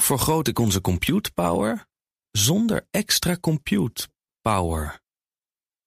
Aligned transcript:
Vergroot 0.00 0.48
ik 0.48 0.58
onze 0.58 0.80
compute 0.80 1.32
power 1.32 1.86
zonder 2.30 2.86
extra 2.90 3.36
compute 3.40 4.08
power? 4.40 5.00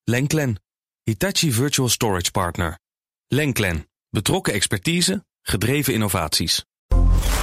Lenklen, 0.03 0.61
Hitachi 1.03 1.51
Virtual 1.51 1.89
Storage 1.89 2.31
Partner. 2.31 2.79
Lenklen, 3.27 3.89
betrokken 4.09 4.53
expertise, 4.53 5.25
gedreven 5.41 5.93
innovaties. 5.93 6.65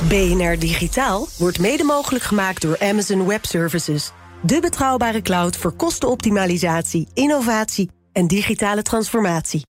BNR 0.08 0.58
Digitaal 0.58 1.28
wordt 1.38 1.58
mede 1.58 1.84
mogelijk 1.84 2.24
gemaakt 2.24 2.62
door 2.62 2.78
Amazon 2.78 3.26
Web 3.26 3.44
Services. 3.44 4.10
De 4.42 4.60
betrouwbare 4.60 5.22
cloud 5.22 5.56
voor 5.56 5.72
kostenoptimalisatie, 5.72 7.08
innovatie 7.14 7.90
en 8.12 8.26
digitale 8.26 8.82
transformatie. 8.82 9.62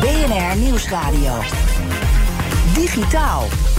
BNR 0.00 0.56
Nieuwsradio. 0.56 1.65
Digitaal. 2.76 3.75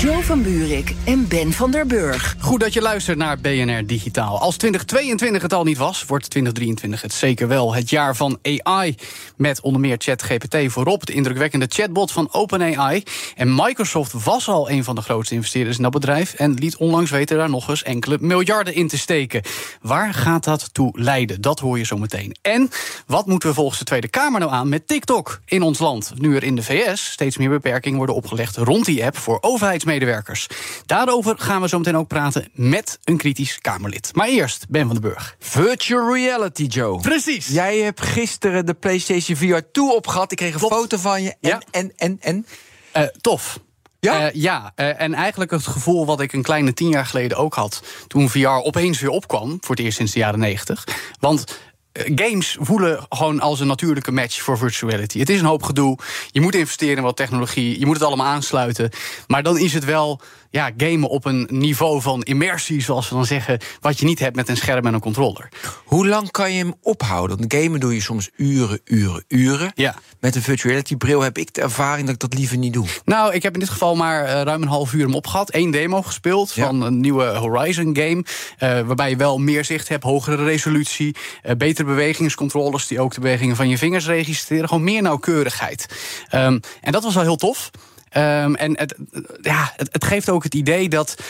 Joe 0.00 0.22
van 0.22 0.42
Buurik 0.42 0.94
en 1.04 1.28
Ben 1.28 1.52
van 1.52 1.70
der 1.70 1.86
Burg. 1.86 2.36
Goed 2.38 2.60
dat 2.60 2.72
je 2.72 2.80
luistert 2.80 3.18
naar 3.18 3.38
BNR 3.38 3.86
Digitaal. 3.86 4.38
Als 4.38 4.56
2022 4.56 5.42
het 5.42 5.52
al 5.52 5.64
niet 5.64 5.78
was, 5.78 6.04
wordt 6.04 6.30
2023 6.30 7.02
het 7.02 7.12
zeker 7.12 7.48
wel. 7.48 7.74
Het 7.74 7.90
jaar 7.90 8.16
van 8.16 8.38
AI. 8.42 8.94
Met 9.36 9.60
onder 9.60 9.80
meer 9.80 9.96
ChatGPT 9.98 10.56
voorop. 10.66 11.06
De 11.06 11.12
indrukwekkende 11.12 11.66
chatbot 11.68 12.12
van 12.12 12.28
OpenAI. 12.32 13.02
En 13.36 13.54
Microsoft 13.54 14.24
was 14.24 14.48
al 14.48 14.70
een 14.70 14.84
van 14.84 14.94
de 14.94 15.00
grootste 15.00 15.34
investeerders 15.34 15.76
in 15.76 15.82
dat 15.82 15.92
bedrijf. 15.92 16.34
En 16.34 16.54
liet 16.54 16.76
onlangs 16.76 17.10
weten 17.10 17.36
daar 17.36 17.50
nog 17.50 17.68
eens 17.68 17.82
enkele 17.82 18.16
miljarden 18.20 18.74
in 18.74 18.88
te 18.88 18.98
steken. 18.98 19.42
Waar 19.82 20.14
gaat 20.14 20.44
dat 20.44 20.74
toe 20.74 21.00
leiden? 21.00 21.40
Dat 21.40 21.60
hoor 21.60 21.78
je 21.78 21.84
zo 21.84 21.96
meteen. 21.96 22.36
En 22.42 22.70
wat 23.06 23.26
moeten 23.26 23.48
we 23.48 23.54
volgens 23.54 23.78
de 23.78 23.84
Tweede 23.84 24.08
Kamer 24.08 24.40
nou 24.40 24.52
aan 24.52 24.68
met 24.68 24.86
TikTok 24.86 25.40
in 25.44 25.62
ons 25.62 25.78
land? 25.78 26.12
Nu 26.14 26.36
er 26.36 26.44
in 26.44 26.54
de 26.54 26.62
VS 26.62 27.10
steeds 27.10 27.36
meer 27.36 27.50
beperkingen 27.50 27.96
worden 27.96 28.16
opgelegd 28.16 28.56
rond 28.56 28.84
die 28.84 29.04
app 29.04 29.16
voor 29.16 29.38
overheidsmedewerkers 29.40 29.88
medewerkers. 29.90 30.46
Daarover 30.86 31.38
gaan 31.38 31.60
we 31.60 31.68
zo 31.68 31.78
meteen 31.78 31.96
ook 31.96 32.08
praten 32.08 32.48
met 32.52 32.98
een 33.04 33.16
kritisch 33.16 33.58
Kamerlid. 33.58 34.10
Maar 34.14 34.28
eerst 34.28 34.66
Ben 34.68 34.86
van 34.86 34.92
den 35.00 35.10
Burg. 35.10 35.36
Virtual 35.38 36.14
reality, 36.14 36.62
Joe. 36.62 37.00
Precies. 37.00 37.46
Jij 37.46 37.78
hebt 37.78 38.00
gisteren 38.00 38.66
de 38.66 38.74
PlayStation 38.74 39.36
VR 39.36 39.60
2 39.72 39.94
opgehad. 39.94 40.30
Ik 40.32 40.36
kreeg 40.36 40.54
een 40.54 40.60
foto 40.60 40.96
van 40.96 41.22
je. 41.22 41.28
En, 41.40 41.48
Ja. 41.48 41.60
en, 41.70 41.92
en, 41.96 42.16
en. 42.20 42.46
Eh, 42.92 43.02
tof. 43.20 43.58
Ja? 44.00 44.26
Eh, 44.28 44.34
ja, 44.34 44.72
eh, 44.74 45.00
en 45.00 45.14
eigenlijk 45.14 45.50
het 45.50 45.66
gevoel 45.66 46.06
wat 46.06 46.20
ik 46.20 46.32
een 46.32 46.42
kleine 46.42 46.74
tien 46.74 46.88
jaar 46.88 47.06
geleden 47.06 47.36
ook 47.38 47.54
had... 47.54 47.82
toen 48.06 48.28
VR 48.30 48.48
opeens 48.48 49.00
weer 49.00 49.10
opkwam, 49.10 49.58
voor 49.60 49.74
het 49.76 49.84
eerst 49.84 49.96
sinds 49.96 50.12
de 50.12 50.18
jaren 50.18 50.38
negentig. 50.38 50.86
Want 51.20 51.58
games 51.92 52.56
voelen 52.60 53.06
gewoon 53.08 53.40
als 53.40 53.60
een 53.60 53.66
natuurlijke 53.66 54.12
match 54.12 54.42
voor 54.42 54.58
virtual 54.58 54.90
reality. 54.90 55.18
Het 55.18 55.30
is 55.30 55.40
een 55.40 55.46
hoop 55.46 55.62
gedoe, 55.62 55.98
je 56.30 56.40
moet 56.40 56.54
investeren 56.54 56.96
in 56.96 57.02
wat 57.02 57.16
technologie... 57.16 57.78
je 57.78 57.86
moet 57.86 57.96
het 57.96 58.04
allemaal 58.04 58.26
aansluiten, 58.26 58.90
maar 59.26 59.42
dan 59.42 59.58
is 59.58 59.74
het 59.74 59.84
wel... 59.84 60.20
Ja, 60.50 60.70
gamen 60.76 61.08
op 61.08 61.24
een 61.24 61.48
niveau 61.50 62.00
van 62.00 62.22
immersie, 62.22 62.82
zoals 62.82 63.08
we 63.08 63.14
dan 63.14 63.26
zeggen... 63.26 63.58
wat 63.80 63.98
je 63.98 64.04
niet 64.06 64.18
hebt 64.18 64.36
met 64.36 64.48
een 64.48 64.56
scherm 64.56 64.86
en 64.86 64.94
een 64.94 65.00
controller. 65.00 65.48
Hoe 65.84 66.08
lang 66.08 66.30
kan 66.30 66.52
je 66.52 66.58
hem 66.58 66.74
ophouden? 66.82 67.38
Want 67.38 67.54
gamen 67.54 67.80
doe 67.80 67.94
je 67.94 68.00
soms 68.00 68.30
uren, 68.36 68.80
uren, 68.84 69.24
uren. 69.28 69.72
Ja. 69.74 69.94
Met 70.20 70.34
een 70.34 70.42
virtual 70.42 70.70
reality 70.72 70.96
bril 70.96 71.20
heb 71.20 71.38
ik 71.38 71.54
de 71.54 71.60
ervaring 71.60 72.04
dat 72.06 72.14
ik 72.14 72.20
dat 72.20 72.34
liever 72.34 72.56
niet 72.56 72.72
doe. 72.72 72.86
Nou, 73.04 73.34
ik 73.34 73.42
heb 73.42 73.54
in 73.54 73.60
dit 73.60 73.68
geval 73.68 73.94
maar 73.96 74.24
eh, 74.24 74.42
ruim 74.42 74.62
een 74.62 74.68
half 74.68 74.92
uur 74.92 75.04
hem 75.04 75.14
opgehad. 75.14 75.54
Eén 75.54 75.70
demo 75.70 76.02
gespeeld 76.02 76.52
Ja. 76.54 76.66
van 76.66 76.82
een 76.82 77.00
nieuwe 77.00 77.24
Horizon 77.24 77.96
game. 77.96 78.24
eh, 78.58 78.80
waarbij 78.86 79.10
je 79.10 79.16
wel 79.16 79.38
meer 79.38 79.64
zicht 79.64 79.88
hebt, 79.88 80.04
hogere 80.04 80.44
resolutie, 80.44 81.16
eh, 81.42 81.56
betere 81.56 81.88
bewegingscontrollers 81.88 82.86
die 82.86 83.00
ook 83.00 83.14
de 83.14 83.20
bewegingen 83.20 83.56
van 83.56 83.68
je 83.68 83.78
vingers 83.78 84.06
registreren. 84.06 84.68
Gewoon 84.68 84.84
meer 84.84 85.02
nauwkeurigheid. 85.02 85.86
Ehm, 86.28 86.58
en 86.80 86.92
dat 86.92 87.02
was 87.02 87.14
wel 87.14 87.22
heel 87.22 87.36
tof. 87.36 87.70
Ehm, 88.10 88.54
en 88.54 88.78
het, 88.78 88.94
ja, 89.40 89.72
het, 89.76 89.88
het 89.92 90.04
geeft 90.04 90.30
ook 90.30 90.42
het 90.42 90.54
idee 90.54 90.88
dat. 90.88 91.22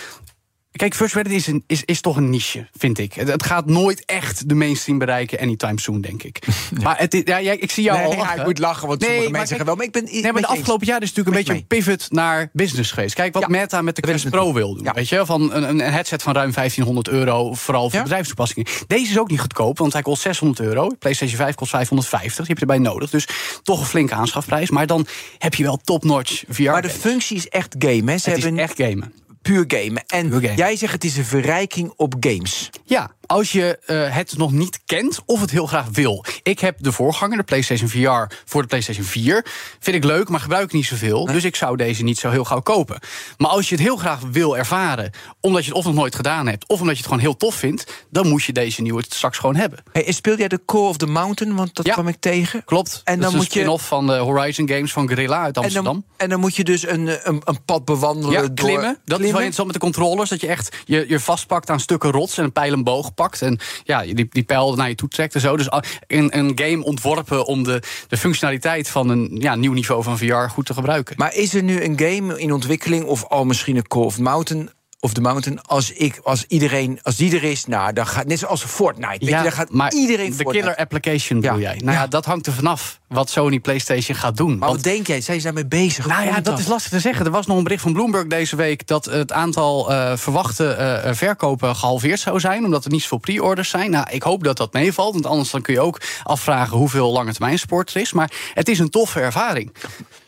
Kijk, 0.72 0.94
Virtual 0.94 1.22
Reality 1.22 1.48
is, 1.48 1.54
een, 1.54 1.64
is, 1.66 1.84
is 1.84 2.00
toch 2.00 2.16
een 2.16 2.30
niche, 2.30 2.68
vind 2.78 2.98
ik. 2.98 3.12
Het, 3.12 3.28
het 3.28 3.42
gaat 3.42 3.66
nooit 3.66 4.04
echt 4.04 4.48
de 4.48 4.54
mainstream 4.54 4.98
bereiken, 4.98 5.38
anytime 5.38 5.80
soon, 5.80 6.00
denk 6.00 6.22
ik. 6.22 6.38
Maar 6.82 6.98
het, 6.98 7.22
ja, 7.24 7.38
ik 7.38 7.70
zie 7.70 7.82
jou 7.82 7.98
Nee, 7.98 8.06
al 8.06 8.16
lachen. 8.16 8.38
ik 8.38 8.44
moet 8.44 8.58
lachen, 8.58 8.88
want 8.88 9.02
sommige 9.02 9.30
mensen 9.30 9.48
zeggen 9.48 9.66
wel, 9.66 9.74
maar 9.76 9.84
ik 9.84 9.92
ben 9.92 10.04
Nee, 10.04 10.32
maar 10.32 10.40
de 10.40 10.46
afgelopen 10.46 10.86
jaar 10.86 11.02
is 11.02 11.08
natuurlijk 11.14 11.36
een 11.36 11.42
beetje 11.42 11.52
je 11.52 11.58
een 11.58 11.66
pivot 11.66 12.10
naar 12.10 12.48
business 12.52 12.92
geweest. 12.92 13.14
Kijk 13.14 13.32
wat 13.34 13.42
Ja, 13.42 13.48
Meta 13.48 13.82
met 13.82 13.96
de 13.96 14.02
Quest 14.02 14.30
Pro 14.30 14.52
wil 14.52 14.74
doen. 14.74 14.84
Ja. 14.84 14.92
Weet 14.92 15.08
je, 15.08 15.26
van 15.26 15.52
een, 15.54 15.68
een 15.68 15.80
headset 15.80 16.22
van 16.22 16.34
ruim 16.34 16.52
1500 16.52 17.08
euro, 17.08 17.54
vooral 17.54 17.88
voor 17.88 17.98
Ja. 17.98 18.02
bedrijfstoepassingen. 18.02 18.66
Deze 18.86 19.10
is 19.10 19.18
ook 19.18 19.30
niet 19.30 19.40
goedkoop, 19.40 19.78
want 19.78 19.92
hij 19.92 20.02
kost 20.02 20.22
600 20.22 20.60
euro. 20.60 20.88
PlayStation 20.98 21.36
5 21.38 21.54
kost 21.54 21.70
550, 21.70 22.46
die 22.46 22.54
heb 22.54 22.68
je 22.68 22.72
erbij 22.74 22.92
nodig. 22.92 23.10
Dus 23.10 23.26
toch 23.62 23.80
een 23.80 23.86
flinke 23.86 24.14
aanschafprijs. 24.14 24.70
Maar 24.70 24.86
dan 24.86 25.06
heb 25.38 25.54
je 25.54 25.62
wel 25.62 25.76
top-notch 25.84 26.42
VR. 26.48 26.62
Maar 26.62 26.82
de 26.82 26.90
functie 26.90 27.36
is 27.36 27.48
echt 27.48 27.74
game, 27.78 28.10
hè? 28.10 28.18
Ze 28.18 28.30
het 28.30 28.44
is 28.44 28.52
echt 28.52 28.74
gamen. 28.76 29.12
Puur 29.42 29.64
gamen. 29.68 30.02
En 30.06 30.28
Puur 30.28 30.54
jij 30.54 30.76
zegt 30.76 30.92
het 30.92 31.04
is 31.04 31.16
een 31.16 31.24
verrijking 31.24 31.92
op 31.96 32.14
games. 32.20 32.70
Ja, 32.84 33.10
als 33.26 33.52
je 33.52 33.78
eh, 33.86 34.14
het 34.16 34.36
nog 34.36 34.52
niet 34.52 34.80
kent 34.86 35.20
of 35.26 35.40
het 35.40 35.50
heel 35.50 35.66
graag 35.66 35.86
wil. 35.92 36.24
Ik 36.42 36.58
heb 36.60 36.76
de 36.80 36.92
voorganger, 36.92 37.36
de 37.36 37.42
PlayStation 37.42 37.88
VR, 37.88 38.34
voor 38.44 38.62
de 38.62 38.68
PlayStation 38.68 39.04
4. 39.04 39.46
Vind 39.80 39.96
ik 39.96 40.04
leuk, 40.04 40.28
maar 40.28 40.40
gebruik 40.40 40.64
ik 40.64 40.72
niet 40.72 40.86
zoveel. 40.86 41.24
Dus 41.26 41.44
ik 41.44 41.56
zou 41.56 41.76
deze 41.76 42.02
niet 42.02 42.18
zo 42.18 42.30
heel 42.30 42.44
gauw 42.44 42.60
kopen. 42.60 42.98
Maar 43.38 43.50
als 43.50 43.68
je 43.68 43.74
het 43.74 43.84
heel 43.84 43.96
graag 43.96 44.18
wil 44.30 44.56
ervaren, 44.58 45.10
omdat 45.40 45.62
je 45.64 45.68
het 45.68 45.78
of 45.78 45.84
nog 45.84 45.94
nooit 45.94 46.14
gedaan 46.14 46.46
hebt... 46.46 46.68
of 46.68 46.80
omdat 46.80 46.94
je 46.96 47.02
het 47.02 47.10
gewoon 47.10 47.22
heel 47.24 47.36
tof 47.36 47.54
vindt... 47.54 48.04
dan 48.10 48.28
moet 48.28 48.42
je 48.44 48.52
deze 48.52 48.82
nieuwe 48.82 49.04
straks 49.08 49.38
gewoon 49.38 49.56
hebben. 49.56 49.82
Hey, 49.92 50.06
en 50.06 50.14
speel 50.14 50.36
jij 50.36 50.48
de 50.48 50.60
Core 50.64 50.88
of 50.88 50.96
the 50.96 51.06
Mountain? 51.06 51.56
Want 51.56 51.74
dat 51.74 51.86
Ja. 51.86 51.92
kwam 51.92 52.08
ik 52.08 52.16
tegen. 52.20 52.64
Klopt. 52.64 53.00
En 53.04 53.20
dan 53.20 53.28
dan 53.30 53.36
moet 53.38 53.52
je- 53.52 53.58
spin-off 53.58 53.86
van 53.86 54.06
de 54.06 54.16
Horizon 54.16 54.68
Games 54.68 54.92
van 54.92 55.08
Guerrilla 55.08 55.42
uit 55.42 55.56
En 55.56 55.62
Amsterdam. 55.62 55.92
dan, 55.92 56.04
en 56.16 56.28
dan 56.28 56.40
moet 56.40 56.56
je 56.56 56.64
dus 56.64 56.86
een, 56.88 57.08
eh, 57.08 57.14
een, 57.22 57.40
een 57.44 57.64
pad 57.64 57.84
bewandelen 57.84 58.32
Ja, 58.32 58.40
door... 58.40 58.54
klimmen. 58.54 58.98
Dat 59.04 59.20
is 59.30 59.36
wel 59.36 59.40
klimmen. 59.40 59.44
interessant 59.44 59.66
met 59.66 59.76
de 59.76 60.00
controllers. 60.00 60.30
Dat 60.30 60.40
je 60.40 60.46
echt 60.46 60.76
je, 60.84 61.04
je 61.08 61.20
vastpakt 61.20 61.70
aan 61.70 61.80
stukken 61.80 62.10
rots 62.10 62.38
en 62.38 62.44
een 62.44 62.52
pijl 62.52 62.72
en 62.72 62.84
boog 62.84 63.14
pakt. 63.14 63.42
En 63.42 63.58
ja, 63.84 64.02
die, 64.02 64.26
die 64.30 64.42
pijl 64.42 64.74
naar 64.74 64.88
je 64.88 64.94
toe 64.94 65.08
trekt 65.08 65.34
en 65.34 65.40
zo. 65.40 65.56
Dus 65.56 65.68
een, 66.06 66.38
een 66.38 66.52
game 66.54 66.84
ontworpen 66.84 67.46
om 67.46 67.62
de, 67.62 67.82
de 68.08 68.16
functionaliteit 68.16 68.88
van 68.88 69.08
een 69.08 69.36
ja, 69.38 69.54
nieuw 69.54 69.72
niveau 69.72 70.02
van 70.02 70.18
VR 70.18 70.34
goed 70.34 70.66
te 70.66 70.74
gebruiken. 70.74 71.14
Maar 71.18 71.34
is 71.34 71.54
er 71.54 71.62
nu 71.62 71.82
een 71.82 71.98
game 71.98 72.40
in 72.40 72.52
ontwikkeling... 72.52 73.04
of 73.04 73.24
al 73.24 73.44
misschien 73.44 73.76
een 73.76 73.86
Core 73.86 74.06
of 74.06 74.18
Mountain... 74.18 74.70
Of 75.02 75.12
the 75.12 75.20
Mountain, 75.20 75.62
als, 75.62 75.92
ik, 75.92 76.20
als 76.22 76.44
iedereen, 76.48 76.98
als 77.02 77.16
die 77.16 77.34
er 77.36 77.42
is, 77.44 77.66
nou, 77.66 77.92
dan 77.92 78.06
gaat 78.06 78.26
net 78.26 78.38
zoals 78.38 78.64
Fortnite. 78.64 79.08
Weet 79.24 79.28
je, 79.28 79.42
dan 79.42 79.52
gaat 79.52 79.70
maar 79.70 79.92
iedereen 79.92 80.26
de 80.30 80.34
Fortnite. 80.34 80.58
killer 80.58 80.76
application 80.76 81.40
bedoel 81.40 81.56
Ja. 81.58 81.62
jij. 81.62 81.76
Nou 81.76 81.92
ja. 81.92 82.00
Ja. 82.00 82.06
dat 82.06 82.24
hangt 82.24 82.46
er 82.46 82.52
vanaf 82.52 83.00
wat 83.08 83.30
Sony 83.30 83.58
PlayStation 83.60 84.16
gaat 84.16 84.36
doen. 84.36 84.58
Maar 84.58 84.68
Want- 84.68 84.84
wat 84.84 84.92
denk 84.92 85.06
jij? 85.06 85.20
Zijn 85.20 85.38
ze 85.38 85.44
daarmee 85.44 85.66
bezig? 85.66 86.06
Nou 86.06 86.24
ja, 86.24 86.40
dat 86.40 86.58
is 86.58 86.66
lastig 86.66 86.90
te 86.90 87.00
zeggen. 87.00 87.24
Er 87.26 87.30
was 87.30 87.46
nog 87.46 87.56
een 87.56 87.62
bericht 87.62 87.82
van 87.82 87.92
Bloomberg 87.92 88.26
deze 88.26 88.56
week 88.56 88.86
dat 88.86 89.04
het 89.04 89.32
aantal 89.32 89.90
eh, 89.92 90.16
verwachte 90.16 90.68
eh, 90.72 91.14
verkopen 91.14 91.76
gehalveerd 91.76 92.20
zou 92.20 92.40
zijn, 92.40 92.64
omdat 92.64 92.84
er 92.84 92.90
niet 92.90 93.02
zoveel 93.02 93.18
pre-orders 93.18 93.68
zijn. 93.68 93.90
Nou, 93.90 94.06
ik 94.10 94.22
hoop 94.22 94.44
dat 94.44 94.56
dat 94.56 94.72
meevalt, 94.72 95.12
want 95.12 95.26
anders 95.26 95.50
dan 95.50 95.62
kun 95.62 95.74
je 95.74 95.80
ook 95.80 96.00
afvragen 96.22 96.76
hoeveel 96.76 97.12
lange 97.12 97.32
termijn 97.32 97.58
sport 97.58 97.94
er 97.94 98.00
is. 98.00 98.12
Maar 98.12 98.32
het 98.54 98.68
is 98.68 98.78
een 98.78 98.90
toffe 98.90 99.20
ervaring. 99.20 99.74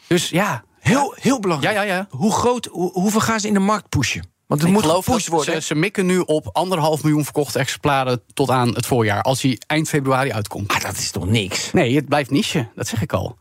Dus 0.06 0.28
ja. 0.28 0.62
Heel, 0.80 1.14
heel 1.20 1.40
belangrijk. 1.40 1.74
Ja, 1.76 1.82
ja, 1.82 1.94
ja. 1.94 2.06
Hoe 2.10 2.32
groot, 2.32 2.66
hoe, 2.70 2.92
hoeveel 2.92 3.20
gaan 3.20 3.40
ze 3.40 3.46
in 3.46 3.54
de 3.54 3.60
markt 3.60 3.88
pushen? 3.88 4.30
Want 4.52 4.64
het 4.64 4.74
Ik 4.74 4.82
moet 4.82 5.04
gepusht 5.04 5.28
worden. 5.28 5.54
Ze, 5.54 5.60
ze 5.66 5.74
mikken 5.74 6.06
nu 6.06 6.18
op 6.18 6.48
anderhalf 6.52 7.02
miljoen 7.02 7.24
verkochte 7.24 7.58
exemplaren 7.58 8.22
tot 8.34 8.50
aan 8.50 8.74
het 8.74 8.86
voorjaar, 8.86 9.22
als 9.22 9.42
hij 9.42 9.60
eind 9.66 9.88
februari 9.88 10.32
uitkomt. 10.32 10.68
Maar 10.68 10.80
dat 10.80 10.96
is 10.96 11.10
toch 11.10 11.26
niks? 11.26 11.72
Nee, 11.72 11.96
het 11.96 12.08
blijft 12.08 12.30
niche, 12.30 12.68
dat 12.74 12.86
zeg 12.88 13.02
ik 13.02 13.12
al. 13.12 13.36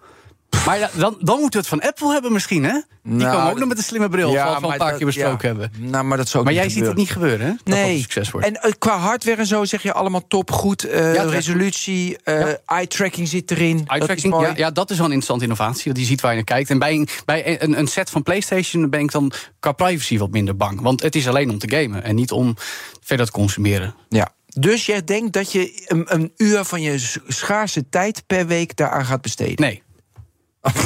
Maar 0.66 0.80
ja, 0.80 0.90
dan, 0.94 1.18
dan 1.20 1.40
moeten 1.40 1.62
we 1.62 1.68
het 1.68 1.68
van 1.68 1.82
Apple 1.90 2.12
hebben 2.12 2.32
misschien, 2.34 2.64
hè? 2.64 2.72
Die 3.04 3.14
Nou, 3.14 3.36
komen 3.36 3.52
ook 3.52 3.60
nog 3.60 3.68
met 3.68 3.78
een 3.78 3.84
slimme 3.84 4.10
bril, 4.10 4.32
zoals 4.32 4.60
we 4.60 4.66
al 4.66 4.72
een 4.72 4.78
paar 4.78 4.88
dat- 4.90 4.98
keer 4.98 5.06
besproken 5.06 5.54
ja. 5.54 5.60
hebben. 5.60 5.90
Nou, 5.90 6.04
maar 6.06 6.18
dat 6.18 6.28
zou 6.28 6.38
ook 6.40 6.50
Maar 6.50 6.60
jij 6.60 6.70
ziet 6.70 6.86
het 6.86 6.96
niet 6.96 7.12
gebeuren, 7.12 7.46
hè? 7.46 7.54
Dat 7.64 7.74
Nee. 7.76 8.00
succes 8.00 8.32
wordt. 8.32 8.48
En 8.48 8.56
eh, 8.62 8.72
qua 8.80 8.98
hardware 8.98 9.38
en 9.38 9.46
zo 9.46 9.66
zeg 9.66 9.82
je 9.82 9.94
allemaal 9.94 10.28
top, 10.28 10.52
goed. 10.52 10.84
eh, 10.84 11.14
resolutie, 11.30 12.18
eh, 12.24 12.48
eye-tracking 12.66 13.28
zit 13.28 13.52
erin. 13.52 13.84
Eye-tracking, 13.88 14.42
ja, 14.42 14.54
ja, 14.56 14.72
dat 14.72 14.90
is 14.90 14.98
wel 14.98 15.06
een 15.06 15.12
interessante 15.14 15.44
innovatie. 15.44 15.92
Dat 15.92 16.02
je 16.02 16.08
ziet 16.08 16.22
waar 16.22 16.32
je 16.32 16.36
naar 16.38 16.46
kijkt. 16.46 16.70
En 16.70 16.80
bij, 16.80 16.94
een, 16.94 17.08
bij 17.26 17.62
een, 17.62 17.78
een 17.80 17.88
set 17.88 18.10
van 18.10 18.24
PlayStation 18.24 18.90
ben 18.90 19.00
ik 19.00 19.12
dan 19.12 19.32
qua 19.60 19.72
privacy 19.72 20.18
wat 20.18 20.32
minder 20.32 20.58
bang. 20.58 20.82
Want 20.82 21.02
het 21.02 21.16
is 21.16 21.28
alleen 21.28 21.50
om 21.50 21.58
te 21.58 21.70
gamen 21.76 22.04
en 22.04 22.16
niet 22.16 22.32
om 22.32 22.56
verder 23.02 23.26
te 23.26 23.32
consumeren. 23.32 23.96
Ja. 24.10 24.30
Dus 24.48 24.86
jij 24.86 25.04
denkt 25.04 25.34
dat 25.34 25.52
je 25.52 25.84
een, 25.88 26.04
een 26.14 26.32
uur 26.38 26.64
van 26.64 26.82
je 26.82 27.20
schaarse 27.28 27.90
tijd 27.90 28.24
per 28.28 28.48
week 28.48 28.76
daaraan 28.76 29.06
gaat 29.06 29.22
besteden? 29.22 29.56
Nee. 29.66 29.84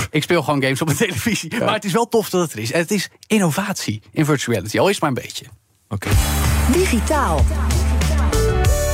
Ik 0.10 0.24
speel 0.24 0.44
gewoon 0.44 0.62
games 0.62 0.82
op 0.82 0.88
mijn 0.88 1.00
televisie. 1.00 1.60
Maar 1.60 1.74
het 1.74 1.86
is 1.86 1.92
wel 1.92 2.08
tof 2.08 2.30
dat 2.30 2.42
het 2.42 2.54
er 2.54 2.60
is. 2.60 2.72
En 2.72 2.80
het 2.80 2.92
is 2.92 3.10
innovatie 3.28 4.02
in 4.12 4.26
virtual 4.26 4.56
reality. 4.56 4.80
Al 4.80 4.88
is 4.88 4.92
het 4.92 5.02
maar 5.02 5.10
een 5.10 5.24
beetje. 5.24 5.46
Oké. 5.90 6.10
Digitaal. 6.72 7.46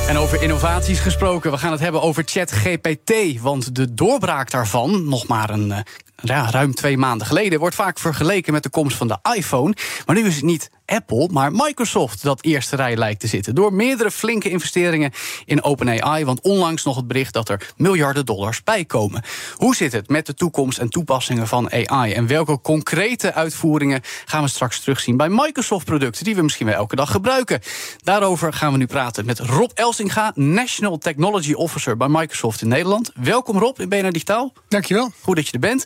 En 0.08 0.16
over 0.16 0.42
innovaties 0.42 0.98
gesproken, 0.98 1.50
we 1.50 1.58
gaan 1.58 1.72
het 1.72 1.80
hebben 1.80 2.02
over 2.02 2.22
ChatGPT. 2.26 3.40
Want 3.40 3.74
de 3.74 3.94
doorbraak 3.94 4.50
daarvan, 4.50 5.08
nog 5.08 5.26
maar 5.26 5.50
een, 5.50 5.72
eh, 5.72 5.80
ja, 6.22 6.50
ruim 6.50 6.74
twee 6.74 6.98
maanden 6.98 7.26
geleden, 7.26 7.58
wordt 7.58 7.74
vaak 7.74 7.98
vergeleken 7.98 8.52
met 8.52 8.62
de 8.62 8.70
komst 8.70 8.96
van 8.96 9.08
de 9.08 9.18
iPhone. 9.36 9.74
Maar 10.06 10.16
nu 10.16 10.26
is 10.26 10.34
het 10.34 10.44
niet 10.44 10.70
Apple, 10.86 11.28
maar 11.30 11.52
Microsoft 11.52 12.22
dat 12.22 12.42
eerste 12.42 12.76
rij 12.76 12.96
lijkt 12.96 13.20
te 13.20 13.26
zitten. 13.26 13.54
Door 13.54 13.72
meerdere 13.72 14.10
flinke 14.10 14.50
investeringen 14.50 15.12
in 15.44 15.62
OpenAI. 15.62 16.24
Want 16.24 16.40
onlangs 16.40 16.84
nog 16.84 16.96
het 16.96 17.06
bericht 17.06 17.32
dat 17.32 17.48
er 17.48 17.72
miljarden 17.76 18.26
dollars 18.26 18.62
bij 18.62 18.84
komen. 18.84 19.22
Hoe 19.56 19.76
zit 19.76 19.92
het 19.92 20.08
met 20.08 20.26
de 20.26 20.34
toekomst 20.34 20.78
en 20.78 20.88
toepassingen 20.88 21.48
van 21.48 21.72
AI? 21.72 22.12
En 22.12 22.26
welke 22.26 22.60
concrete 22.60 23.34
uitvoeringen 23.34 24.00
gaan 24.24 24.42
we 24.42 24.48
straks 24.48 24.80
terugzien 24.80 25.16
bij 25.16 25.28
Microsoft-producten 25.28 26.24
die 26.24 26.34
we 26.34 26.42
misschien 26.42 26.66
wel 26.66 26.74
elke 26.74 26.96
dag 26.96 27.10
gebruiken? 27.10 27.60
Daarover 28.02 28.52
gaan 28.52 28.72
we 28.72 28.78
nu 28.78 28.86
praten 28.86 29.26
met 29.26 29.38
Rob 29.38 29.70
Elsinga, 29.74 30.32
National 30.34 30.98
Technology 30.98 31.52
Officer 31.52 31.96
bij 31.96 32.08
Microsoft 32.08 32.62
in 32.62 32.68
Nederland. 32.68 33.10
Welkom 33.14 33.58
Rob 33.58 33.80
in 33.80 33.88
BNR 33.88 34.12
Digitaal. 34.12 34.52
Dankjewel. 34.68 35.12
Goed 35.20 35.36
dat 35.36 35.46
je 35.46 35.52
er 35.52 35.58
bent. 35.58 35.84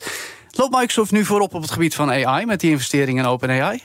Loopt 0.56 0.74
Microsoft 0.74 1.10
nu 1.10 1.24
voorop 1.24 1.54
op 1.54 1.62
het 1.62 1.70
gebied 1.70 1.94
van 1.94 2.10
AI 2.10 2.46
met 2.46 2.60
die 2.60 2.70
investeringen 2.70 3.24
in 3.24 3.30
OpenAI? 3.30 3.82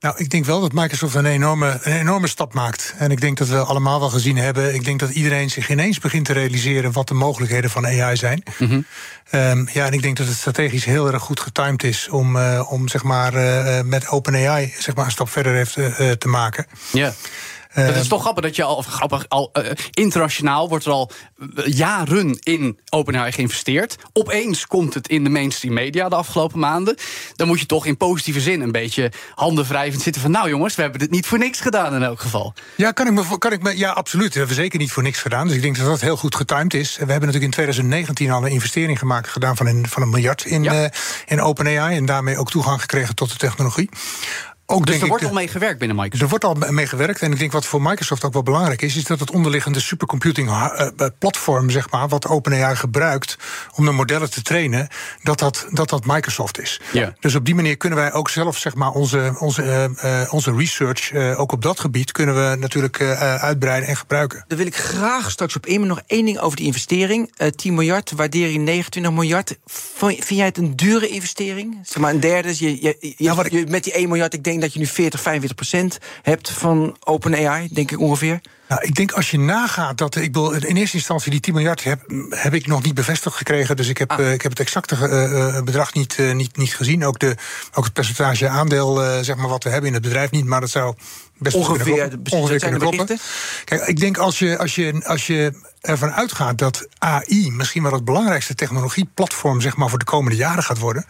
Nou, 0.00 0.14
ik 0.18 0.30
denk 0.30 0.44
wel 0.44 0.60
dat 0.60 0.72
Microsoft 0.72 1.14
een 1.14 1.26
enorme, 1.26 1.78
een 1.82 1.98
enorme 1.98 2.26
stap 2.26 2.54
maakt. 2.54 2.94
En 2.98 3.10
ik 3.10 3.20
denk 3.20 3.38
dat 3.38 3.48
we 3.48 3.58
allemaal 3.58 4.00
wel 4.00 4.08
gezien 4.08 4.36
hebben. 4.36 4.74
Ik 4.74 4.84
denk 4.84 5.00
dat 5.00 5.10
iedereen 5.10 5.50
zich 5.50 5.70
ineens 5.70 5.98
begint 5.98 6.24
te 6.24 6.32
realiseren 6.32 6.92
wat 6.92 7.08
de 7.08 7.14
mogelijkheden 7.14 7.70
van 7.70 7.86
AI 7.86 8.16
zijn. 8.16 8.42
Mm 8.58 8.84
ja, 9.72 9.86
en 9.86 9.92
ik 9.92 10.02
denk 10.02 10.16
dat 10.16 10.26
het 10.26 10.36
strategisch 10.36 10.84
heel 10.84 11.12
erg 11.12 11.22
goed 11.22 11.40
getimed 11.40 11.82
is 11.82 12.08
om, 12.08 12.36
uh, 12.36 12.72
om 12.72 12.88
zeg 12.88 13.02
maar, 13.02 13.34
uh, 13.34 13.80
met 13.80 14.08
OpenAI 14.08 14.74
zeg 14.78 14.94
maar, 14.94 15.04
een 15.04 15.10
stap 15.10 15.28
verder 15.28 15.54
heeft, 15.54 15.76
uh, 15.76 16.10
te 16.10 16.28
maken. 16.28 16.66
Ja. 16.92 17.12
Het 17.72 17.96
is 17.96 18.08
toch 18.08 18.20
grappig 18.20 18.44
dat 18.44 18.56
je 18.56 18.62
al, 18.62 18.82
grappig, 18.82 19.28
al 19.28 19.50
uh, 19.52 19.70
internationaal 19.90 20.68
wordt 20.68 20.84
er 20.84 20.92
al 20.92 21.10
jaren 21.64 22.38
in 22.40 22.78
OpenAI 22.88 23.32
geïnvesteerd. 23.32 23.96
Opeens 24.12 24.66
komt 24.66 24.94
het 24.94 25.08
in 25.08 25.24
de 25.24 25.30
mainstream 25.30 25.74
media 25.74 26.08
de 26.08 26.14
afgelopen 26.14 26.58
maanden. 26.58 26.96
Dan 27.36 27.46
moet 27.46 27.60
je 27.60 27.66
toch 27.66 27.86
in 27.86 27.96
positieve 27.96 28.40
zin 28.40 28.60
een 28.60 28.72
beetje 28.72 29.12
handen 29.34 29.64
wrijvend 29.64 30.02
zitten 30.02 30.22
van... 30.22 30.30
nou 30.30 30.48
jongens, 30.48 30.74
we 30.74 30.82
hebben 30.82 31.00
dit 31.00 31.10
niet 31.10 31.26
voor 31.26 31.38
niks 31.38 31.60
gedaan 31.60 31.94
in 31.94 32.02
elk 32.02 32.20
geval. 32.20 32.54
Ja, 32.76 32.90
kan 32.90 33.06
ik 33.06 33.12
me, 33.12 33.38
kan 33.38 33.52
ik 33.52 33.62
me, 33.62 33.76
ja 33.76 33.90
absoluut. 33.90 34.32
We 34.32 34.38
hebben 34.38 34.56
zeker 34.56 34.78
niet 34.78 34.92
voor 34.92 35.02
niks 35.02 35.18
gedaan. 35.18 35.46
Dus 35.46 35.56
ik 35.56 35.62
denk 35.62 35.76
dat 35.76 35.86
dat 35.86 36.00
heel 36.00 36.16
goed 36.16 36.34
getimed 36.34 36.74
is. 36.74 36.90
We 36.90 36.98
hebben 36.98 37.14
natuurlijk 37.16 37.44
in 37.44 37.50
2019 37.50 38.30
al 38.30 38.44
een 38.46 38.52
investering 38.52 38.98
gemaakt 38.98 39.28
gedaan 39.28 39.56
van 39.56 39.66
een, 39.66 39.88
van 39.88 40.02
een 40.02 40.10
miljard 40.10 40.44
in, 40.44 40.62
ja. 40.62 40.82
uh, 40.82 40.88
in 41.26 41.40
OpenAI... 41.40 41.96
en 41.96 42.06
daarmee 42.06 42.38
ook 42.38 42.50
toegang 42.50 42.80
gekregen 42.80 43.14
tot 43.14 43.30
de 43.30 43.36
technologie. 43.36 43.88
Ook, 44.72 44.86
dus 44.86 45.00
er 45.00 45.06
wordt 45.08 45.24
al 45.24 45.32
mee 45.32 45.48
gewerkt 45.48 45.78
binnen 45.78 45.96
Microsoft? 45.96 46.32
Er 46.32 46.38
wordt 46.40 46.60
al 46.66 46.72
mee 46.72 46.86
gewerkt. 46.86 47.20
En 47.20 47.32
ik 47.32 47.38
denk 47.38 47.52
wat 47.52 47.66
voor 47.66 47.82
Microsoft 47.82 48.24
ook 48.24 48.32
wel 48.32 48.42
belangrijk 48.42 48.82
is... 48.82 48.96
is 48.96 49.04
dat 49.04 49.20
het 49.20 49.30
onderliggende 49.30 49.80
supercomputing 49.80 50.50
platform, 51.18 51.70
zeg 51.70 51.90
maar... 51.90 52.08
wat 52.08 52.26
OpenAI 52.28 52.76
gebruikt 52.76 53.36
om 53.74 53.84
de 53.84 53.90
modellen 53.90 54.30
te 54.30 54.42
trainen... 54.42 54.88
dat 55.22 55.38
dat, 55.38 55.66
dat, 55.70 55.88
dat 55.88 56.04
Microsoft 56.06 56.60
is. 56.60 56.80
Ja. 56.92 57.14
Dus 57.20 57.34
op 57.34 57.44
die 57.44 57.54
manier 57.54 57.76
kunnen 57.76 57.98
wij 57.98 58.12
ook 58.12 58.30
zelf 58.30 58.56
zeg 58.58 58.74
maar, 58.74 58.90
onze, 58.90 59.36
onze, 59.38 59.90
uh, 60.04 60.32
onze 60.32 60.54
research... 60.56 61.12
Uh, 61.12 61.40
ook 61.40 61.52
op 61.52 61.62
dat 61.62 61.80
gebied 61.80 62.12
kunnen 62.12 62.34
we 62.50 62.56
natuurlijk 62.56 62.98
uh, 62.98 63.34
uitbreiden 63.34 63.88
en 63.88 63.96
gebruiken. 63.96 64.44
Daar 64.48 64.58
wil 64.58 64.66
ik 64.66 64.76
graag 64.76 65.30
straks 65.30 65.56
op 65.56 65.66
in. 65.66 65.78
Maar 65.78 65.88
nog 65.88 66.00
één 66.06 66.24
ding 66.24 66.38
over 66.38 66.56
die 66.56 66.66
investering. 66.66 67.32
10 67.56 67.74
miljard, 67.74 68.12
waardeer 68.16 68.48
je 68.48 68.58
29 68.58 69.12
miljard. 69.12 69.58
Vind 69.96 70.28
jij 70.28 70.46
het 70.46 70.58
een 70.58 70.76
dure 70.76 71.08
investering? 71.08 71.78
Zeg 71.82 72.02
maar 72.02 72.10
een 72.14 72.20
derde. 72.20 72.48
Je, 72.64 72.82
je, 72.82 72.96
je, 73.00 73.14
Ja, 73.16 73.34
wat 73.34 73.46
ik- 73.46 73.52
je- 73.52 73.66
met 73.68 73.84
die 73.84 73.92
1 73.92 74.08
miljard, 74.08 74.34
ik 74.34 74.44
denk 74.44 74.60
dat 74.62 74.72
je 74.72 74.78
nu 74.78 74.86
40, 74.86 75.20
45 75.20 75.56
procent 75.56 75.98
hebt 76.22 76.50
van 76.50 76.96
OpenAI, 77.04 77.68
denk 77.72 77.90
ik 77.90 78.00
ongeveer. 78.00 78.40
Nou, 78.68 78.84
ik 78.84 78.94
denk 78.94 79.12
als 79.12 79.30
je 79.30 79.38
nagaat 79.38 79.98
dat. 79.98 80.14
Ik 80.16 80.32
bedoel, 80.32 80.52
in 80.52 80.76
eerste 80.76 80.96
instantie 80.96 81.30
die 81.30 81.40
10 81.40 81.54
miljard 81.54 81.84
heb, 81.84 82.00
heb 82.30 82.54
ik 82.54 82.66
nog 82.66 82.82
niet 82.82 82.94
bevestigd 82.94 83.36
gekregen. 83.36 83.76
Dus 83.76 83.88
ik 83.88 83.98
heb, 83.98 84.10
Ah. 84.10 84.18
eh, 84.18 84.32
ik 84.32 84.42
heb 84.42 84.50
het 84.50 84.60
exacte 84.60 84.94
eh, 84.94 85.56
eh, 85.56 85.64
bedrag 85.64 85.94
niet, 85.94 86.18
niet, 86.32 86.56
niet 86.56 86.74
gezien. 86.74 87.04
Ook, 87.06 87.18
de, 87.18 87.36
ook 87.74 87.84
het 87.84 87.92
percentage 87.92 88.48
aandeel, 88.48 89.24
zeg 89.24 89.36
maar, 89.36 89.48
wat 89.48 89.64
we 89.64 89.70
hebben 89.70 89.88
in 89.88 89.94
het 89.94 90.02
bedrijf 90.02 90.30
niet. 90.30 90.44
Maar 90.44 90.60
dat 90.60 90.70
zou 90.70 90.94
best 91.38 91.56
wel 91.56 91.64
Ongeveer, 91.64 92.08
kunnen 92.08 92.20
ongeveer 92.30 92.58
kunnen 92.58 92.80
kloppen. 92.80 93.18
Kijk, 93.64 93.86
ik 93.86 94.00
denk 94.00 94.18
als 94.18 94.38
je, 94.38 94.58
als, 94.58 94.74
je, 94.74 95.00
als 95.04 95.26
je 95.26 95.52
ervan 95.80 96.12
uitgaat 96.12 96.58
dat 96.58 96.86
AI 96.98 97.50
misschien 97.50 97.82
wel 97.82 97.92
het 97.92 98.04
belangrijkste 98.04 98.54
technologieplatform 98.54 99.60
zeg 99.60 99.76
maar, 99.76 99.88
voor 99.88 99.98
de 99.98 100.04
komende 100.04 100.36
jaren 100.36 100.62
gaat 100.62 100.78
worden. 100.78 101.06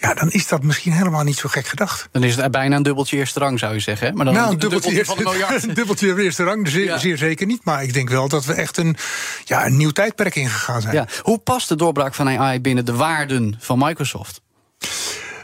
Ja, 0.00 0.14
dan 0.14 0.30
is 0.30 0.48
dat 0.48 0.62
misschien 0.62 0.92
helemaal 0.92 1.22
niet 1.22 1.36
zo 1.36 1.48
gek 1.48 1.66
gedacht. 1.66 2.08
Dan 2.12 2.24
is 2.24 2.36
het 2.36 2.50
bijna 2.50 2.76
een 2.76 2.82
dubbeltje 2.82 3.16
eerste 3.16 3.38
rang, 3.38 3.58
zou 3.58 3.74
je 3.74 3.80
zeggen. 3.80 4.06
hè? 4.06 4.12
Maar 4.12 4.24
dan 4.24 4.34
Nou, 4.34 4.46
een 4.46 4.52
een 4.52 4.58
dubbeltje, 4.58 5.04
van 5.04 5.16
een 5.18 5.22
miljard. 5.24 5.62
een 5.68 5.74
dubbeltje 5.74 6.22
eerste 6.22 6.44
rang, 6.44 6.68
zeer, 6.68 6.84
Ja. 6.84 6.98
zeer 6.98 7.16
zeker 7.18 7.46
niet. 7.46 7.64
Maar 7.64 7.82
ik 7.82 7.92
denk 7.92 8.08
wel 8.08 8.28
dat 8.28 8.44
we 8.44 8.52
echt 8.52 8.76
een, 8.76 8.96
ja, 9.44 9.66
een 9.66 9.76
nieuw 9.76 9.90
tijdperk 9.90 10.34
ingegaan 10.34 10.80
zijn. 10.80 10.94
Ja. 10.94 11.06
Hoe 11.22 11.38
past 11.38 11.68
de 11.68 11.76
doorbraak 11.76 12.14
van 12.14 12.28
AI 12.38 12.60
binnen 12.60 12.84
de 12.84 12.94
waarden 12.94 13.56
van 13.58 13.78
Microsoft? 13.78 14.40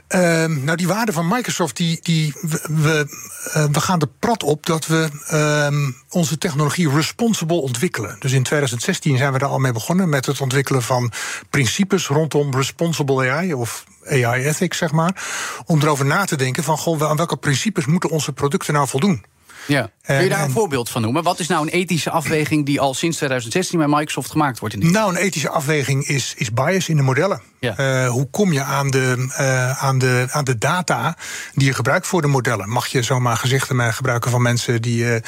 Ehm, 0.09 0.65
nou, 0.65 0.77
die 0.77 0.87
waarde 0.87 1.13
van 1.13 1.29
Microsoft, 1.29 1.77
die, 1.77 1.99
die, 2.03 2.35
we, 2.41 2.61
we, 2.69 3.07
eh, 3.53 3.83
gaan 3.83 4.01
er 4.01 4.09
prat 4.19 4.43
op 4.43 4.67
dat 4.67 4.87
we 4.87 5.09
ehm, 5.27 5.91
onze 6.11 6.39
technologie 6.39 6.91
responsible 6.91 7.61
ontwikkelen. 7.61 8.17
Dus 8.19 8.33
in 8.33 8.43
2016 8.43 9.17
zijn 9.17 9.33
we 9.33 9.39
daar 9.39 9.49
al 9.49 9.59
mee 9.59 9.73
begonnen 9.73 10.09
met 10.09 10.27
het 10.27 10.41
ontwikkelen 10.41 10.83
van 10.83 11.13
principes 11.51 12.07
rondom 12.07 12.55
responsible 12.55 13.31
AI 13.31 13.55
of 13.55 13.85
AI 14.09 14.45
ethics, 14.45 14.79
zeg 14.79 14.93
maar. 14.93 15.25
Om 15.67 15.81
erover 15.81 16.07
na 16.07 16.25
te 16.25 16.37
denken 16.37 16.65
van, 16.65 16.79
goh, 16.79 17.03
aan 17.03 17.17
welke 17.17 17.37
principes 17.37 17.87
moeten 17.87 18.11
onze 18.11 18.33
producten 18.33 18.75
nou 18.75 18.89
voldoen? 18.89 19.25
Ja. 19.67 19.91
Kun 20.03 20.23
je 20.23 20.29
daar 20.29 20.39
een 20.39 20.45
en- 20.45 20.51
voorbeeld 20.51 20.89
van 20.91 21.03
noemen? 21.03 21.23
Wat 21.23 21.39
is 21.39 21.47
nou 21.49 21.63
een 21.67 21.73
ethische 21.73 22.11
afweging 22.11 22.67
die 22.67 22.81
al 22.81 22.95
sinds 22.95 23.17
2016 23.17 23.79
bij 23.79 23.89
Microsoft 23.89 24.31
gemaakt 24.31 24.59
wordt? 24.59 24.75
In 24.75 24.81
die... 24.81 24.91
Nou, 24.91 25.11
een 25.11 25.17
ethische 25.17 25.49
afweging 25.49 26.07
is, 26.07 26.35
is 26.37 26.53
bias 26.53 26.89
in 26.89 26.97
de 26.97 27.03
modellen. 27.03 27.41
Ja. 27.61 27.77
Eh, 27.77 28.09
hoe 28.11 28.31
kom 28.31 28.53
je 28.53 28.63
aan 28.63 28.91
de, 28.91 29.27
eh, 29.37 29.85
aan, 29.85 29.99
de, 29.99 30.27
aan 30.31 30.45
de 30.45 30.59
data 30.59 31.17
die 31.55 31.67
je 31.67 31.75
gebruikt 31.75 32.07
voor 32.07 32.23
de 32.23 32.29
modellen? 32.29 32.69
Mag 32.69 32.87
je 32.87 33.03
zomaar 33.03 33.37
gezichten 33.37 33.93
gebruiken 33.95 34.31
van 34.31 34.43
mensen 34.43 34.83
die, 34.83 35.21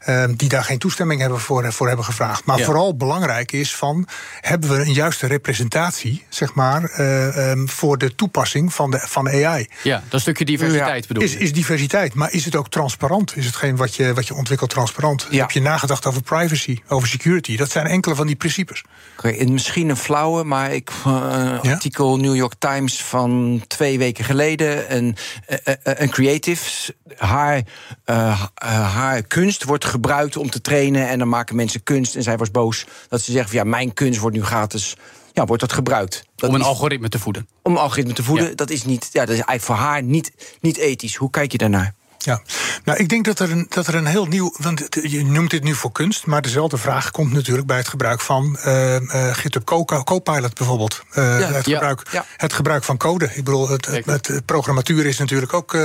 eh, 0.00 0.24
die 0.36 0.48
daar 0.48 0.64
geen 0.64 0.78
toestemming 0.78 1.20
hebben 1.20 1.40
voor, 1.40 1.72
voor 1.72 1.86
hebben 1.86 2.04
gevraagd? 2.04 2.44
Maar 2.44 2.58
Ja. 2.58 2.64
vooral 2.64 2.96
belangrijk 2.96 3.52
is 3.52 3.74
van, 3.76 4.08
hebben 4.40 4.70
we 4.70 4.76
een 4.76 4.92
juiste 4.92 5.26
representatie, 5.26 6.24
zeg 6.28 6.54
maar, 6.54 6.84
eh, 6.84 7.50
ehm, 7.50 7.66
voor 7.66 7.98
de 7.98 8.14
toepassing 8.14 8.74
van, 8.74 8.90
de, 8.90 8.98
van 9.02 9.28
AI? 9.28 9.68
Ja, 9.82 10.02
dat 10.08 10.20
stukje 10.20 10.44
diversiteit 10.44 11.06
bedoel 11.06 11.22
Is, 11.22 11.32
je? 11.32 11.38
is 11.38 11.52
diversiteit, 11.52 12.14
maar 12.14 12.32
is 12.32 12.44
het 12.44 12.56
ook 12.56 12.68
transparant? 12.70 13.36
Is 13.36 13.44
wat 13.76 13.94
je, 13.94 14.14
wat 14.14 14.26
je 14.26 14.34
ontwikkelt 14.34 14.70
transparant? 14.70 15.26
Ja. 15.30 15.40
Heb 15.40 15.50
je 15.50 15.60
nagedacht 15.60 16.06
over 16.06 16.22
privacy, 16.22 16.78
over 16.88 17.08
security? 17.08 17.56
Dat 17.56 17.70
zijn 17.70 17.86
enkele 17.86 18.14
van 18.14 18.26
die 18.26 18.36
principes. 18.36 18.82
Oké, 19.16 19.28
en 19.28 19.52
misschien 19.52 19.88
een 19.88 19.96
flauwe, 19.96 20.44
maar 20.44 20.72
ik 20.72 20.90
uh, 21.06 21.58
Ja? 21.62 21.72
artikel 21.72 22.16
New 22.18 22.34
York 22.36 22.52
Times 22.58 23.02
van 23.02 23.62
twee 23.66 23.98
weken 23.98 24.24
geleden. 24.24 24.96
Een, 24.96 25.16
eh, 25.46 25.58
eh, 25.64 25.74
een 25.82 26.10
creative, 26.10 26.94
haar, 27.16 27.62
eh, 28.04 28.40
eh, 28.54 28.94
haar 28.94 29.22
kunst 29.22 29.64
wordt 29.64 29.84
gebruikt 29.84 30.36
om 30.36 30.50
te 30.50 30.60
trainen. 30.60 31.08
En 31.08 31.18
dan 31.18 31.28
maken 31.28 31.56
mensen 31.56 31.82
kunst. 31.82 32.14
En 32.16 32.22
zij 32.22 32.36
was 32.36 32.50
boos 32.50 32.86
dat 33.08 33.20
ze 33.22 33.32
zegt: 33.32 33.48
van, 33.50 33.58
ja, 33.58 33.64
mijn 33.64 33.94
kunst 33.94 34.20
wordt 34.20 34.36
nu 34.36 34.44
gratis. 34.44 34.96
Ja, 35.32 35.44
wordt 35.44 35.62
dat 35.62 35.72
gebruikt? 35.72 36.24
Dat 36.36 36.48
Om 36.48 36.54
een 36.54 36.60
is- 36.60 36.66
algoritme 36.66 37.08
te 37.08 37.18
voeden. 37.18 37.48
om 37.62 37.72
een 37.72 37.78
algoritme 37.78 38.12
te 38.12 38.22
voeden, 38.22 38.48
Ja. 38.48 38.54
dat 38.54 38.70
is 38.70 38.84
niet, 38.84 39.08
ja, 39.12 39.20
dat 39.20 39.28
is 39.36 39.42
eigenlijk 39.44 39.62
voor 39.62 39.74
haar 39.74 40.02
niet, 40.02 40.32
niet 40.60 40.76
ethisch. 40.76 41.16
Hoe 41.16 41.30
kijk 41.30 41.52
je 41.52 41.58
daarnaar? 41.58 41.94
Ja, 42.22 42.42
nou, 42.84 42.98
ik 42.98 43.08
denk 43.08 43.24
dat 43.24 43.38
er 43.38 43.50
een, 43.50 43.66
dat 43.68 43.86
er 43.86 43.94
een 43.94 44.06
heel 44.06 44.26
nieuw. 44.26 44.54
Want 44.56 44.86
je 45.02 45.24
noemt 45.24 45.50
dit 45.50 45.62
nu 45.62 45.74
voor 45.74 45.92
kunst, 45.92 46.26
maar 46.26 46.42
dezelfde 46.42 46.76
vraag 46.76 47.10
komt 47.10 47.32
natuurlijk 47.32 47.66
bij 47.66 47.76
het 47.76 47.88
gebruik 47.88 48.20
van 48.20 48.56
eh 48.56 48.96
eh, 48.96 49.34
GitHub 49.34 49.64
Co- 49.64 49.84
Copilot 49.84 50.54
bijvoorbeeld. 50.54 51.02
Eh, 51.10 51.38
het, 51.38 51.64
gebruik, 51.64 52.02
ja. 52.10 52.24
het 52.36 52.52
gebruik 52.52 52.84
van 52.84 52.96
code. 52.96 53.30
Ik 53.34 53.44
bedoel, 53.44 53.68
het, 53.68 53.86
het, 53.86 54.06
het, 54.06 54.26
het 54.26 54.44
programmatuur 54.44 55.06
is 55.06 55.18
natuurlijk 55.18 55.52
ook. 55.54 55.76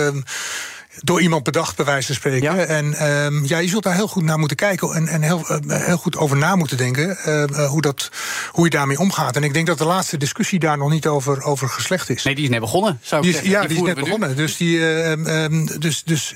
Door 1.01 1.21
iemand 1.21 1.43
bedacht, 1.43 1.75
bij 1.75 1.85
wijze 1.85 2.05
van 2.07 2.15
spreken. 2.15 2.55
Ja. 2.55 2.65
En 2.65 2.93
ehm, 2.93 3.45
ja, 3.45 3.57
je 3.57 3.67
zult 3.67 3.83
daar 3.83 3.95
heel 3.95 4.07
goed 4.07 4.23
naar 4.23 4.39
moeten 4.39 4.57
kijken 4.57 4.93
en, 4.93 5.07
en 5.07 5.21
heel, 5.21 5.47
eh, 5.47 5.57
heel 5.67 5.97
goed 5.97 6.17
over 6.17 6.37
na 6.37 6.55
moeten 6.55 6.77
denken 6.77 7.17
eh, 7.17 7.43
eh, 7.43 7.69
hoe, 7.69 7.81
dat, 7.81 8.09
hoe 8.51 8.63
je 8.63 8.69
daarmee 8.69 8.99
omgaat. 8.99 9.35
En 9.35 9.43
ik 9.43 9.53
denk 9.53 9.67
dat 9.67 9.77
de 9.77 9.85
laatste 9.85 10.17
discussie 10.17 10.59
daar 10.59 10.77
nog 10.77 10.89
niet 10.89 11.07
over, 11.07 11.43
over 11.43 11.69
geslecht 11.69 12.09
is. 12.09 12.23
Nee, 12.23 12.35
die 12.35 12.43
is 12.43 12.49
net 12.49 12.59
begonnen, 12.59 12.99
zou 13.01 13.21
ik 13.21 13.27
Die 13.27 13.37
is, 13.37 13.43
zeggen. 13.45 13.61
ja, 13.61 13.67
die 13.67 13.77
is 13.77 13.83
net 13.83 13.95
nu. 13.95 14.03
begonnen. 14.03 14.35
Dus, 14.35 14.57
die, 14.57 14.79
eh, 14.79 15.11
ehm, 15.11 15.25
ehm, 15.25 15.65
dus, 15.79 16.03
dus 16.03 16.35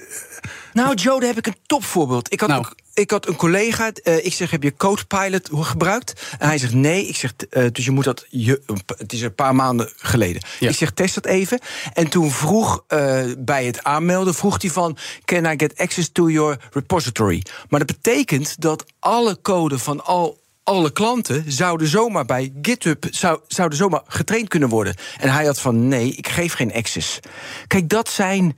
Nou, 0.74 0.94
Joe, 0.96 1.20
daar 1.20 1.30
heb 1.30 1.38
ik 1.38 1.48
een 1.48 1.56
topvoorbeeld. 1.66 2.34
Ik 2.34 2.40
had, 2.40 2.50
Nou. 2.50 2.62
ook- 2.62 2.76
ik 2.94 3.12
had 3.12 3.28
een 3.28 3.36
collega, 3.36 3.92
eh, 4.04 4.26
ik 4.26 4.34
zeg, 4.34 4.52
heb 4.52 4.64
je 4.64 4.76
Codepilot 4.78 5.50
gebruikt? 5.54 6.22
En 6.40 6.48
hij 6.48 6.58
zegt, 6.58 6.74
nee. 6.74 7.08
Ik 7.08 7.16
zeg, 7.16 7.34
eh, 7.50 7.66
dus 7.72 7.86
je 7.86 7.92
moet 7.92 8.04
dat, 8.04 8.26
je, 8.30 8.62
het 8.98 9.14
is 9.14 9.22
een 9.22 9.36
paar 9.36 9.56
maanden 9.56 9.90
geleden. 9.98 10.42
Ja. 10.60 10.70
Ik 10.70 10.76
zeg, 10.76 10.92
test 10.92 11.16
dat 11.16 11.26
even. 11.26 11.60
En 11.94 12.08
toen 12.08 12.32
vroeg, 12.32 12.84
eh, 12.88 13.24
bij 13.38 13.66
het 13.66 13.84
aanmelden, 13.84 14.34
vroeg 14.34 14.62
hij 14.62 14.72
van... 14.72 14.98
can 15.26 15.46
I 15.46 15.54
get 15.58 15.78
access 15.78 16.10
to 16.12 16.30
your 16.30 16.58
repository? 16.72 17.44
Maar 17.70 17.80
dat 17.86 17.88
betekent 18.02 18.62
dat 18.62 18.86
alle 19.00 19.42
code 19.42 19.80
van 19.80 20.06
al 20.06 20.38
alle 20.64 20.92
klanten 20.92 21.44
zouden 21.52 21.88
zomaar 21.88 22.26
bij 22.26 22.54
GitHub 22.62 23.06
zou, 23.12 23.40
zouden 23.48 23.78
zomaar 23.78 24.02
getraind 24.08 24.48
kunnen 24.48 24.70
worden. 24.70 24.96
En 25.20 25.30
hij 25.30 25.46
had 25.46 25.60
van 25.60 25.88
nee, 25.88 26.14
ik 26.14 26.28
geef 26.28 26.54
geen 26.54 26.74
access. 26.74 27.20
Kijk, 27.68 27.90
dat 27.90 28.10
zijn. 28.10 28.58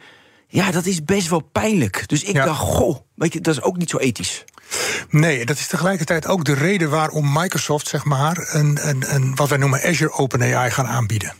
Ja, 0.53 0.71
dat 0.71 0.85
is 0.85 1.03
best 1.05 1.29
wel 1.29 1.39
pijnlijk. 1.39 2.03
Dus 2.07 2.23
ik 2.23 2.33
Ja. 2.35 2.45
dacht, 2.45 2.59
goh, 2.59 2.97
weet 3.15 3.33
je, 3.33 3.41
dat 3.41 3.53
is 3.55 3.61
ook 3.61 3.77
niet 3.77 3.89
zo 3.89 3.97
ethisch. 3.97 4.43
Nee, 5.09 5.45
dat 5.45 5.57
is 5.57 5.67
tegelijkertijd 5.67 6.27
ook 6.27 6.43
de 6.45 6.53
reden 6.53 6.89
waarom 6.89 7.31
Microsoft, 7.33 7.87
zeg 7.87 8.03
maar, 8.03 8.47
een, 8.51 8.87
een, 8.87 9.15
een, 9.15 9.35
wat 9.35 9.49
wij 9.49 9.57
noemen 9.57 9.81
Azure 9.83 10.11
OpenAI 10.11 10.71
gaan 10.71 10.87
aanbieden. 10.87 11.33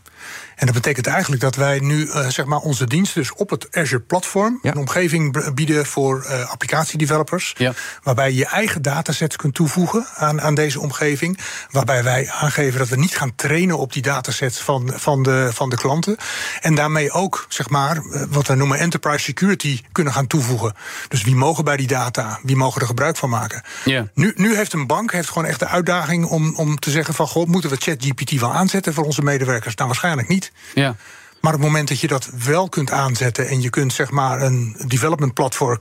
En 0.61 0.67
dat 0.67 0.75
betekent 0.75 1.07
eigenlijk 1.07 1.41
dat 1.41 1.55
wij 1.55 1.79
nu 1.79 2.05
uh, 2.05 2.27
zeg 2.27 2.45
maar 2.45 2.59
onze 2.59 2.85
diensten 2.85 3.21
dus 3.21 3.33
op 3.33 3.49
het 3.49 3.67
Azure 3.71 4.01
platform 4.01 4.59
ja. 4.61 4.71
een 4.71 4.77
omgeving 4.77 5.53
bieden 5.53 5.85
voor 5.85 6.25
uh, 6.25 6.49
applicatiedevelopers. 6.49 7.53
Ja. 7.57 7.73
Waarbij 8.03 8.29
je 8.29 8.35
je 8.35 8.45
eigen 8.45 8.81
datasets 8.81 9.35
kunt 9.35 9.53
toevoegen 9.53 10.05
aan, 10.15 10.41
aan 10.41 10.55
deze 10.55 10.79
omgeving. 10.79 11.39
Waarbij 11.71 12.03
wij 12.03 12.29
aangeven 12.29 12.79
dat 12.79 12.87
we 12.87 12.95
niet 12.95 13.17
gaan 13.17 13.35
trainen 13.35 13.77
op 13.77 13.93
die 13.93 14.01
datasets 14.01 14.59
van, 14.59 14.91
van, 14.95 15.23
de, 15.23 15.49
van 15.53 15.69
de 15.69 15.75
klanten. 15.75 16.17
En 16.59 16.75
daarmee 16.75 17.11
ook 17.11 17.45
zeg 17.49 17.69
maar 17.69 18.03
wat 18.29 18.47
we 18.47 18.55
noemen 18.55 18.79
enterprise 18.79 19.23
security 19.23 19.81
kunnen 19.91 20.13
gaan 20.13 20.27
toevoegen. 20.27 20.73
Dus 21.07 21.23
wie 21.23 21.35
mogen 21.35 21.63
bij 21.63 21.77
die 21.77 21.87
data, 21.87 22.39
wie 22.43 22.55
mogen 22.55 22.81
er 22.81 22.87
gebruik 22.87 23.17
van 23.17 23.29
maken. 23.29 23.63
Ja. 23.85 24.07
Nu, 24.13 24.33
nu 24.35 24.55
heeft 24.55 24.73
een 24.73 24.87
bank 24.87 25.11
heeft 25.11 25.29
gewoon 25.29 25.45
echt 25.45 25.59
de 25.59 25.67
uitdaging 25.67 26.25
om, 26.25 26.55
om 26.55 26.79
te 26.79 26.91
zeggen 26.91 27.13
van 27.13 27.27
goh, 27.27 27.47
moeten 27.47 27.69
we 27.69 27.75
ChatGPT 27.75 28.39
wel 28.39 28.53
aanzetten 28.53 28.93
voor 28.93 29.05
onze 29.05 29.21
medewerkers? 29.21 29.75
Nou, 29.75 29.87
waarschijnlijk 29.87 30.27
niet. 30.27 30.50
Ja. 30.73 30.95
Maar 31.41 31.53
op 31.53 31.59
het 31.59 31.67
moment 31.67 31.87
dat 31.87 31.99
je 31.99 32.07
dat 32.07 32.29
wel 32.43 32.69
kunt 32.69 32.91
aanzetten 32.91 33.47
en 33.47 33.61
je 33.61 33.69
kunt 33.69 33.93
zeg 33.93 34.11
maar 34.11 34.41
een 34.41 34.75
development 34.87 35.33
platform, 35.33 35.79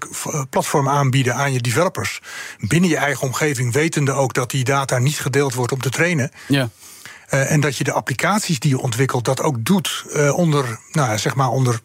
platform 0.50 0.89
aanbieden 0.89 1.35
aan 1.35 1.53
je 1.53 1.61
developers 1.61 2.21
binnen 2.59 2.91
je 2.91 2.97
eigen 2.97 3.27
omgeving, 3.27 3.73
wetende 3.73 4.12
ook 4.12 4.35
dat 4.35 4.50
die 4.50 4.65
data 4.65 4.99
niet 4.99 5.21
gedeeld 5.21 5.55
wordt 5.55 5.73
om 5.73 5.81
te 5.81 5.91
trainen. 5.91 6.31
Ja. 6.49 6.69
Uh, 7.34 7.50
en 7.50 7.60
dat 7.60 7.76
je 7.76 7.84
de 7.84 7.92
applicaties 7.92 8.58
die 8.58 8.70
je 8.70 8.78
ontwikkelt 8.78 9.25
dat 9.25 9.42
ook 9.42 9.64
doet 9.64 10.04
uh, 10.14 10.37
onder, 10.37 10.78
nou, 10.92 11.18
zeg 11.18 11.34
maar 11.34 11.49
onder 11.49 11.80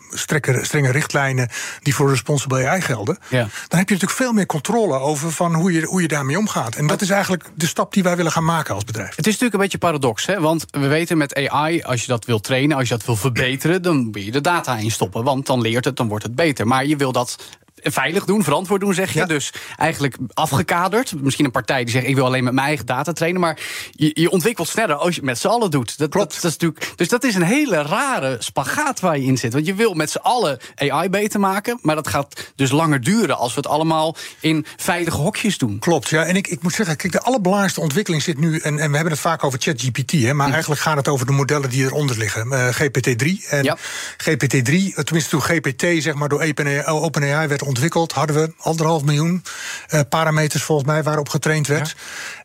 strenge 0.62 0.92
richtlijnen 0.92 1.50
die 1.82 1.96
voor 1.96 2.10
responsible 2.10 2.68
AI 2.68 2.82
gelden. 2.82 3.18
Ja. 3.30 3.40
Dan 3.40 3.80
heb 3.80 3.90
je 3.90 3.94
natuurlijk 3.94 4.12
veel 4.12 4.34
meer 4.34 4.46
controle 4.46 5.00
over 5.00 5.32
van 5.32 5.56
hoe 5.56 5.72
je, 5.72 5.82
hoe 5.82 6.02
je 6.02 6.08
daarmee 6.08 6.38
omgaat. 6.38 6.76
En 6.76 6.88
dat 6.88 7.02
is 7.02 7.10
eigenlijk 7.10 7.44
de 7.56 7.68
stap 7.68 7.94
die 7.94 8.04
wij 8.04 8.16
willen 8.16 8.32
gaan 8.32 8.46
maken 8.46 8.74
als 8.74 8.84
bedrijf. 8.84 9.10
Het 9.10 9.20
is 9.20 9.26
natuurlijk 9.26 9.54
een 9.54 9.60
beetje 9.60 9.78
paradox, 9.78 10.26
hè? 10.26 10.40
want 10.40 10.66
we 10.72 10.88
weten 10.88 11.18
met 11.18 11.50
AI, 11.50 11.84
als 11.84 12.02
je 12.02 12.08
dat 12.08 12.26
wil 12.26 12.40
trainen, 12.40 12.78
als 12.78 12.88
je 12.88 12.94
dat 12.94 13.06
wil 13.06 13.16
verbeteren, 13.16 13.82
dan 13.82 13.98
moet 13.98 14.26
je 14.26 14.32
de 14.32 14.42
data 14.42 14.78
instoppen. 14.78 15.24
Want 15.24 15.46
dan 15.46 15.62
leert 15.62 15.86
het, 15.86 15.98
dan 15.98 16.08
wordt 16.08 16.24
het 16.24 16.36
beter. 16.36 16.68
Maar 16.68 16.86
je 16.86 16.96
wil 16.96 17.12
dat 17.12 17.38
veilig 17.82 18.26
doen, 18.26 18.44
verantwoord 18.44 18.82
doen, 18.82 18.94
zeg 18.94 19.14
je. 19.14 19.26
Dus 19.26 19.54
eigenlijk 19.78 20.18
afgekaderd. 20.34 21.22
Misschien 21.22 21.46
een 21.46 21.52
partij 21.52 21.84
die 21.84 21.94
zegt: 21.94 22.08
ik 22.08 22.16
wil 22.16 22.26
alleen 22.26 22.44
met 22.44 22.54
mijn 22.54 22.68
eigen 22.68 22.86
data 22.86 23.12
trainen. 23.12 23.42
Maar 23.42 23.60
je, 23.92 24.12
je 24.14 24.30
ontwikkelt 24.30 24.68
sneller 24.68 24.96
als 24.96 25.10
je 25.10 25.16
het 25.16 25.30
met 25.30 25.40
z'n 25.40 25.48
allen 25.48 25.72
doet. 25.72 25.98
Dat, 25.98 26.10
Klopt. 26.10 26.34
Dat, 26.34 26.42
dat, 26.42 26.52
is 26.52 26.58
natuurlijk, 26.58 26.94
dus 26.96 27.08
dat 27.08 27.24
is 27.24 27.36
een 27.36 27.42
hele 27.42 27.82
rare 27.82 28.38
spagaat 28.40 29.00
waar 29.00 29.18
je 29.18 29.26
in 29.26 29.38
zit. 29.38 29.54
Want 29.54 29.66
je 29.66 29.74
wil 29.74 29.94
met 29.94 30.12
z'n 30.12 30.18
allen 30.18 30.60
AI 30.76 31.10
beter 31.10 31.40
maken. 31.40 31.80
Maar 31.82 31.96
dat 31.96 32.08
gaat 32.08 32.52
dus 32.56 32.72
langer 32.72 33.02
duren 33.02 33.38
als 33.38 33.54
we 33.54 33.60
het 33.60 33.70
allemaal 33.70 34.16
in 34.40 34.66
veilige 34.78 35.18
hokjes 35.18 35.58
doen. 35.58 35.80
Klopt, 35.80 36.10
ja. 36.10 36.24
En 36.24 36.36
ik, 36.36 36.48
ik 36.48 36.62
moet 36.62 36.74
zeggen, 36.74 36.96
kijk, 36.96 37.14
de 37.14 37.22
allerbelangrijkste 37.22 37.82
ontwikkeling 37.82 38.24
zit 38.24 38.40
nu. 38.40 38.58
En, 38.58 38.80
en 38.80 38.90
we 38.90 38.96
hebben 38.96 39.14
het 39.14 39.22
vaak 39.22 39.44
over 39.44 39.60
ChatGPT, 39.62 40.12
hè, 40.12 40.34
maar 40.34 40.46
hm. 40.46 40.52
eigenlijk 40.52 40.82
gaat 40.82 40.98
het 40.98 41.08
over 41.08 41.26
de 41.26 41.32
modellen 41.32 41.70
die 41.70 41.84
eronder 41.84 42.18
liggen. 42.18 42.48
Uh, 42.48 42.68
eh, 42.68 42.76
GPT-3. 42.76 43.50
En 43.50 43.64
ja. 43.64 43.78
GPT-3, 44.18 45.04
tenminste 45.04 45.30
toen 45.30 45.42
GPT 45.42 46.04
zeg 46.04 46.14
maar 46.14 46.30
door 46.30 46.54
OpenAI 46.86 47.48
werd 47.48 47.64
ontwikkeld, 47.66 48.12
hadden 48.12 48.36
we 48.36 48.54
anderhalf 48.58 49.04
miljoen 49.04 49.44
uh, 49.90 50.00
parameters 50.10 50.64
volgens 50.64 50.88
mij 50.88 51.04
waarop 51.04 51.30
getraind 51.30 51.68
werd. 51.68 51.96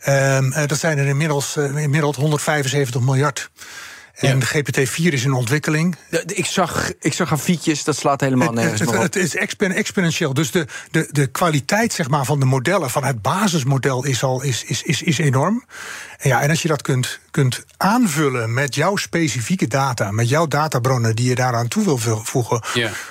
Ja. 0.04 0.36
Um, 0.36 0.52
uh, 0.52 0.66
dat 0.66 0.78
zijn 0.78 0.98
er 0.98 1.06
inmiddels, 1.06 1.56
uh, 1.56 1.76
inmiddels 1.76 2.16
175 2.16 3.00
miljard. 3.00 3.50
En 4.20 4.38
ja. 4.38 4.46
GPT-4 4.46 5.12
is 5.12 5.24
in 5.24 5.32
ontwikkeling. 5.32 5.96
Ik, 6.26 6.46
zag, 6.46 6.92
ik 7.00 7.12
zag 7.12 7.26
grafiekjes, 7.26 7.84
dat 7.84 7.96
slaat 7.96 8.20
helemaal 8.20 8.52
nergens 8.52 8.80
het, 8.80 9.02
het, 9.02 9.16
is 9.16 9.36
exponentieel. 9.36 10.34
Dus 10.34 10.50
de, 10.50 10.66
de, 10.90 11.08
de 11.10 11.26
kwaliteit 11.26 11.92
zeg 11.92 12.08
maar, 12.08 12.24
van 12.24 12.40
de 12.40 12.46
modellen, 12.46 12.90
van 12.90 13.04
het 13.04 13.22
basismodel, 13.22 14.04
is 14.04 14.22
al 14.22 14.42
is, 14.42 14.64
is, 14.64 14.82
is, 14.82 15.02
is 15.02 15.18
enorm. 15.18 15.64
En, 16.18 16.28
ja, 16.28 16.40
en 16.40 16.50
als 16.50 16.62
je 16.62 16.68
dat 16.68 16.82
kunt, 16.82 17.18
kunt 17.30 17.64
aanvullen 17.76 18.54
met 18.54 18.74
jouw 18.74 18.96
specifieke 18.96 19.66
data, 19.66 20.10
met 20.10 20.28
jouw 20.28 20.46
databronnen 20.46 21.16
die 21.16 21.28
je 21.28 21.34
daaraan 21.34 21.68
toe 21.68 21.84
wil 21.84 22.20
voegen, 22.22 22.62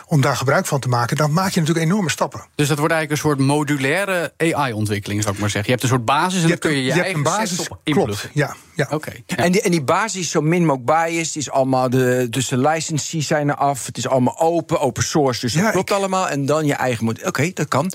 om 0.06 0.22
daar 0.22 0.36
gebruik 0.36 0.66
van 0.66 0.80
te 0.80 0.88
maken, 0.88 1.18
dan 1.18 1.34
maak 1.34 1.52
je 1.52 1.60
natuurlijk 1.60 1.86
enorme 1.86 2.10
stappen. 2.10 2.46
Dus 2.56 2.68
dat 2.68 2.78
wordt 2.78 2.94
eigenlijk 2.94 3.24
een 3.24 3.30
soort 3.30 3.48
modulaire 3.48 4.34
AI-ontwikkeling, 4.38 5.22
zou 5.22 5.34
ik 5.34 5.42
maar 5.42 5.50
zeggen. 5.50 5.72
Je 5.72 5.78
hebt 5.80 5.84
een 5.84 5.96
soort 5.98 6.06
basis 6.06 6.42
en 6.42 6.50
dan 6.50 6.58
kun 6.58 6.72
je 6.72 6.84
je, 6.84 6.94
je 6.94 7.02
eigen 7.02 7.24
basis 7.24 7.60
op 7.60 7.80
Klopt, 7.84 8.30
ja. 8.34 8.56
Ja. 8.80 8.96
Oké. 8.96 9.12
Ja. 9.26 9.36
En, 9.36 9.52
die, 9.52 9.62
en 9.62 9.72
die 9.72 9.82
basis 9.82 10.32
zo 10.32 10.42
min 10.42 10.66
mogelijk 10.66 11.08
biased, 11.08 11.36
is 11.36 11.50
allemaal 11.50 11.90
de, 11.90 12.28
dus 12.30 12.48
de 12.48 12.58
licenties 12.58 13.28
zijn 13.28 13.50
er 13.50 13.56
af, 13.56 13.86
het 13.86 13.98
is 13.98 14.08
allemaal 14.08 14.40
open, 14.40 14.80
open 14.80 15.04
source, 15.04 15.40
dus 15.40 15.54
dat 15.54 15.72
klopt 15.72 15.92
allemaal. 15.92 16.30
En 16.30 16.46
dan 16.46 16.66
je 16.66 16.74
eigen 16.74 17.06
model. 17.06 17.28
Oké, 17.28 17.52
dat 17.54 17.68
kan. 17.68 17.92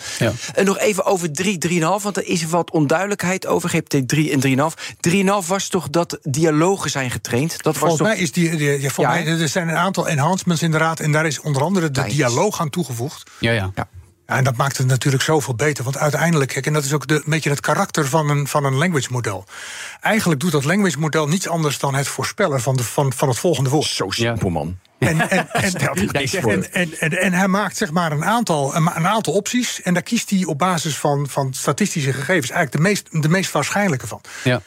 En 0.54 0.64
nog 0.64 0.78
even 0.78 1.04
over 1.04 1.32
3, 1.32 1.58
3,5, 1.68 1.78
want 1.80 2.16
er 2.16 2.26
is 2.26 2.44
wat 2.44 2.70
onduidelijkheid 2.70 3.46
over 3.46 3.70
GPT-3 3.70 4.18
en 4.30 4.70
3,5. 4.70 5.42
3,5 5.42 5.46
was 5.46 5.68
toch 5.68 5.90
dat 5.90 6.18
dialogen 6.22 6.90
zijn 6.90 7.10
getraind? 7.10 7.62
Dat 7.62 7.76
volgens 7.76 8.00
was 8.00 8.08
mij 8.08 8.18
is 8.18 8.32
die. 8.32 8.56
die 8.56 8.80
ja, 8.80 8.90
ja, 8.96 9.08
mij, 9.08 9.26
er 9.26 9.48
zijn 9.48 9.68
een 9.68 9.76
aantal 9.76 10.08
enhancements 10.08 10.62
inderdaad. 10.62 11.00
En 11.00 11.12
daar 11.12 11.26
is 11.26 11.40
onder 11.40 11.62
andere 11.62 11.90
de 11.90 12.04
dialoog 12.04 12.60
aan 12.60 12.70
toegevoegd. 12.70 13.30
Ja, 13.38 13.52
ja. 13.52 13.72
Ja. 14.26 14.36
En 14.36 14.44
dat 14.44 14.56
maakt 14.56 14.78
het 14.78 14.86
natuurlijk 14.86 15.22
zoveel 15.22 15.54
beter. 15.54 15.84
Want 15.84 15.98
uiteindelijk, 15.98 16.50
kijk, 16.50 16.66
en 16.66 16.72
dat 16.72 16.84
is 16.84 16.92
ook 16.92 17.06
de, 17.06 17.14
een 17.14 17.22
beetje 17.26 17.50
het 17.50 17.60
karakter 17.60 18.06
van 18.06 18.30
een, 18.30 18.46
van 18.46 18.64
een 18.64 18.74
language 18.74 19.12
model. 19.12 19.44
Eigenlijk 20.00 20.40
doet 20.40 20.52
dat 20.52 20.64
language 20.64 20.98
model 20.98 21.28
niets 21.28 21.48
anders 21.48 21.78
dan 21.78 21.94
het 21.94 22.08
voorspellen 22.08 22.60
van, 22.60 22.76
de, 22.76 22.84
van, 22.84 23.12
van 23.12 23.28
het 23.28 23.38
volgende 23.38 23.70
woord. 23.70 23.86
Zo 23.86 24.10
simpel, 24.10 24.50
man. 24.50 24.78
En, 24.98 25.30
en, 25.30 25.50
en, 25.52 26.72
en, 26.98 27.20
en, 27.20 27.32
hij 27.32 27.48
maakt 27.48 27.76
zeg 27.76 27.90
maar 27.90 28.12
een 28.12 28.24
aantal, 28.24 28.74
een, 28.74 28.90
aantal 28.90 29.32
opties. 29.32 29.82
En 29.82 29.94
daar 29.94 30.02
kiest 30.02 30.30
hij 30.30 30.44
op 30.44 30.58
basis 30.58 30.96
van, 30.96 31.28
van 31.28 31.54
statistische 31.54 32.12
gegevens 32.12 32.50
eigenlijk 32.50 32.72
de 32.72 32.78
meest, 32.78 33.22
de 33.22 33.28
meest 33.28 33.52
waarschijnlijke 33.52 34.06
van. 34.06 34.20
Ja. 34.44 34.62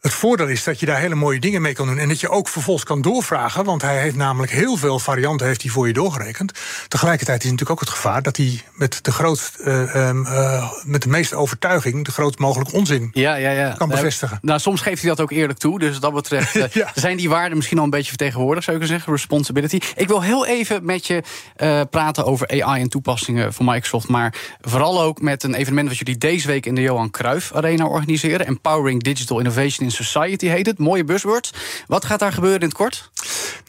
Het 0.00 0.12
voordeel 0.12 0.48
is 0.48 0.64
dat 0.64 0.80
je 0.80 0.86
daar 0.86 0.98
hele 0.98 1.14
mooie 1.14 1.40
dingen 1.40 1.62
mee 1.62 1.72
kan 1.72 1.86
doen. 1.86 1.98
En 1.98 2.08
dat 2.08 2.20
je 2.20 2.28
ook 2.28 2.48
vervolgens 2.48 2.84
kan 2.84 3.02
doorvragen. 3.02 3.64
Want 3.64 3.82
hij 3.82 4.00
heeft 4.00 4.16
namelijk 4.16 4.52
heel 4.52 4.76
veel 4.76 4.98
varianten 4.98 5.46
heeft 5.46 5.62
hij 5.62 5.70
voor 5.70 5.86
je 5.86 5.92
doorgerekend. 5.92 6.52
Tegelijkertijd 6.88 7.38
is 7.38 7.50
natuurlijk 7.50 7.70
ook 7.70 7.80
het 7.80 7.96
gevaar 7.96 8.22
dat 8.22 8.36
hij 8.36 8.62
met 8.74 8.98
de, 9.02 9.12
grootst, 9.12 9.56
uh, 9.60 9.94
uh, 9.94 10.70
met 10.84 11.02
de 11.02 11.08
meeste 11.08 11.36
overtuiging. 11.36 12.04
de 12.04 12.10
grootst 12.10 12.38
mogelijke 12.38 12.72
onzin 12.72 13.10
ja, 13.12 13.34
ja, 13.34 13.50
ja. 13.50 13.74
kan 13.78 13.88
bevestigen. 13.88 14.38
Nou, 14.42 14.60
soms 14.60 14.80
geeft 14.80 15.00
hij 15.00 15.10
dat 15.10 15.20
ook 15.20 15.30
eerlijk 15.30 15.58
toe. 15.58 15.78
Dus 15.78 15.92
wat 15.92 16.02
dat 16.02 16.14
betreft 16.14 16.56
uh, 16.56 16.64
ja. 16.72 16.90
zijn 16.94 17.16
die 17.16 17.28
waarden 17.28 17.56
misschien 17.56 17.78
al 17.78 17.84
een 17.84 17.90
beetje 17.90 18.08
vertegenwoordigd, 18.08 18.64
zou 18.64 18.80
ik 18.80 18.86
zeggen. 18.86 19.12
Responsibility. 19.12 19.78
Ik 19.96 20.08
wil 20.08 20.22
heel 20.22 20.46
even 20.46 20.84
met 20.84 21.06
je 21.06 21.22
praten 21.90 22.24
over 22.24 22.62
AI 22.62 22.80
en 22.80 22.88
toepassingen 22.88 23.52
van 23.52 23.64
Microsoft. 23.64 24.08
Maar 24.08 24.34
vooral 24.60 25.02
ook 25.02 25.20
met 25.20 25.42
een 25.42 25.54
evenement 25.54 25.88
wat 25.88 25.98
jullie 25.98 26.18
deze 26.18 26.46
week 26.46 26.66
in 26.66 26.74
de 26.74 26.80
Johan 26.80 27.10
Cruijff 27.10 27.52
Arena 27.52 27.86
organiseren. 27.86 28.46
Empowering 28.46 29.02
Digital 29.02 29.38
Innovation 29.38 29.88
Society 29.90 30.46
heet 30.46 30.66
het. 30.66 30.78
Mooie 30.78 31.04
buzzword. 31.04 31.54
Wat 31.86 32.04
gaat 32.04 32.18
daar 32.18 32.32
gebeuren 32.32 32.60
in 32.60 32.66
het 32.66 32.76
kort? 32.76 33.10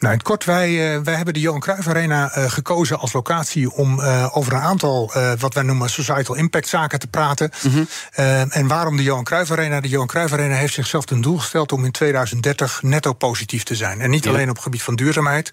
Nou, 0.02 0.14
in 0.14 0.20
het 0.20 0.28
kort, 0.28 0.46
wij, 0.46 0.96
uh, 0.96 1.04
wij 1.04 1.16
hebben 1.16 1.34
de 1.34 1.40
Johan 1.40 1.60
Cruijff 1.60 1.88
Arena 1.88 2.38
uh, 2.38 2.50
gekozen 2.50 3.00
als 3.00 3.14
locatie 3.14 3.72
om 3.72 4.00
uh, 4.00 4.38
over 4.38 4.54
een 4.54 4.60
aantal 4.60 5.12
wat 5.40 5.54
wij 5.54 5.64
noemen 5.64 5.90
societal 5.90 6.36
impact 6.36 6.68
zaken 6.68 7.00
te 7.00 7.08
praten. 7.08 7.52
Mm 7.62 7.72
-hmm. 7.72 7.88
en 8.50 8.68
waarom 8.68 8.98
de 8.98 9.04
Johan 9.04 9.24
Cruijff 9.24 9.52
Arena? 9.52 9.82
De 9.82 9.88
Johan 9.88 10.08
Cruijff 10.08 10.34
Arena 10.34 10.56
heeft 10.56 10.74
zichzelf 10.74 11.06
ten 11.06 11.22
doel 11.22 11.38
gesteld 11.38 11.72
om 11.72 11.86
in 11.86 11.92
2030 11.92 12.82
netto 12.82 13.14
positief 13.14 13.64
te 13.64 13.76
zijn. 13.76 14.02
En 14.02 14.10
niet 14.10 14.28
alleen 14.28 14.50
op 14.50 14.56
het 14.56 14.64
gebied 14.64 14.84
van 14.84 14.96
duurzaamheid, 14.96 15.50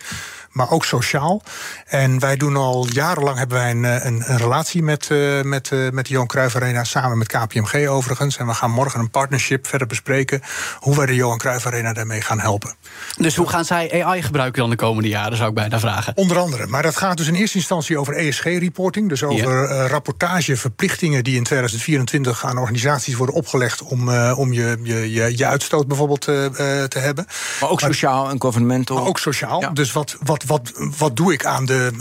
maar 0.50 0.70
ook 0.70 0.84
sociaal. 0.84 1.42
En 1.86 2.18
wij 2.18 2.36
doen 2.36 2.56
al 2.56 2.86
jarenlang 2.92 3.38
hebben 3.38 3.58
wij 3.58 3.70
een, 3.70 3.84
een, 4.06 4.22
een 4.30 4.38
relatie 4.38 4.82
met, 4.82 5.08
met, 5.42 5.70
met 5.92 6.06
de 6.06 6.12
Johan 6.12 6.26
Cruijff 6.26 6.56
Arena, 6.56 6.84
samen 6.84 7.18
met 7.18 7.28
KPMG 7.28 7.88
overigens. 7.88 8.36
En 8.36 8.46
we 8.46 8.54
gaan 8.54 8.70
morgen 8.70 9.00
een 9.00 9.10
partnership 9.10 9.66
verder 9.66 9.86
bespreken 9.86 10.42
hoe 10.78 10.96
wij 10.96 11.06
de 11.06 11.14
Johan 11.14 11.38
Cruijff 11.38 11.66
Arena 11.66 11.92
daarmee 11.92 12.20
gaan 12.20 12.40
helpen. 12.40 12.74
Dus 13.16 13.36
hoe 13.36 13.48
gaan 13.48 13.64
zij 13.64 14.04
AI 14.04 14.22
gebruiken 14.22 14.60
dan 14.60 14.70
de 14.70 14.76
komende 14.76 15.08
jaren, 15.08 15.36
zou 15.36 15.48
ik 15.48 15.54
bijna 15.54 15.80
vragen? 15.80 16.16
Onder 16.16 16.38
andere. 16.38 16.66
Maar 16.66 16.82
dat 16.82 16.96
gaat 16.96 17.16
dus 17.16 17.26
in 17.26 17.34
eerste 17.34 17.58
instantie 17.58 17.98
over 17.98 18.14
ESG-reporting. 18.14 19.08
Dus 19.08 19.22
over 19.22 19.68
ja. 19.68 19.84
uh, 19.84 19.90
rapportageverplichtingen 19.90 21.24
die 21.24 21.36
in 21.36 21.44
2024 21.44 22.44
aan 22.44 22.58
organisaties 22.58 23.14
worden 23.14 23.34
opgelegd 23.34 23.82
om, 23.82 24.08
uh, 24.08 24.38
om 24.38 24.52
je, 24.52 24.78
je, 24.82 25.12
je, 25.12 25.36
je, 25.36 25.46
uitstoot 25.46 25.86
bijvoorbeeld 25.86 26.28
uh, 26.28 26.44
te 26.84 26.98
hebben. 26.98 27.26
Maar 27.60 27.70
ook 27.70 27.80
sociaal 27.80 28.30
en 28.30 28.40
governmental. 28.40 28.96
Maar 28.96 29.06
ook 29.06 29.18
sociaal. 29.18 29.60
Ja. 29.60 29.70
Dus 29.70 29.92
wat, 29.92 30.16
wat, 30.20 30.44
wat, 30.44 30.72
wat 30.98 31.16
doe 31.16 31.32
ik 31.32 31.44
aan 31.44 31.66
de, 31.66 31.92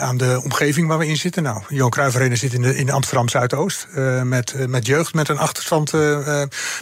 aan 0.00 0.16
de 0.16 0.40
omgeving 0.44 0.88
waar 0.88 0.98
we 0.98 1.06
in 1.06 1.16
zitten? 1.16 1.42
Nou, 1.42 1.62
Johan 1.68 1.90
Cruijff 1.90 2.16
Arena 2.16 2.34
zit 2.34 2.52
in, 2.52 2.62
de, 2.62 2.76
in 2.76 2.90
Amsterdam 2.90 3.28
Zuidoost. 3.28 3.86
met, 4.22 4.54
met 4.68 4.86
jeugd 4.86 5.14
met 5.14 5.28
een 5.28 5.38
achterstand, 5.38 5.92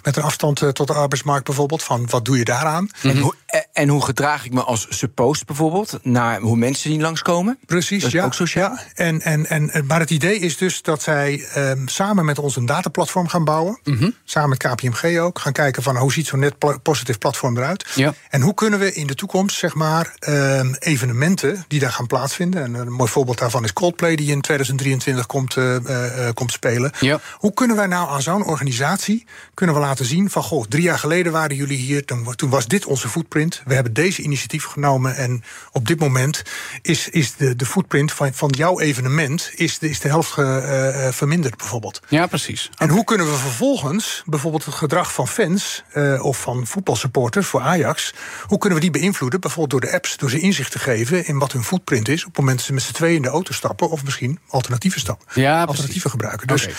met 0.03 0.17
een 0.17 0.23
afstand 0.23 0.75
tot 0.75 0.87
de 0.87 0.93
arbeidsmarkt 1.23 1.45
bijvoorbeeld. 1.45 1.83
Van 1.83 2.07
wat 2.11 2.25
doe 2.25 2.39
je 2.39 2.45
daaraan? 2.45 2.83
Mm 2.83 2.91
-hmm. 3.01 3.11
en, 3.11 3.19
hoe, 3.19 3.35
en 3.73 3.89
hoe 3.89 4.05
gedraag 4.05 4.45
ik 4.45 4.53
me 4.53 4.63
als 4.63 4.87
suppost 4.89 5.47
bijvoorbeeld 5.47 5.99
naar 6.03 6.41
hoe 6.41 6.57
mensen 6.57 6.91
die 6.91 7.01
langskomen? 7.01 7.59
Precies, 7.67 8.11
ja. 8.11 8.25
Ook 8.25 8.35
sociaal. 8.35 8.71
Ja. 8.71 8.85
En, 8.95 9.21
en, 9.21 9.47
en, 9.47 9.87
maar 9.87 10.01
het 10.01 10.11
idee 10.11 10.39
is 10.39 10.57
dus 10.57 10.83
dat 10.83 11.03
zij 11.03 11.45
um, 11.57 11.89
samen 11.89 12.25
met 12.25 12.39
ons 12.39 12.57
een 12.57 12.67
dataplatform 12.67 13.29
gaan 13.29 13.45
bouwen. 13.45 13.81
Mm 13.85 13.97
-hmm. 13.97 14.15
Samen 14.25 14.49
met 14.49 14.59
KPMG 14.59 15.19
ook. 15.19 15.39
Gaan 15.39 15.53
kijken 15.53 15.83
van 15.83 15.97
hoe 15.97 16.13
ziet 16.13 16.27
zo'n 16.27 16.39
net 16.39 16.83
positief 16.83 17.19
platform 17.19 17.57
eruit. 17.57 17.87
Ja. 17.95 18.15
En 18.31 18.41
hoe 18.41 18.55
kunnen 18.55 18.79
we 18.79 18.93
in 18.93 19.07
de 19.07 19.15
toekomst, 19.15 19.59
zeg 19.59 19.75
maar, 19.75 20.15
um, 20.29 20.75
evenementen 20.79 21.65
die 21.69 21.81
daar 21.81 21.93
gaan 21.93 22.07
plaatsvinden. 22.07 22.63
En 22.63 22.75
een 22.75 22.93
mooi 22.93 23.11
voorbeeld 23.11 23.39
daarvan 23.39 23.65
is 23.65 23.73
Coldplay, 23.73 24.17
die 24.17 24.31
in 24.31 24.41
2023 24.41 25.27
komt, 25.27 25.57
uh, 25.57 25.75
uh, 25.75 26.29
komt 26.35 26.53
spelen. 26.53 26.93
Ja. 27.01 27.21
Hoe 27.37 27.55
kunnen 27.55 27.77
wij 27.77 27.87
nou 27.87 28.09
aan 28.09 28.23
zo'n 28.23 28.45
organisatie 28.45 29.27
kunnen 29.55 29.75
we 29.75 29.81
laten 29.81 30.05
zien 30.05 30.31
van 30.31 30.43
goh, 30.43 30.65
drie 30.69 30.83
jaar 30.83 30.99
geleden 30.99 31.12
waren 31.21 31.57
jullie 31.57 31.77
hier, 31.77 32.05
toen, 32.05 32.35
toen 32.35 32.51
was 32.51 32.67
dit 32.67 32.87
onze 32.87 33.09
footprint. 33.09 33.63
We 33.65 33.75
hebben 33.75 33.93
deze 33.93 34.23
initiatief 34.23 34.65
genomen. 34.65 35.17
En 35.17 35.43
op 35.73 35.87
dit 35.87 36.01
moment 36.01 36.43
is, 36.83 37.09
is 37.09 37.35
de, 37.37 37.57
de 37.57 37.67
footprint 37.67 38.13
van, 38.13 38.35
van 38.35 38.51
jouw 38.57 38.81
evenement 38.81 39.51
is 39.55 39.79
de, 39.79 39.91
is 39.91 40.01
de 40.01 40.09
helft 40.09 40.39
uh, 40.39 41.09
verminderd, 41.09 41.57
bijvoorbeeld. 41.57 42.01
Ja, 42.09 42.27
precies. 42.27 42.71
En 42.77 42.89
hoe 42.89 43.05
kunnen 43.05 43.27
we 43.27 43.37
vervolgens 43.37 44.23
bijvoorbeeld 44.27 44.65
het 44.65 44.75
gedrag 44.75 45.13
van 45.13 45.29
fans 45.29 45.83
uh, 45.95 46.25
of 46.25 46.41
van 46.41 46.67
voetbalsupporters 46.67 47.47
voor 47.47 47.61
Ajax, 47.61 48.15
hoe 48.47 48.59
kunnen 48.59 48.79
we 48.79 48.85
die 48.85 49.01
beïnvloeden? 49.01 49.41
Bijvoorbeeld 49.41 49.83
door 49.83 49.91
de 49.91 49.97
apps, 49.97 50.17
door 50.17 50.31
ze 50.31 50.41
inzicht 50.41 50.71
te 50.73 50.79
geven 50.79 51.27
in 51.27 51.39
wat 51.39 51.53
hun 51.53 51.65
footprint 51.65 52.09
is 52.09 52.21
op 52.21 52.29
het 52.29 52.37
moment 52.39 52.57
dat 52.57 52.67
ze 52.67 52.73
met 52.73 52.83
z'n 52.83 52.93
tweeën 52.93 53.17
in 53.17 53.23
de 53.23 53.29
auto 53.29 53.53
stappen 53.53 53.91
of 53.91 54.05
misschien 54.05 54.39
alternatieve 54.49 54.99
stappen, 54.99 55.43
ja, 55.43 55.65
alternatieven 55.65 56.11
gebruiken. 56.11 56.47
Dus. 56.47 56.63
Okay. 56.63 56.75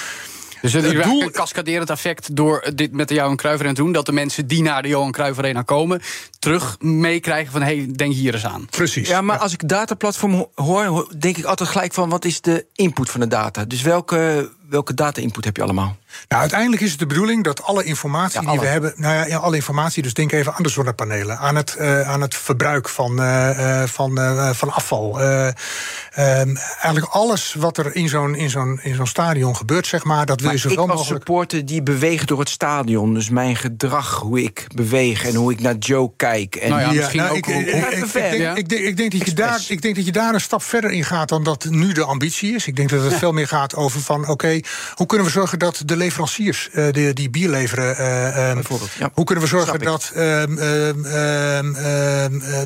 Dus 0.63 0.73
het 0.73 0.83
is 0.83 1.03
doel... 1.03 1.21
een 1.21 1.31
cascaderend 1.31 1.89
effect 1.89 2.35
door 2.35 2.71
dit 2.75 2.91
met 2.91 3.07
de 3.07 3.13
Johan 3.13 3.35
Cruijff 3.35 3.59
Arena 3.59 3.75
te 3.75 3.81
doen... 3.81 3.91
dat 3.91 4.05
de 4.05 4.11
mensen 4.11 4.47
die 4.47 4.61
naar 4.61 4.81
de 4.81 4.87
Johan 4.87 5.11
Cruijff 5.11 5.37
Arena 5.37 5.61
komen... 5.61 6.01
terug 6.39 6.77
meekrijgen 6.79 7.51
van, 7.51 7.61
hé, 7.61 7.77
hey, 7.77 7.91
denk 7.95 8.13
hier 8.13 8.33
eens 8.33 8.45
aan. 8.45 8.67
Precies. 8.69 9.07
Ja, 9.07 9.21
maar 9.21 9.37
als 9.37 9.53
ik 9.53 9.67
dataplatform 9.69 10.47
hoor, 10.55 11.07
denk 11.17 11.37
ik 11.37 11.45
altijd 11.45 11.69
gelijk 11.69 11.93
van... 11.93 12.09
wat 12.09 12.25
is 12.25 12.41
de 12.41 12.65
input 12.73 13.09
van 13.09 13.19
de 13.19 13.27
data? 13.27 13.65
Dus 13.65 13.81
welke, 13.81 14.51
welke 14.73 14.93
data-input 14.93 15.45
heb 15.45 15.55
je 15.55 15.63
allemaal? 15.63 15.97
Nou, 16.27 16.41
uiteindelijk 16.41 16.81
is 16.81 16.89
het 16.89 16.99
de 16.99 17.05
bedoeling 17.05 17.43
dat 17.43 17.63
alle 17.63 17.83
informatie 17.83 18.41
ja, 18.41 18.47
alle. 18.47 18.57
die 18.57 18.67
we 18.67 18.71
hebben. 18.71 18.93
Nou 18.95 19.15
ja, 19.15 19.25
ja, 19.25 19.37
alle 19.37 19.55
informatie. 19.55 20.03
Dus 20.03 20.13
denk 20.13 20.31
even 20.31 20.53
aan 20.53 20.63
de 20.63 20.69
zonnepanelen, 20.69 21.37
aan 21.37 21.55
het, 21.55 21.75
uh, 21.79 22.09
aan 22.09 22.21
het 22.21 22.35
verbruik 22.35 22.89
van, 22.89 23.19
uh, 23.21 23.83
van, 23.83 24.19
uh, 24.19 24.49
van 24.49 24.71
afval. 24.71 25.19
eigenlijk 25.19 27.05
alles 27.09 27.53
wat 27.53 27.77
er 27.77 27.95
in 27.95 28.09
zo'n 28.09 28.35
in 28.35 28.49
zo'n 28.49 28.79
in 28.81 28.95
zo'n 28.95 29.07
stadion 29.07 29.55
gebeurt, 29.55 29.87
zeg 29.87 30.03
maar, 30.03 30.25
dat 30.25 30.41
wil 30.41 30.51
je 30.51 30.57
zoveel 30.57 30.77
mogelijk. 30.77 30.99
Ik 30.99 31.09
als 31.09 31.17
supporter 31.17 31.65
die 31.65 31.83
beweegt 31.83 32.27
door 32.27 32.39
het 32.39 32.49
stadion, 32.49 33.13
dus 33.13 33.29
mijn 33.29 33.55
gedrag, 33.55 34.19
hoe 34.19 34.43
ik 34.43 34.67
beweeg 34.75 35.25
en 35.25 35.35
hoe 35.35 35.51
ik 35.51 35.59
naar 35.59 35.75
Joe 35.75 36.11
kijk. 36.15 36.55
En 36.55 36.69
nou 36.69 36.81
ja, 36.81 36.91
misschien 36.91 37.19
nou, 37.19 37.31
ook 37.31 37.37
ik, 37.37 37.47
ik, 37.47 37.65
ik, 37.65 38.57
ik, 38.57 38.69
denk, 38.69 38.85
ik, 38.85 38.97
denk 38.97 39.11
dat 39.11 39.27
je 39.27 39.33
daar, 39.33 39.63
ik 39.67 39.81
denk 39.81 39.95
dat 39.95 40.05
je 40.05 40.11
daar 40.11 40.33
een 40.33 40.41
stap 40.41 40.63
verder 40.63 40.91
in 40.91 41.03
gaat 41.03 41.29
dan 41.29 41.43
dat 41.43 41.65
nu 41.69 41.91
de 41.91 42.03
ambitie 42.03 42.55
is. 42.55 42.67
Ik 42.67 42.75
denk 42.75 42.89
dat 42.89 43.03
het 43.03 43.13
veel 43.13 43.31
meer 43.31 43.47
gaat 43.47 43.75
over 43.75 44.01
van, 44.01 44.21
oké, 44.21 44.31
okay, 44.31 44.62
hoe 44.93 45.05
kunnen 45.05 45.27
we 45.27 45.33
zorgen 45.33 45.59
dat 45.59 45.81
de 45.85 45.97
leveranciers 45.97 46.69
uh, 46.73 46.91
die, 46.91 47.13
die 47.13 47.29
bier 47.29 47.49
leveren. 47.49 47.95
Uh, 47.99 48.49
um, 48.49 48.61
ja. 48.99 49.09
Hoe 49.13 49.25
kunnen 49.25 49.43
we 49.43 49.49
zorgen 49.49 49.79
dat 49.79 50.11
um, 50.15 50.57
um, 50.57 51.73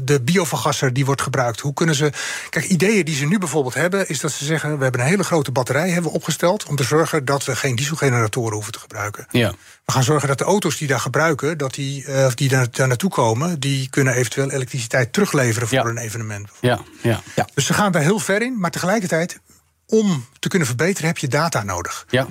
de 0.04 0.20
biovergasser 0.24 0.94
die 0.94 1.06
wordt 1.06 1.22
gebruikt? 1.22 1.60
Hoe 1.60 1.74
kunnen 1.74 1.96
ze. 1.96 2.12
Kijk, 2.50 2.66
ideeën 2.66 3.06
die 3.06 3.16
ze 3.16 3.26
nu 3.26 3.38
bijvoorbeeld 3.38 3.74
hebben, 3.74 4.10
is 4.10 4.20
dat 4.20 4.32
ze 4.32 4.46
zeggen: 4.46 4.78
we 4.78 4.84
hebben 4.84 5.02
een 5.02 5.08
hele 5.08 5.24
grote 5.24 5.52
batterij 5.52 5.90
hebben 5.90 6.12
opgesteld 6.12 6.66
om 6.66 6.76
te 6.76 6.84
zorgen 6.84 7.26
dat 7.26 7.46
we 7.46 7.56
geen 7.56 7.76
dieselgeneratoren 7.76 8.54
hoeven 8.54 8.72
te 8.74 8.80
gebruiken. 8.80 9.28
Ja. 9.32 9.54
We 9.86 9.94
gaan 9.94 10.04
zorgen 10.04 10.28
dat 10.28 10.38
de 10.38 10.44
auto's 10.44 10.78
die 10.78 10.88
daar 10.88 11.00
gebruiken, 11.00 11.58
dat 11.58 11.74
die, 11.74 12.06
uh, 12.08 12.28
die 12.36 12.50
daar, 12.50 12.68
daar 12.72 12.88
naartoe 12.88 13.10
komen, 13.10 13.60
die 13.60 13.90
kunnen 13.90 14.14
eventueel 14.14 14.52
elektriciteit 14.52 15.14
terugleveren 15.14 15.68
voor 15.68 15.78
ja. 15.78 15.86
een 15.86 15.98
evenement. 15.98 16.50
Ja, 16.60 16.80
ja. 17.02 17.22
Ja. 17.36 17.48
Dus 17.54 17.66
ze 17.66 17.74
gaan 17.74 17.92
daar 17.92 18.02
heel 18.02 18.20
ver 18.20 18.42
in, 18.42 18.60
maar 18.60 18.72
tegelijkertijd, 18.72 19.40
om 19.88 20.26
te 20.40 20.48
kunnen 20.48 20.68
verbeteren, 20.68 21.08
heb 21.08 21.18
je 21.18 21.28
data 21.28 21.64
nodig. 21.64 22.06
Ja. 22.10 22.28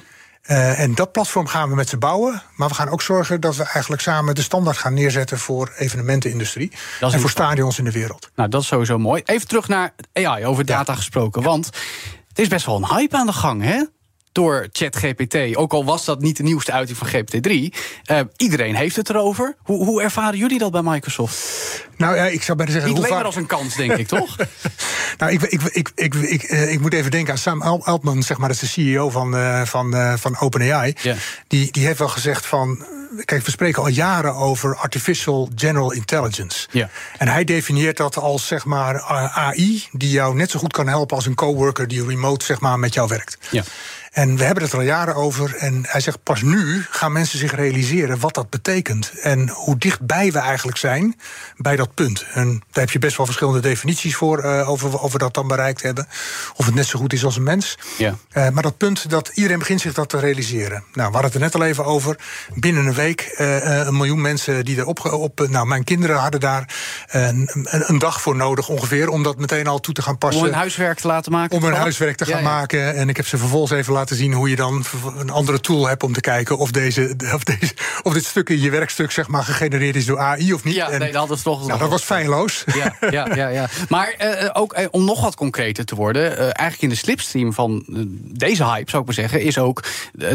Uh, 0.46 0.80
en 0.80 0.94
dat 0.94 1.12
platform 1.12 1.46
gaan 1.46 1.68
we 1.68 1.74
met 1.74 1.88
ze 1.88 1.96
bouwen. 1.96 2.42
Maar 2.56 2.68
we 2.68 2.74
gaan 2.74 2.88
ook 2.88 3.02
zorgen 3.02 3.40
dat 3.40 3.56
we 3.56 3.62
eigenlijk 3.62 4.02
samen 4.02 4.34
de 4.34 4.42
standaard 4.42 4.76
gaan 4.76 4.94
neerzetten 4.94 5.38
voor 5.38 5.72
evenementenindustrie. 5.76 6.72
En 7.00 7.20
voor 7.20 7.30
stadions 7.30 7.78
in 7.78 7.84
de 7.84 7.90
wereld. 7.90 8.30
Nou, 8.34 8.48
dat 8.48 8.60
is 8.60 8.66
sowieso 8.66 8.98
mooi. 8.98 9.22
Even 9.24 9.48
terug 9.48 9.68
naar 9.68 9.94
AI, 10.12 10.44
over 10.44 10.64
data 10.64 10.92
ja. 10.92 10.98
gesproken. 10.98 11.42
Want 11.42 11.66
het 12.28 12.38
is 12.38 12.48
best 12.48 12.66
wel 12.66 12.76
een 12.76 12.96
hype 12.96 13.16
aan 13.16 13.26
de 13.26 13.32
gang, 13.32 13.62
hè? 13.62 13.84
Door 14.36 14.68
ChatGPT. 14.72 15.56
Ook 15.56 15.72
al 15.72 15.84
was 15.84 16.04
dat 16.04 16.20
niet 16.20 16.36
de 16.36 16.42
nieuwste 16.42 16.72
uiting 16.72 16.98
van 16.98 17.08
GPT-3. 17.08 17.50
Uh, 17.50 18.20
iedereen 18.36 18.74
heeft 18.74 18.96
het 18.96 19.10
erover. 19.10 19.56
Hoe, 19.62 19.84
hoe 19.84 20.02
ervaren 20.02 20.38
jullie 20.38 20.58
dat 20.58 20.72
bij 20.72 20.82
Microsoft? 20.82 21.88
Nou 21.96 22.16
ja, 22.16 22.24
ik 22.26 22.42
zou 22.42 22.56
bijna 22.56 22.72
zeggen. 22.72 22.90
Niet 22.90 22.98
alleen 22.98 23.10
vaak... 23.10 23.18
maar 23.18 23.26
als 23.26 23.36
een 23.36 23.46
kans, 23.46 23.74
denk 23.74 23.92
ik, 23.92 24.06
toch? 24.06 24.36
nou, 25.18 25.32
ik, 25.32 25.42
ik, 25.42 25.62
ik, 25.62 25.90
ik, 25.94 26.14
ik, 26.14 26.50
uh, 26.50 26.72
ik 26.72 26.80
moet 26.80 26.92
even 26.92 27.10
denken 27.10 27.32
aan 27.32 27.38
Sam 27.38 27.62
Altman, 27.62 28.22
zeg 28.22 28.38
maar, 28.38 28.48
dat 28.48 28.62
is 28.62 28.72
de 28.74 28.80
CEO 28.80 29.10
van, 29.10 29.34
uh, 29.34 29.62
van, 29.62 29.94
uh, 29.94 30.14
van 30.16 30.38
OpenAI. 30.38 30.94
Yeah. 31.02 31.16
Die, 31.46 31.72
die 31.72 31.86
heeft 31.86 31.98
wel 31.98 32.08
gezegd 32.08 32.46
van. 32.46 32.84
Kijk, 33.24 33.44
we 33.44 33.50
spreken 33.50 33.82
al 33.82 33.88
jaren 33.88 34.34
over 34.34 34.76
artificial 34.76 35.48
general 35.54 35.92
intelligence. 35.92 36.68
Ja. 36.70 36.88
En 37.18 37.28
hij 37.28 37.44
definieert 37.44 37.96
dat 37.96 38.16
als 38.16 38.46
zeg 38.46 38.64
maar 38.64 39.00
AI, 39.00 39.86
die 39.92 40.10
jou 40.10 40.34
net 40.34 40.50
zo 40.50 40.58
goed 40.58 40.72
kan 40.72 40.88
helpen 40.88 41.16
als 41.16 41.26
een 41.26 41.34
coworker 41.34 41.88
die 41.88 42.06
remote 42.06 42.44
zeg 42.44 42.60
maar 42.60 42.78
met 42.78 42.94
jou 42.94 43.08
werkt. 43.08 43.38
Ja. 43.50 43.62
En 44.16 44.36
we 44.36 44.44
hebben 44.44 44.62
het 44.62 44.72
er 44.72 44.78
al 44.78 44.84
jaren 44.84 45.14
over. 45.14 45.54
En 45.56 45.84
hij 45.86 46.00
zegt 46.00 46.22
pas 46.22 46.42
nu 46.42 46.84
gaan 46.90 47.12
mensen 47.12 47.38
zich 47.38 47.54
realiseren 47.54 48.20
wat 48.20 48.34
dat 48.34 48.50
betekent. 48.50 49.12
En 49.20 49.48
hoe 49.48 49.78
dichtbij 49.78 50.32
we 50.32 50.38
eigenlijk 50.38 50.78
zijn 50.78 51.16
bij 51.56 51.76
dat 51.76 51.94
punt. 51.94 52.26
En 52.32 52.50
daar 52.50 52.84
heb 52.84 52.90
je 52.90 52.98
best 52.98 53.16
wel 53.16 53.26
verschillende 53.26 53.60
definities 53.60 54.16
voor. 54.16 54.44
Uh, 54.44 54.68
over 54.68 54.98
of 54.98 55.12
we 55.12 55.18
dat 55.18 55.34
dan 55.34 55.48
bereikt 55.48 55.82
hebben. 55.82 56.06
Of 56.56 56.66
het 56.66 56.74
net 56.74 56.86
zo 56.86 56.98
goed 56.98 57.12
is 57.12 57.24
als 57.24 57.36
een 57.36 57.42
mens. 57.42 57.78
Ja. 57.96 58.14
Uh, 58.32 58.48
maar 58.48 58.62
dat 58.62 58.76
punt 58.76 59.10
dat 59.10 59.30
iedereen 59.34 59.58
begint 59.58 59.80
zich 59.80 59.92
dat 59.92 60.08
te 60.08 60.18
realiseren. 60.18 60.84
Nou, 60.92 61.08
we 61.08 61.16
hadden 61.16 61.22
het 61.22 61.34
er 61.34 61.40
net 61.40 61.54
al 61.54 61.62
even 61.62 61.84
over. 61.84 62.16
Binnen 62.54 62.86
een 62.86 62.94
week 62.94 63.34
uh, 63.38 63.86
een 63.86 63.96
miljoen 63.96 64.20
mensen 64.20 64.64
die 64.64 64.76
erop. 64.76 65.04
Op, 65.04 65.46
nou, 65.48 65.66
mijn 65.66 65.84
kinderen 65.84 66.16
hadden 66.16 66.40
daar 66.40 66.74
een, 67.06 67.50
een, 67.62 67.98
dag 67.98 68.20
voor 68.20 68.36
nodig 68.36 68.68
ongeveer. 68.68 69.08
Om 69.08 69.22
dat 69.22 69.38
meteen 69.38 69.66
al 69.66 69.80
toe 69.80 69.94
te 69.94 70.02
gaan 70.02 70.18
passen. 70.18 70.40
Om 70.40 70.48
hun 70.48 70.56
huiswerk 70.56 70.98
te 70.98 71.06
laten 71.06 71.32
maken. 71.32 71.56
Om 71.56 71.64
hun 71.64 71.74
huiswerk 71.74 72.16
te 72.16 72.24
gaan 72.24 72.42
ja, 72.42 72.50
ja. 72.50 72.56
maken. 72.56 72.94
En 72.94 73.08
ik 73.08 73.16
heb 73.16 73.26
ze 73.26 73.38
vervolgens 73.38 73.72
even 73.72 73.92
laten 73.92 74.05
te 74.06 74.14
zien 74.14 74.32
hoe 74.32 74.50
je 74.50 74.56
dan 74.56 74.84
een 75.18 75.30
andere 75.30 75.60
tool 75.60 75.88
hebt 75.88 76.02
om 76.02 76.12
te 76.12 76.20
kijken 76.20 76.58
of, 76.58 76.70
deze, 76.70 77.14
of, 77.34 77.44
deze, 77.44 77.74
of 78.02 78.12
dit 78.12 78.24
stuk 78.24 78.48
in 78.48 78.60
je 78.60 78.70
werkstuk 78.70 79.10
zeg 79.10 79.28
maar, 79.28 79.42
gegenereerd 79.42 79.96
is 79.96 80.06
door 80.06 80.18
AI 80.18 80.52
of 80.52 80.64
niet. 80.64 80.74
Ja, 80.74 80.88
en, 80.88 80.98
nee, 80.98 81.12
dat 81.12 81.30
is 81.30 81.42
toch. 81.42 81.66
Nou, 81.66 81.78
dat 81.78 81.88
was 81.88 82.02
feilloos. 82.02 82.64
Ja, 82.74 82.96
ja, 83.10 83.34
ja, 83.34 83.48
ja. 83.48 83.68
Maar 83.88 84.14
uh, 84.18 84.50
ook 84.52 84.78
uh, 84.78 84.86
om 84.90 85.04
nog 85.04 85.20
wat 85.20 85.34
concreter 85.34 85.84
te 85.84 85.94
worden, 85.94 86.32
uh, 86.32 86.38
eigenlijk 86.38 86.82
in 86.82 86.88
de 86.88 86.94
slipstream 86.94 87.52
van 87.52 87.84
deze 88.22 88.64
hype, 88.64 88.90
zou 88.90 89.00
ik 89.00 89.06
maar 89.06 89.14
zeggen, 89.14 89.40
is 89.40 89.58
ook 89.58 89.82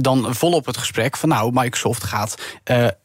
dan 0.02 0.36
volop 0.36 0.66
het 0.66 0.78
gesprek 0.78 1.18
van 1.18 1.30
nou, 1.30 1.52
Microsoft 1.54 2.04
gaat 2.04 2.36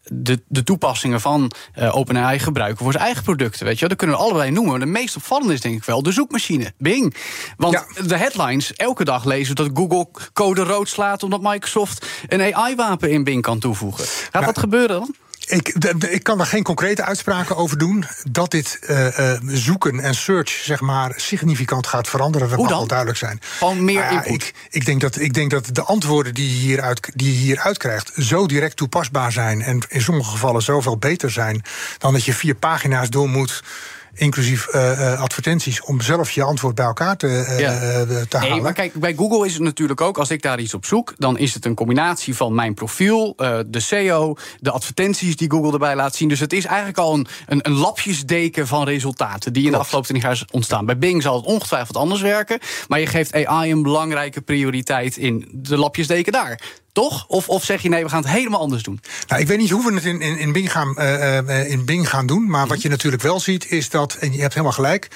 de, 0.09 0.43
de 0.49 0.63
toepassingen 0.63 1.21
van 1.21 1.53
OpenAI 1.91 2.39
gebruiken 2.39 2.85
voor 2.85 2.93
zijn 2.93 3.05
eigen 3.05 3.23
producten. 3.23 3.67
Weet 3.67 3.79
je, 3.79 3.89
dat 3.89 3.97
kunnen 3.97 4.17
we 4.17 4.23
allebei 4.23 4.51
noemen. 4.51 4.71
Maar 4.71 4.81
de 4.81 4.87
meest 4.93 5.17
opvallende 5.17 5.53
is 5.53 5.61
denk 5.61 5.77
ik 5.77 5.85
wel 5.85 6.03
de 6.03 6.13
zoekmachine, 6.13 6.73
Bing. 6.79 7.15
Want 7.57 7.73
ja. 7.73 8.03
de 8.07 8.17
headlines, 8.17 8.75
elke 8.75 9.05
dag 9.05 9.25
lezen 9.25 9.55
dat 9.55 9.71
Google 9.75 10.09
code 10.33 10.56
rood 10.62 10.88
slaat 10.88 11.23
omdat 11.23 11.40
Microsoft 11.42 12.07
een 12.29 12.55
AI-wapen 12.55 13.11
in 13.11 13.25
Bing 13.25 13.42
kan 13.42 13.59
toevoegen. 13.59 14.05
Gaat 14.33 14.45
dat 14.45 14.59
gebeuren 14.59 14.99
dan? 14.99 15.14
Ik, 15.47 15.69
ik 16.09 16.23
kan 16.23 16.38
daar 16.38 16.47
geen 16.47 16.62
concrete 16.62 17.03
uitspraken 17.03 17.57
over 17.57 17.79
doen. 17.79 18.05
Dat 18.31 18.51
dit 18.51 18.79
uh, 18.90 19.19
uh, 19.19 19.38
zoeken 19.47 20.01
en 20.01 20.14
search 20.14 20.51
zeg 20.51 20.81
maar, 20.81 21.12
significant 21.16 21.87
gaat 21.87 22.09
veranderen, 22.09 22.49
dat 22.49 22.59
mag 22.59 22.69
wel 22.69 22.87
duidelijk 22.87 23.19
zijn. 23.19 23.40
Gewoon 23.59 23.85
meer 23.85 24.03
uh, 24.03 24.12
input. 24.12 24.33
Ik, 24.33 24.55
ik, 24.71 24.85
denk 24.85 25.01
dat, 25.01 25.19
ik 25.19 25.35
denk 25.35 25.51
dat 25.51 25.69
de 25.73 25.83
antwoorden 25.83 26.35
die 26.35 26.49
je 26.49 26.57
hieruit, 26.57 27.11
die 27.14 27.33
je 27.33 27.38
hieruit 27.38 27.79
krijgt... 27.79 28.12
zo 28.16 28.47
direct 28.47 28.77
toepasbaar 28.77 29.33
zijn 29.33 29.62
en 29.62 29.83
in 29.88 30.01
sommige 30.03 30.31
gevallen 30.31 30.62
zoveel 30.62 30.97
beter 30.97 31.31
zijn... 31.31 31.62
dan 31.99 32.12
dat 32.12 32.25
je 32.25 32.33
vier 32.33 32.55
pagina's 32.55 33.11
door 33.11 33.29
moet 33.29 33.62
inclusief 34.17 34.75
uh, 34.75 34.91
uh, 34.91 35.21
advertenties, 35.21 35.83
om 35.83 36.01
zelf 36.01 36.31
je 36.31 36.43
antwoord 36.43 36.75
bij 36.75 36.85
elkaar 36.85 37.17
te, 37.17 37.27
uh, 37.27 37.59
ja. 37.59 37.79
te 38.29 38.37
halen. 38.37 38.51
Nee, 38.51 38.61
maar 38.61 38.73
kijk, 38.73 38.95
bij 38.95 39.15
Google 39.15 39.47
is 39.47 39.53
het 39.53 39.63
natuurlijk 39.63 40.01
ook, 40.01 40.19
als 40.19 40.31
ik 40.31 40.43
daar 40.43 40.61
iets 40.61 40.75
op 40.75 40.85
zoek, 40.85 41.15
dan 41.19 41.39
is 41.39 41.55
het 41.55 41.65
een 41.65 41.75
combinatie 41.75 42.37
van 42.37 42.55
mijn 42.55 42.75
profiel, 42.75 43.35
de 43.67 43.81
SEO, 43.81 44.37
de 44.61 44.71
advertenties 44.71 45.37
die 45.37 45.51
Google 45.51 45.73
erbij 45.73 45.97
laat 45.97 46.15
zien. 46.15 46.29
Dus 46.29 46.41
het 46.41 46.53
is 46.53 46.65
eigenlijk 46.65 46.99
al 46.99 47.15
een, 47.15 47.27
een, 47.47 47.67
een 47.67 47.73
lapjesdeken 47.73 48.67
van 48.67 48.85
resultaten 48.85 49.53
die 49.53 49.65
in 49.65 49.71
de 49.71 49.77
afgelopen 49.77 50.09
20 50.09 50.31
jaar 50.31 50.49
ontstaan. 50.51 50.87
Bij 50.87 50.99
Bing 50.99 51.23
zal 51.23 51.37
het 51.37 51.45
ongetwijfeld 51.45 51.97
anders 51.97 52.21
werken, 52.21 52.59
maar 52.89 53.01
je 53.01 53.07
geeft 53.07 53.47
AI 53.47 53.71
een 53.71 53.83
belangrijke 53.83 54.41
prioriteit 54.41 55.17
in 55.17 55.49
de 55.53 55.77
lapjesdeken 55.77 56.33
daar. 56.33 56.61
Toch? 56.97 57.25
Of, 57.29 57.49
of 57.49 57.65
zeg 57.65 57.83
je 57.83 57.89
nee, 57.89 58.03
we 58.03 58.09
gaan 58.09 58.23
het 58.23 58.31
helemaal 58.31 58.61
anders 58.61 58.83
doen? 58.83 59.01
Nou, 59.29 59.41
ik 59.41 59.47
weet 59.47 59.59
niet 59.59 59.71
hoe 59.71 59.85
we 59.85 59.95
het 59.95 60.05
in, 60.05 60.21
in, 60.21 60.39
in, 60.39 60.53
Bing, 60.53 60.73
gaan, 60.73 60.95
uh, 60.99 61.39
uh, 61.39 61.71
in 61.71 61.85
Bing 61.85 62.09
gaan 62.09 62.27
doen. 62.27 62.51
Maar 62.51 62.67
wat 62.67 62.83
je 62.83 62.89
natuurlijk 62.89 63.23
wel 63.23 63.41
ziet, 63.41 63.71
is 63.71 63.91
dat, 63.91 64.15
en 64.15 64.33
je 64.33 64.41
hebt 64.41 64.53
helemaal 64.53 64.75
gelijk. 64.75 65.09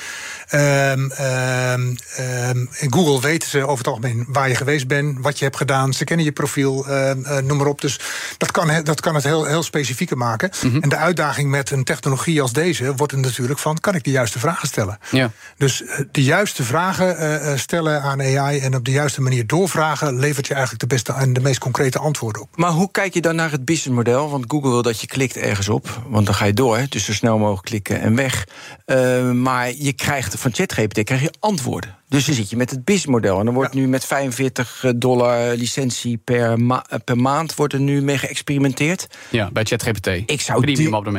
Um, 0.54 0.60
um, 0.60 1.96
um, 2.18 2.68
in 2.78 2.92
Google 2.92 3.20
weten 3.20 3.48
ze 3.48 3.62
over 3.62 3.78
het 3.78 3.86
algemeen 3.86 4.24
waar 4.28 4.48
je 4.48 4.54
geweest 4.54 4.86
bent, 4.86 5.18
wat 5.20 5.38
je 5.38 5.44
hebt 5.44 5.56
gedaan. 5.56 5.92
Ze 5.92 6.04
kennen 6.04 6.24
je 6.24 6.32
profiel, 6.32 6.86
uh, 6.88 7.12
noem 7.42 7.56
maar 7.56 7.66
op. 7.66 7.80
Dus 7.80 8.00
dat 8.36 8.50
kan, 8.50 8.84
dat 8.84 9.00
kan 9.00 9.14
het 9.14 9.24
heel, 9.24 9.44
heel 9.44 9.62
specifieker 9.62 10.16
maken. 10.16 10.50
Mhm. 10.52 10.66
Mm 10.66 10.72
-hmm. 10.72 10.82
En 10.82 10.88
de 10.88 10.96
uitdaging 10.96 11.50
met 11.50 11.70
een 11.70 11.84
technologie 11.84 12.42
als 12.42 12.52
deze 12.52 12.94
wordt 12.94 13.12
het 13.12 13.20
natuurlijk 13.20 13.58
van: 13.58 13.78
kan 13.78 13.94
ik 13.94 14.04
de 14.04 14.10
juiste 14.10 14.38
vragen 14.38 14.68
stellen? 14.68 14.98
Ja. 15.10 15.30
Dus 15.56 15.82
de 16.10 16.22
juiste 16.22 16.64
vragen 16.64 17.58
stellen 17.58 18.02
aan 18.02 18.20
AI 18.20 18.58
en 18.58 18.74
op 18.74 18.84
de 18.84 18.90
juiste 18.90 19.20
manier 19.20 19.46
doorvragen, 19.46 20.18
levert 20.18 20.46
je 20.46 20.54
eigenlijk 20.54 20.82
de 20.82 20.94
beste 20.94 21.12
en 21.12 21.32
de 21.32 21.40
meest 21.40 21.58
concrete 21.58 21.68
antwoorden 22.00 22.42
op. 22.42 22.48
Maar 22.56 22.70
hoe 22.70 22.90
kijk 22.90 23.14
je 23.14 23.20
dan 23.20 23.34
naar 23.34 23.50
het 23.50 23.64
businessmodel? 23.64 24.30
Want 24.30 24.44
Google 24.48 24.70
wil 24.70 24.82
dat 24.82 25.00
je 25.00 25.06
klikt 25.06 25.36
ergens 25.36 25.68
op, 25.68 26.02
want 26.08 26.26
dan 26.26 26.34
ga 26.34 26.44
je 26.44 26.52
door. 26.52 26.86
Dus 26.88 27.04
zo 27.04 27.12
snel 27.12 27.38
mogelijk 27.38 27.64
klikken 27.64 28.00
en 28.00 28.14
weg. 28.14 28.48
Uh, 28.86 29.30
maar 29.30 29.72
je 29.74 29.92
krijgt 29.92 30.34
van 30.38 30.54
ChatGPT 30.54 31.04
krijg 31.04 31.20
je 31.20 31.32
antwoorden. 31.38 31.99
Dus 32.10 32.24
dan 32.24 32.34
zit 32.34 32.50
je 32.50 32.56
met 32.56 32.70
het 32.70 32.84
BIS-model. 32.84 33.38
En 33.38 33.44
dan 33.44 33.54
wordt 33.54 33.74
nu 33.74 33.88
met 33.88 34.04
45 34.04 34.84
dollar 34.96 35.54
licentie 35.56 36.16
per, 36.24 36.60
ma 36.60 36.84
per 37.04 37.16
maand 37.16 37.54
wordt 37.54 37.72
er 37.72 37.80
nu 37.80 38.02
mee 38.02 38.18
geëxperimenteerd. 38.18 39.06
Ja, 39.28 39.50
bij 39.52 39.64
ChatGPT. 39.64 40.06
Ik 40.06 40.40
zou, 40.40 40.66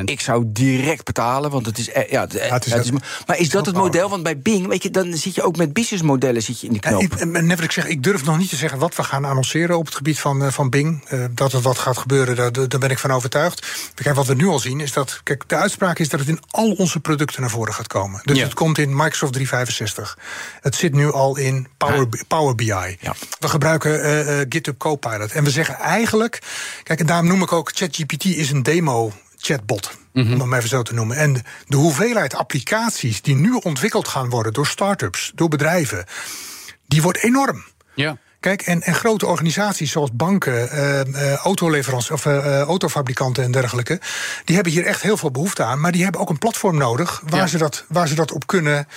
ik 0.06 0.22
zou 0.22 0.44
direct 0.48 1.04
betalen, 1.06 1.52
want 1.52 1.66
het 1.66 1.78
is. 1.78 1.90
eh, 1.90 2.10
Ja, 2.12 2.22
het, 2.22 2.36
eh, 2.36 2.52
het 2.52 2.66
is- 2.66 2.72
ja, 2.72 2.78
het 2.78 2.86
is- 2.86 2.92
maar 3.28 3.38
is 3.40 3.50
dat 3.50 3.66
het 3.66 3.76
model? 3.76 4.10
Want 4.10 4.24
bij 4.24 4.40
Bing, 4.40 4.68
weet 4.68 4.84
je, 4.84 4.90
dan 4.90 5.14
zit 5.14 5.36
je 5.36 5.42
ook 5.44 5.58
met 5.58 5.74
businessmodellen 5.74 6.44
zit 6.44 6.60
je 6.62 6.68
in 6.68 6.74
de 6.74 6.80
knoop. 6.80 7.02
ik, 7.02 7.14
en 7.14 7.32
net 7.32 7.48
wat 7.56 7.60
ik 7.64 7.72
zeg, 7.72 7.88
ik 7.88 8.04
durf 8.04 8.26
nog 8.26 8.38
niet 8.38 8.50
te 8.50 8.56
zeggen 8.56 8.80
wat 8.80 8.96
we 8.96 9.04
gaan 9.04 9.26
annonceren 9.26 9.78
op 9.78 9.86
het 9.86 9.96
gebied 9.96 10.20
van, 10.20 10.44
eh, 10.44 10.52
van 10.52 10.70
Bing. 10.70 11.06
Eh, 11.08 11.26
dat 11.32 11.54
er 11.54 11.62
wat 11.62 11.78
gaat 11.78 11.98
gebeuren, 11.98 12.36
daar, 12.36 12.52
daar 12.52 12.80
ben 12.80 12.90
ik 12.90 13.00
van 13.00 13.12
overtuigd. 13.12 13.68
Kijk, 13.94 14.16
wat 14.16 14.26
we 14.28 14.34
nu 14.36 14.48
al 14.48 14.60
zien 14.60 14.80
is 14.80 14.94
dat. 14.94 15.20
Kijk, 15.24 15.44
de 15.48 15.56
uitspraak 15.56 16.00
is 16.00 16.10
dat 16.10 16.20
het 16.20 16.30
in 16.30 16.40
al 16.50 16.72
onze 16.72 17.00
producten 17.00 17.42
naar 17.42 17.50
voren 17.50 17.74
gaat 17.74 17.88
komen. 17.88 18.22
Dus 18.24 18.38
Ja. 18.38 18.44
het 18.44 18.54
komt 18.54 18.78
in 18.78 18.96
Microsoft 18.96 19.34
365. 19.34 20.18
Het 20.62 20.76
zit 20.82 20.94
nu 20.94 21.12
al 21.12 21.38
in 21.38 21.68
Power, 21.78 22.08
Power 22.28 22.56
BI. 22.56 22.66
Ja. 23.00 23.14
We 23.40 23.48
gebruiken 23.48 24.04
eh, 24.04 24.42
eh, 24.42 24.46
GitHub 24.50 24.78
Copilot. 24.78 25.32
En 25.32 25.44
we 25.44 25.50
zeggen 25.50 25.76
eigenlijk. 25.76 26.42
Kijk, 26.84 27.00
en 27.00 27.06
daarom 27.06 27.28
noem 27.28 27.42
ik 27.42 27.52
ook 27.52 27.72
ChatGPT 27.74 28.26
is 28.26 28.52
een 28.52 28.64
demo. 28.64 29.12
Chatbot, 29.38 29.92
om 30.14 30.40
hem 30.40 30.54
even 30.54 30.70
zo 30.70 30.82
te 30.82 30.94
noemen. 30.94 31.18
En 31.18 31.34
de- 31.68 31.76
hoeveelheid 31.78 32.36
applicaties 32.36 33.22
die 33.22 33.36
nu 33.36 33.54
ontwikkeld 33.54 34.08
gaan 34.08 34.30
worden 34.30 34.54
door 34.54 34.68
start-ups, 34.68 35.32
door 35.36 35.48
bedrijven, 35.50 36.06
die 36.88 37.02
wordt 37.02 37.24
enorm. 37.24 37.64
Ja. 37.96 38.18
Kijk, 38.40 38.62
en, 38.62 38.82
en 38.82 38.96
grote 38.96 39.26
organisaties 39.26 39.92
zoals 39.92 40.10
banken, 40.14 40.70
autoleveranties 41.38 42.12
of 42.12 42.26
autofabrikanten 42.26 43.44
en 43.44 43.52
dergelijke, 43.52 44.00
die 44.46 44.56
hebben 44.56 44.74
hier 44.74 44.86
echt 44.86 45.02
heel 45.02 45.18
veel 45.18 45.32
behoefte 45.32 45.64
aan. 45.64 45.80
Maar 45.80 45.92
die 45.92 46.04
hebben 46.04 46.22
ook 46.22 46.30
een 46.30 46.38
platform 46.38 46.78
nodig 46.78 47.22
waar, 47.30 47.40
Ja. 47.40 47.48
ze, 47.48 47.58
dat, 47.58 47.86
waar 47.88 48.08
ze 48.08 48.16
dat 48.16 48.32
op 48.32 48.48
kunnen. 48.48 48.88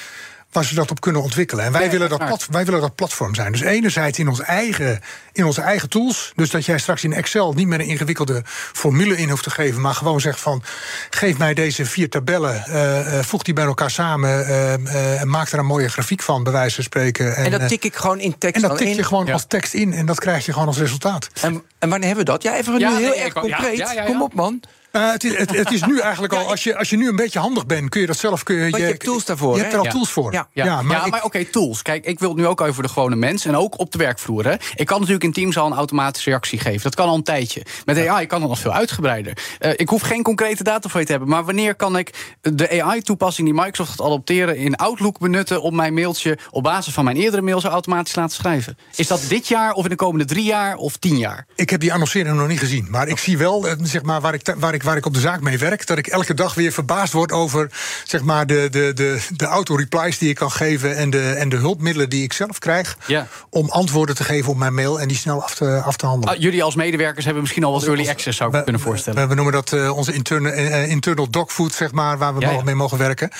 Waar 0.54 0.64
ze 0.64 0.74
dat 0.74 0.90
op 0.90 1.00
kunnen 1.00 1.22
ontwikkelen. 1.22 1.64
En 1.64 1.72
wij, 1.72 1.84
Ja, 1.84 1.90
willen 1.90 2.08
dat 2.08 2.18
plat, 2.26 2.46
wij 2.50 2.64
willen 2.64 2.80
dat 2.80 2.94
platform 2.94 3.34
zijn. 3.34 3.52
Dus 3.52 3.60
enerzijds 3.60 4.18
in, 4.18 4.28
ons 4.28 4.40
eigen, 4.40 5.00
in 5.32 5.44
onze 5.44 5.60
eigen 5.60 5.88
tools. 5.88 6.32
Dus 6.34 6.50
dat 6.50 6.64
jij 6.64 6.78
straks 6.78 7.04
in 7.04 7.12
Excel 7.12 7.52
niet 7.52 7.66
meer 7.66 7.80
een 7.80 7.86
ingewikkelde 7.86 8.42
formule 8.72 9.16
in 9.16 9.28
hoeft 9.30 9.42
te 9.42 9.50
geven. 9.50 9.80
Maar 9.80 9.94
gewoon 9.94 10.20
zegt 10.20 10.40
van. 10.40 10.62
Geef 11.10 11.38
mij 11.38 11.54
deze 11.54 11.84
vier 11.86 12.08
tabellen. 12.10 12.64
eh, 12.64 13.18
eh, 13.18 13.24
voeg 13.24 13.42
die 13.42 13.54
bij 13.54 13.64
elkaar 13.64 13.90
samen. 13.90 14.46
eh, 14.46 14.74
eh, 14.74 15.20
en 15.20 15.28
maak 15.28 15.50
er 15.52 15.58
een 15.58 15.66
mooie 15.66 15.88
grafiek 15.88 16.22
van, 16.22 16.42
bij 16.42 16.52
wijze 16.52 16.74
van 16.74 16.84
spreken. 16.84 17.36
en 17.36 17.50
dat 17.50 17.60
eh, 17.60 17.66
tik 17.66 17.84
ik 17.84 17.96
gewoon 17.96 18.20
in 18.20 18.38
tekst 18.38 18.54
en 18.54 18.60
dat 18.60 18.70
dan 18.70 18.78
tik 18.78 18.88
in. 18.88 18.94
je 18.96 19.02
gewoon 19.04 19.26
Ja. 19.26 19.32
als 19.32 19.44
tekst 19.48 19.74
in 19.74 19.92
en 19.92 20.06
dat 20.06 20.20
krijg 20.20 20.46
je 20.46 20.52
gewoon 20.52 20.68
als 20.68 20.78
resultaat. 20.78 21.28
En, 21.40 21.62
en 21.78 21.88
wanneer 21.88 22.06
hebben 22.08 22.24
we 22.26 22.30
dat? 22.32 22.42
Ja, 22.42 22.56
even 22.56 22.78
Ja, 22.78 22.90
nu 22.90 22.96
heel 22.96 23.08
nee, 23.08 23.20
erg 23.20 23.32
concreet. 23.32 23.76
ja, 23.78 23.92
ja, 23.92 24.00
ja. 24.02 24.04
Kom 24.04 24.22
op, 24.22 24.34
man. 24.34 24.60
Uh, 24.96 25.10
het, 25.12 25.24
is, 25.24 25.36
het, 25.36 25.56
het 25.56 25.70
is 25.72 25.84
nu 25.84 25.98
eigenlijk 25.98 26.32
al, 26.32 26.50
als 26.50 26.64
je, 26.64 26.78
als 26.78 26.90
je 26.90 26.96
nu 26.96 27.08
een 27.08 27.16
beetje 27.16 27.38
handig 27.38 27.66
bent, 27.66 27.88
kun 27.88 28.00
je 28.00 28.06
dat 28.06 28.16
zelf. 28.16 28.42
Kun 28.42 28.56
je, 28.56 28.76
je 28.76 28.82
hebt 28.82 29.04
tools 29.04 29.24
daarvoor, 29.24 29.54
Je 29.56 29.60
hebt 29.60 29.72
er 29.72 29.78
al 29.78 29.84
Ja. 29.84 29.90
tools 29.90 30.10
voor. 30.10 30.32
Ja. 30.32 30.48
Ja, 30.52 30.64
ja, 30.64 30.82
maar, 30.82 31.24
oké, 31.24 31.44
tools. 31.44 31.82
Kijk, 31.82 32.04
ik 32.04 32.18
wil 32.18 32.28
het 32.28 32.38
nu 32.38 32.46
ook 32.46 32.60
over 32.60 32.82
de 32.82 32.88
gewone 32.88 33.16
mens 33.16 33.44
en 33.44 33.56
ook 33.56 33.78
op 33.78 33.92
de 33.92 33.98
werkvloer. 33.98 34.44
Hè. 34.44 34.54
Ik 34.74 34.86
kan 34.86 34.98
natuurlijk 34.98 35.24
in 35.24 35.32
Teams 35.32 35.58
al 35.58 35.66
een 35.66 35.72
automatische 35.72 36.30
reactie 36.30 36.58
geven. 36.58 36.82
Dat 36.82 36.94
kan 36.94 37.08
al 37.08 37.14
een 37.14 37.22
tijdje. 37.22 37.62
Met 37.84 38.06
AI 38.08 38.26
kan 38.26 38.40
dat 38.40 38.48
nog 38.48 38.58
veel 38.58 38.72
uitgebreider. 38.72 39.36
Eh, 39.58 39.70
ik 39.76 39.88
hoef 39.88 40.02
geen 40.02 40.22
concrete 40.22 40.62
data 40.64 40.88
voor 40.88 41.00
je 41.00 41.06
te 41.06 41.12
hebben. 41.12 41.30
Maar 41.30 41.44
wanneer 41.44 41.74
kan 41.74 41.98
ik 41.98 42.36
de 42.40 42.82
AI-toepassing 42.82 43.46
die 43.48 43.56
Microsoft 43.56 43.90
gaat 43.90 44.06
adopteren 44.06 44.56
in 44.56 44.76
Outlook 44.76 45.18
benutten 45.18 45.62
om 45.62 45.74
mijn 45.74 45.94
mailtje 45.94 46.38
op 46.50 46.62
basis 46.62 46.94
van 46.94 47.04
mijn 47.04 47.16
eerdere 47.16 47.42
mails 47.42 47.64
automatisch 47.64 48.14
laten 48.14 48.36
schrijven? 48.36 48.78
Is 48.94 49.06
dat 49.06 49.24
dit 49.28 49.48
jaar 49.48 49.72
of 49.72 49.84
in 49.84 49.90
de 49.90 49.96
komende 49.96 50.24
drie 50.24 50.44
jaar 50.44 50.76
of 50.76 50.96
tien 50.96 51.18
jaar? 51.18 51.46
Ik 51.54 51.70
heb 51.70 51.80
die 51.80 51.92
annoncering 51.92 52.36
nog 52.36 52.48
niet 52.48 52.58
gezien. 52.58 52.86
Maar 52.90 53.08
ik 53.08 53.18
zie 53.18 53.38
wel, 53.38 53.68
eh, 53.68 53.74
zeg 53.82 54.02
maar, 54.02 54.20
waar, 54.20 54.34
ik, 54.34 54.54
waar, 54.58 54.74
ik, 54.74 54.82
waar 54.84 54.96
ik 54.96 55.06
op 55.06 55.14
de 55.14 55.20
zaak 55.20 55.40
mee 55.40 55.58
werk... 55.58 55.86
dat 55.86 55.98
ik 55.98 56.06
elke 56.06 56.34
dag 56.34 56.54
weer 56.54 56.72
verbaasd 56.72 57.12
word 57.12 57.32
over 57.32 57.70
zeg 58.04 58.22
maar, 58.22 58.46
de, 58.46 58.68
de, 58.70 58.92
de, 58.94 59.26
de 59.36 59.44
auto-replies 59.46 60.18
die 60.18 60.28
ik 60.28 60.34
kan 60.36 60.50
geven... 60.50 60.96
En 60.96 61.10
de, 61.10 61.30
en 61.30 61.48
de 61.48 61.56
hulpmiddelen 61.56 62.10
die 62.10 62.22
ik 62.22 62.32
zelf 62.32 62.58
krijg... 62.58 62.96
Ja. 63.06 63.26
om 63.50 63.70
antwoorden 63.70 64.14
te 64.14 64.24
geven 64.24 64.50
op 64.50 64.56
mijn 64.56 64.74
mail 64.74 65.00
en 65.00 65.08
die 65.08 65.16
snel 65.16 65.42
af 65.42 65.54
te, 65.54 65.80
af 65.84 65.96
te 65.96 66.06
handelen. 66.06 66.34
Ah, 66.34 66.40
jullie 66.42 66.62
als 66.62 66.74
medewerkers 66.74 67.24
hebben 67.24 67.42
misschien 67.42 67.64
al 67.64 67.72
wat 67.72 67.84
early 67.86 68.08
access, 68.08 68.36
zou 68.36 68.50
ik 68.50 68.56
me 68.56 68.62
kunnen 68.62 68.80
voorstellen. 68.82 69.22
We, 69.22 69.28
we 69.28 69.34
noemen 69.34 69.52
dat 69.52 69.72
eh, 69.72 69.96
onze 69.96 70.12
interne, 70.12 70.50
eh, 70.50 70.90
internal 70.90 71.30
dogfood, 71.30 71.72
zeg 71.74 71.92
maar... 71.92 72.18
waar 72.18 72.34
we 72.34 72.40
Ja, 72.40 72.46
mogen- 72.46 72.58
ja. 72.58 72.64
mee 72.64 72.74
mogen 72.74 72.98
werken. 72.98 73.30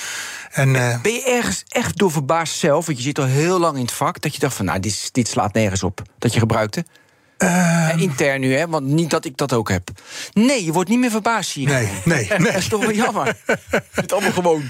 En, 0.51 0.75
eh, 0.75 1.01
Ben 1.01 1.13
je 1.13 1.23
ergens 1.23 1.63
echt 1.67 1.97
door 1.97 2.11
verbaasd 2.11 2.55
zelf, 2.57 2.85
want 2.85 2.97
je 2.97 3.03
zit 3.03 3.19
al 3.19 3.25
heel 3.25 3.59
lang 3.59 3.75
in 3.75 3.81
het 3.81 3.91
vak, 3.91 4.21
dat 4.21 4.33
je 4.33 4.39
dacht 4.39 4.55
van, 4.55 4.65
nou, 4.65 4.79
dit, 4.79 5.09
dit 5.13 5.27
slaat 5.27 5.53
nergens 5.53 5.83
op, 5.83 6.01
dat 6.19 6.33
je 6.33 6.39
gebruikte? 6.39 6.85
Eh, 7.37 7.89
intern 7.97 8.39
nu, 8.39 8.53
hè? 8.53 8.67
Want 8.67 8.85
niet 8.85 9.09
dat 9.09 9.25
ik 9.25 9.37
dat 9.37 9.53
ook 9.53 9.69
heb. 9.69 9.89
Nee, 10.33 10.65
je 10.65 10.71
wordt 10.71 10.89
niet 10.89 10.99
meer 10.99 11.09
verbaasd 11.09 11.51
hier. 11.51 11.67
nee, 11.67 11.89
nee, 12.03 12.27
nee. 12.29 12.39
Dat 12.39 12.55
is 12.55 12.67
toch 12.67 12.81
wel 12.81 12.91
jammer. 12.91 13.25
Het 13.91 14.05
is 14.05 14.11
allemaal 14.11 14.31
gewoon. 14.31 14.63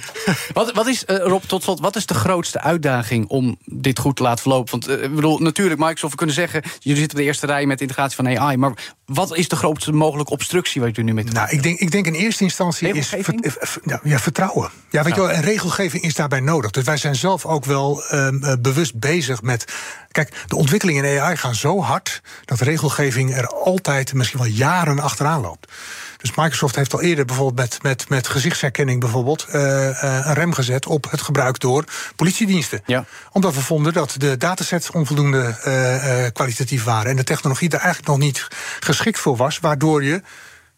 Wat, 0.54 0.74
wat 0.74 0.88
is, 0.88 1.06
eh, 1.06 1.18
Rob, 1.18 1.44
tot 1.44 1.64
slot, 1.64 1.80
wat 1.80 1.96
is 1.96 2.06
de 2.06 2.14
grootste 2.14 2.62
uitdaging 2.62 3.28
om 3.28 3.58
dit 3.66 4.00
goed 4.00 4.16
te 4.16 4.24
laten 4.24 4.42
verlopen? 4.42 4.72
Want 4.72 4.88
eh, 4.88 5.04
ik 5.04 5.16
bedoel, 5.16 5.38
natuurlijk, 5.38 5.80
Microsoft, 5.80 6.12
we 6.12 6.18
kunnen 6.18 6.36
zeggen... 6.36 6.62
jullie 6.80 7.00
zitten 7.00 7.18
op 7.18 7.24
de 7.24 7.30
eerste 7.30 7.46
rij 7.46 7.66
met 7.66 7.82
integratie 7.82 8.16
van 8.16 8.38
AI... 8.38 8.58
maar 8.58 8.94
wat 9.06 9.36
is 9.36 9.48
de 9.48 9.56
grootste 9.56 9.92
mogelijke 9.92 10.32
obstructie 10.32 10.82
waar 10.82 10.90
je 10.94 11.04
nu 11.04 11.14
mee 11.14 11.24
te 11.24 11.32
Nou, 11.32 11.42
maken 11.42 11.58
ik 11.58 11.64
denk, 11.64 11.80
ik 11.80 11.92
denk 11.92 12.06
in 12.06 12.14
eerste 12.14 12.44
instantie 12.44 12.94
is 12.94 13.14
eh, 13.14 13.98
ja, 14.04 14.20
vertrouwen. 14.20 14.70
Ja, 14.90 15.04
weet 15.04 15.16
je 15.16 15.22
wel, 15.22 15.32
en 15.32 15.42
regelgeving 15.42 16.04
is 16.04 16.14
daarbij 16.14 16.40
nodig. 16.40 16.72
Dus 16.72 16.84
wij 16.84 16.98
zijn 16.98 17.16
zelf 17.16 17.46
ook 17.46 17.66
wel 17.66 18.04
ehm, 18.04 18.44
eh, 18.44 18.54
bewust 18.60 19.00
bezig 19.00 19.42
met. 19.42 19.74
Kijk, 20.12 20.34
de 20.48 20.56
ontwikkelingen 20.56 21.04
in 21.04 21.20
AI 21.20 21.38
gaan 21.38 21.56
zo 21.56 21.82
hard 21.82 22.22
dat 22.46 22.60
regelgeving 22.60 23.36
er 23.36 23.48
altijd 23.48 24.14
misschien 24.14 24.40
wel 24.40 24.50
jaren 24.50 25.00
achteraan 25.00 25.42
loopt. 25.42 25.72
Dus 26.26 26.36
Microsoft 26.36 26.76
heeft 26.76 26.94
al 26.94 27.02
eerder 27.02 27.26
bijvoorbeeld 27.26 27.58
met, 27.58 27.84
met, 27.84 28.10
met 28.10 28.28
gezichtsherkenning 28.28 29.00
bijvoorbeeld 29.00 29.46
eh, 29.50 29.90
eh, 29.90 30.26
een 30.26 30.34
rem 30.34 30.54
gezet 30.54 30.86
op 30.86 31.12
het 31.12 31.22
gebruik 31.22 31.60
door 31.60 31.84
politiediensten. 32.16 32.82
Ja. 32.86 33.06
Omdat 33.32 33.54
we 33.54 33.62
vonden 33.62 33.94
dat 33.94 34.16
de 34.18 34.38
datasets 34.38 34.92
onvoldoende 34.92 35.58
eh, 35.64 36.32
kwalitatief 36.34 36.84
waren 36.84 37.12
en 37.12 37.16
de 37.16 37.24
technologie 37.24 37.70
daar 37.70 37.80
eigenlijk 37.80 38.10
nog 38.10 38.20
niet 38.20 38.48
geschikt 38.80 39.20
voor 39.20 39.36
was, 39.36 39.60
waardoor 39.60 40.04
je 40.04 40.22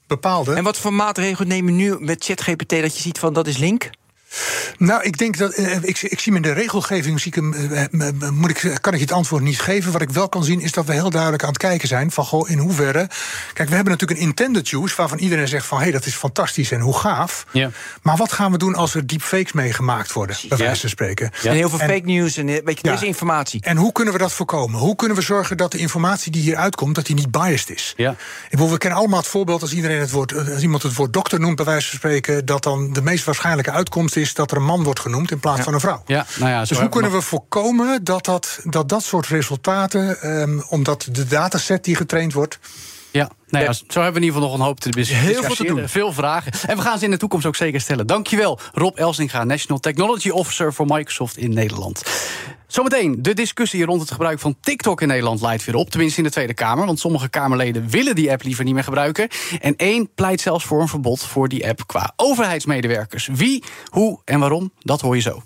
bepaalde. 0.07 0.53
En 0.53 0.63
wat 0.63 0.77
voor 0.77 0.93
maatregelen 0.93 1.47
nemen 1.47 1.75
nu 1.75 1.95
met 1.99 2.23
ChatGPT 2.23 2.69
dat 2.69 2.95
je 2.95 3.01
ziet 3.01 3.19
van 3.19 3.33
dat 3.33 3.47
is 3.47 3.57
link? 3.57 3.89
Nou, 4.77 5.03
ik 5.03 5.17
denk 5.17 5.37
dat. 5.37 5.53
eh, 5.53 5.73
ik, 5.75 6.01
ik 6.01 6.19
zie 6.19 6.33
hem 6.33 6.35
in 6.35 6.41
de 6.41 6.51
regelgeving. 6.51 7.19
Zie 7.19 7.27
ik 7.31 7.35
hem, 7.35 7.53
eh, 7.53 7.83
eh, 7.83 8.29
moet 8.31 8.49
ik, 8.49 8.77
kan 8.81 8.93
ik 8.93 8.99
je 8.99 9.05
het 9.05 9.13
antwoord 9.13 9.43
niet 9.43 9.59
geven. 9.59 9.91
Wat 9.91 10.01
ik 10.01 10.09
wel 10.09 10.29
kan 10.29 10.43
zien 10.43 10.61
is 10.61 10.71
dat 10.71 10.85
we 10.85 10.93
heel 10.93 11.09
duidelijk 11.09 11.43
aan 11.43 11.49
het 11.49 11.57
kijken 11.57 11.87
zijn. 11.87 12.11
van 12.11 12.25
goh, 12.25 12.49
in 12.49 12.57
hoeverre. 12.57 13.09
Kijk, 13.53 13.69
we 13.69 13.75
hebben 13.75 13.93
natuurlijk 13.93 14.19
een 14.19 14.25
intended 14.25 14.71
use. 14.71 14.95
waarvan 14.95 15.17
iedereen 15.17 15.47
zegt 15.47 15.65
van 15.65 15.77
hé, 15.77 15.83
hey, 15.83 15.91
dat 15.91 16.05
is 16.05 16.13
fantastisch 16.15 16.71
en 16.71 16.79
hoe 16.79 16.97
gaaf. 16.97 17.45
Ja. 17.51 17.69
Maar 18.01 18.17
wat 18.17 18.31
gaan 18.31 18.51
we 18.51 18.57
doen 18.57 18.75
als 18.75 18.95
er 18.95 19.07
deepfakes 19.07 19.51
mee 19.51 19.73
gemaakt 19.73 20.13
worden, 20.13 20.35
bij 20.49 20.57
Ja. 20.57 20.63
wijze 20.63 20.79
van 20.81 20.89
spreken? 20.89 21.31
En 21.43 21.51
heel 21.53 21.69
veel 21.69 21.79
En- 21.79 21.89
fake 21.89 22.05
news 22.05 22.37
en 22.37 22.45
weet 22.45 22.65
je, 22.81 22.87
Ja. 22.87 22.91
desinformatie. 22.91 23.61
En 23.63 23.77
hoe 23.77 23.91
kunnen 23.91 24.13
we 24.13 24.19
dat 24.19 24.33
voorkomen? 24.33 24.79
Hoe 24.79 24.95
kunnen 24.95 25.17
we 25.17 25.23
zorgen 25.23 25.57
dat 25.57 25.71
de 25.71 25.77
informatie 25.77 26.31
die 26.31 26.41
hier 26.41 26.55
uitkomt, 26.55 26.95
dat 26.95 27.05
die 27.05 27.15
niet 27.15 27.31
biased 27.31 27.69
is? 27.69 27.93
Ja. 27.97 28.11
Ik 28.11 28.17
bedoel, 28.49 28.71
we 28.71 28.77
kennen 28.77 28.99
allemaal 28.99 29.19
het 29.19 29.27
voorbeeld 29.27 29.61
als 29.61 29.73
iedereen 29.73 29.99
het 29.99 30.11
woord, 30.11 30.49
als 30.53 30.61
iemand 30.61 30.83
het 30.83 30.93
woord 30.95 31.13
dokter 31.13 31.39
noemt, 31.39 31.55
bij 31.55 31.65
wijze 31.65 31.87
van 31.89 31.97
spreken, 31.97 32.45
dat 32.45 32.63
dan 32.63 32.93
de 32.93 33.01
meest 33.01 33.23
waarschijnlijke 33.25 33.71
uitkomst 33.71 34.15
is 34.17 34.33
dat 34.33 34.51
er 34.51 34.57
een 34.57 34.63
man 34.63 34.83
wordt 34.83 34.99
genoemd 34.99 35.31
in 35.31 35.39
plaats 35.39 35.61
van 35.61 35.73
een 35.73 35.79
vrouw. 35.79 36.01
Ja, 36.05 36.25
nou 36.39 36.51
ja, 36.51 36.59
dus 36.65 36.79
hoe 36.79 36.89
kunnen 36.89 37.11
we 37.11 37.21
voorkomen 37.21 38.03
dat 38.03 38.25
dat, 38.25 38.59
dat, 38.63 38.89
dat 38.89 39.03
soort 39.03 39.27
resultaten, 39.27 40.21
ehm, 40.21 40.59
omdat 40.69 41.07
de 41.11 41.25
dataset 41.25 41.83
die 41.83 41.95
getraind 41.95 42.33
wordt, 42.33 42.59
Ja, 43.11 43.29
nou 43.49 43.63
ja, 43.65 43.73
zo 43.73 43.83
hebben 43.87 44.03
we 44.13 44.17
in 44.19 44.25
ieder 44.25 44.33
geval 44.33 44.41
nog 44.49 44.53
een 44.59 44.65
hoop 44.65 44.79
te 44.79 44.89
dis- 44.89 45.09
Heel 45.09 45.43
veel 45.43 45.55
te 45.55 45.63
doen. 45.63 45.87
Veel 45.89 46.13
vragen. 46.13 46.51
En 46.67 46.75
we 46.75 46.81
gaan 46.81 46.99
ze 46.99 47.05
in 47.05 47.11
de 47.11 47.17
toekomst 47.17 47.45
ook 47.45 47.55
zeker 47.55 47.81
stellen. 47.81 48.07
Dankjewel, 48.07 48.59
Rob 48.73 48.97
Elsinga, 48.97 49.43
National 49.43 49.79
Technology 49.79 50.29
Officer 50.29 50.73
voor 50.73 50.85
Microsoft 50.85 51.37
in 51.37 51.53
Nederland. 51.53 52.03
Zometeen 52.67 53.21
de 53.21 53.33
discussie 53.33 53.85
rond 53.85 54.01
het 54.01 54.11
gebruik 54.11 54.39
van 54.39 54.55
TikTok 54.61 55.01
in 55.01 55.07
Nederland 55.07 55.41
leidt 55.41 55.65
weer 55.65 55.75
op. 55.75 55.89
Tenminste 55.89 56.17
in 56.17 56.23
de 56.23 56.31
Tweede 56.31 56.53
Kamer. 56.53 56.85
Want 56.85 56.99
sommige 56.99 57.29
Kamerleden 57.29 57.89
willen 57.89 58.15
die 58.15 58.31
app 58.31 58.43
liever 58.43 58.63
niet 58.63 58.73
meer 58.73 58.83
gebruiken. 58.83 59.27
En 59.61 59.75
één 59.75 60.09
pleit 60.15 60.41
zelfs 60.41 60.65
voor 60.65 60.81
een 60.81 60.87
verbod 60.87 61.21
voor 61.21 61.47
die 61.47 61.67
app 61.67 61.87
qua 61.87 62.13
overheidsmedewerkers. 62.15 63.29
Wie, 63.33 63.63
hoe 63.85 64.21
en 64.25 64.39
waarom, 64.39 64.71
dat 64.79 65.01
hoor 65.01 65.15
je 65.15 65.21
zo. 65.21 65.41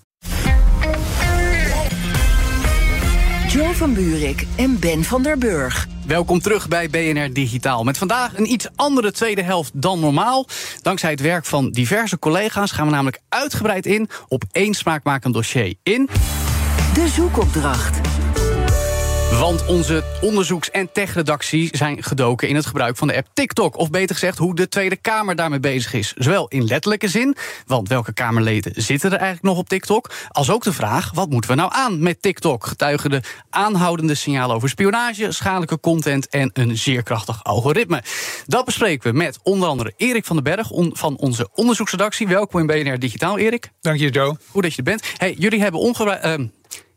Jo 3.47 3.71
van 3.71 3.93
Buurik 3.93 4.45
en 4.55 4.79
Ben 4.79 5.03
van 5.03 5.23
der 5.23 5.37
Burg. 5.37 5.87
Welkom 6.05 6.39
terug 6.39 6.67
bij 6.67 6.89
BNR 6.89 7.33
Digitaal. 7.33 7.83
Met 7.83 7.97
vandaag 7.97 8.37
een 8.37 8.51
iets 8.51 8.67
andere 8.75 9.11
tweede 9.11 9.41
helft 9.41 9.71
dan 9.73 9.99
normaal. 9.99 10.47
Dankzij 10.81 11.11
het 11.11 11.21
werk 11.21 11.45
van 11.45 11.69
diverse 11.69 12.19
collega's 12.19 12.71
gaan 12.71 12.85
we 12.85 12.91
namelijk 12.91 13.21
uitgebreid 13.29 13.85
in 13.85 14.09
op 14.27 14.43
één 14.51 14.73
smaakmakend 14.73 15.33
dossier 15.33 15.75
in. 15.83 16.09
De 16.93 17.07
zoekopdracht. 17.07 18.10
Want 19.39 19.65
onze 19.65 20.03
onderzoeks- 20.21 20.71
en 20.71 20.91
techredactie 20.91 21.69
zijn 21.71 22.03
gedoken 22.03 22.47
in 22.47 22.55
het 22.55 22.65
gebruik 22.65 22.97
van 22.97 23.07
de 23.07 23.15
app 23.15 23.27
TikTok. 23.33 23.77
Of 23.77 23.89
beter 23.89 24.15
gezegd, 24.15 24.37
hoe 24.37 24.55
de 24.55 24.69
Tweede 24.69 24.95
Kamer 24.95 25.35
daarmee 25.35 25.59
bezig 25.59 25.93
is. 25.93 26.13
Zowel 26.17 26.47
in 26.47 26.63
letterlijke 26.63 27.07
zin, 27.07 27.35
want 27.65 27.87
welke 27.87 28.13
Kamerleden 28.13 28.71
zitten 28.75 29.11
er 29.11 29.17
eigenlijk 29.17 29.47
nog 29.47 29.57
op 29.57 29.69
TikTok? 29.69 30.11
Als 30.27 30.51
ook 30.51 30.63
de 30.63 30.73
vraag, 30.73 31.11
wat 31.13 31.29
moeten 31.29 31.49
we 31.49 31.55
nou 31.55 31.71
aan 31.73 32.03
met 32.03 32.21
TikTok? 32.21 32.65
Getuigen 32.65 33.09
de 33.09 33.21
aanhoudende 33.49 34.15
signalen 34.15 34.55
over 34.55 34.69
spionage, 34.69 35.31
schadelijke 35.31 35.79
content 35.79 36.29
en 36.29 36.49
een 36.53 36.77
zeer 36.77 37.03
krachtig 37.03 37.43
algoritme. 37.43 38.03
Dat 38.45 38.65
bespreken 38.65 39.11
we 39.11 39.17
met 39.17 39.39
onder 39.43 39.69
andere 39.69 39.93
Erik 39.97 40.25
van 40.25 40.35
den 40.35 40.55
Berg 40.55 40.67
van 40.91 41.17
onze 41.17 41.49
onderzoeksredactie. 41.53 42.27
Welkom 42.27 42.59
in 42.59 42.83
BNR 42.83 42.99
Digitaal, 42.99 43.37
Erik. 43.37 43.71
Dank 43.81 43.99
je, 43.99 44.09
Joe. 44.09 44.37
Goed 44.49 44.63
dat 44.63 44.71
je 44.71 44.77
er 44.77 44.83
bent. 44.83 45.03
Hey, 45.17 45.33
jullie 45.37 45.61
hebben 45.61 45.79
ongebruik. 45.79 46.49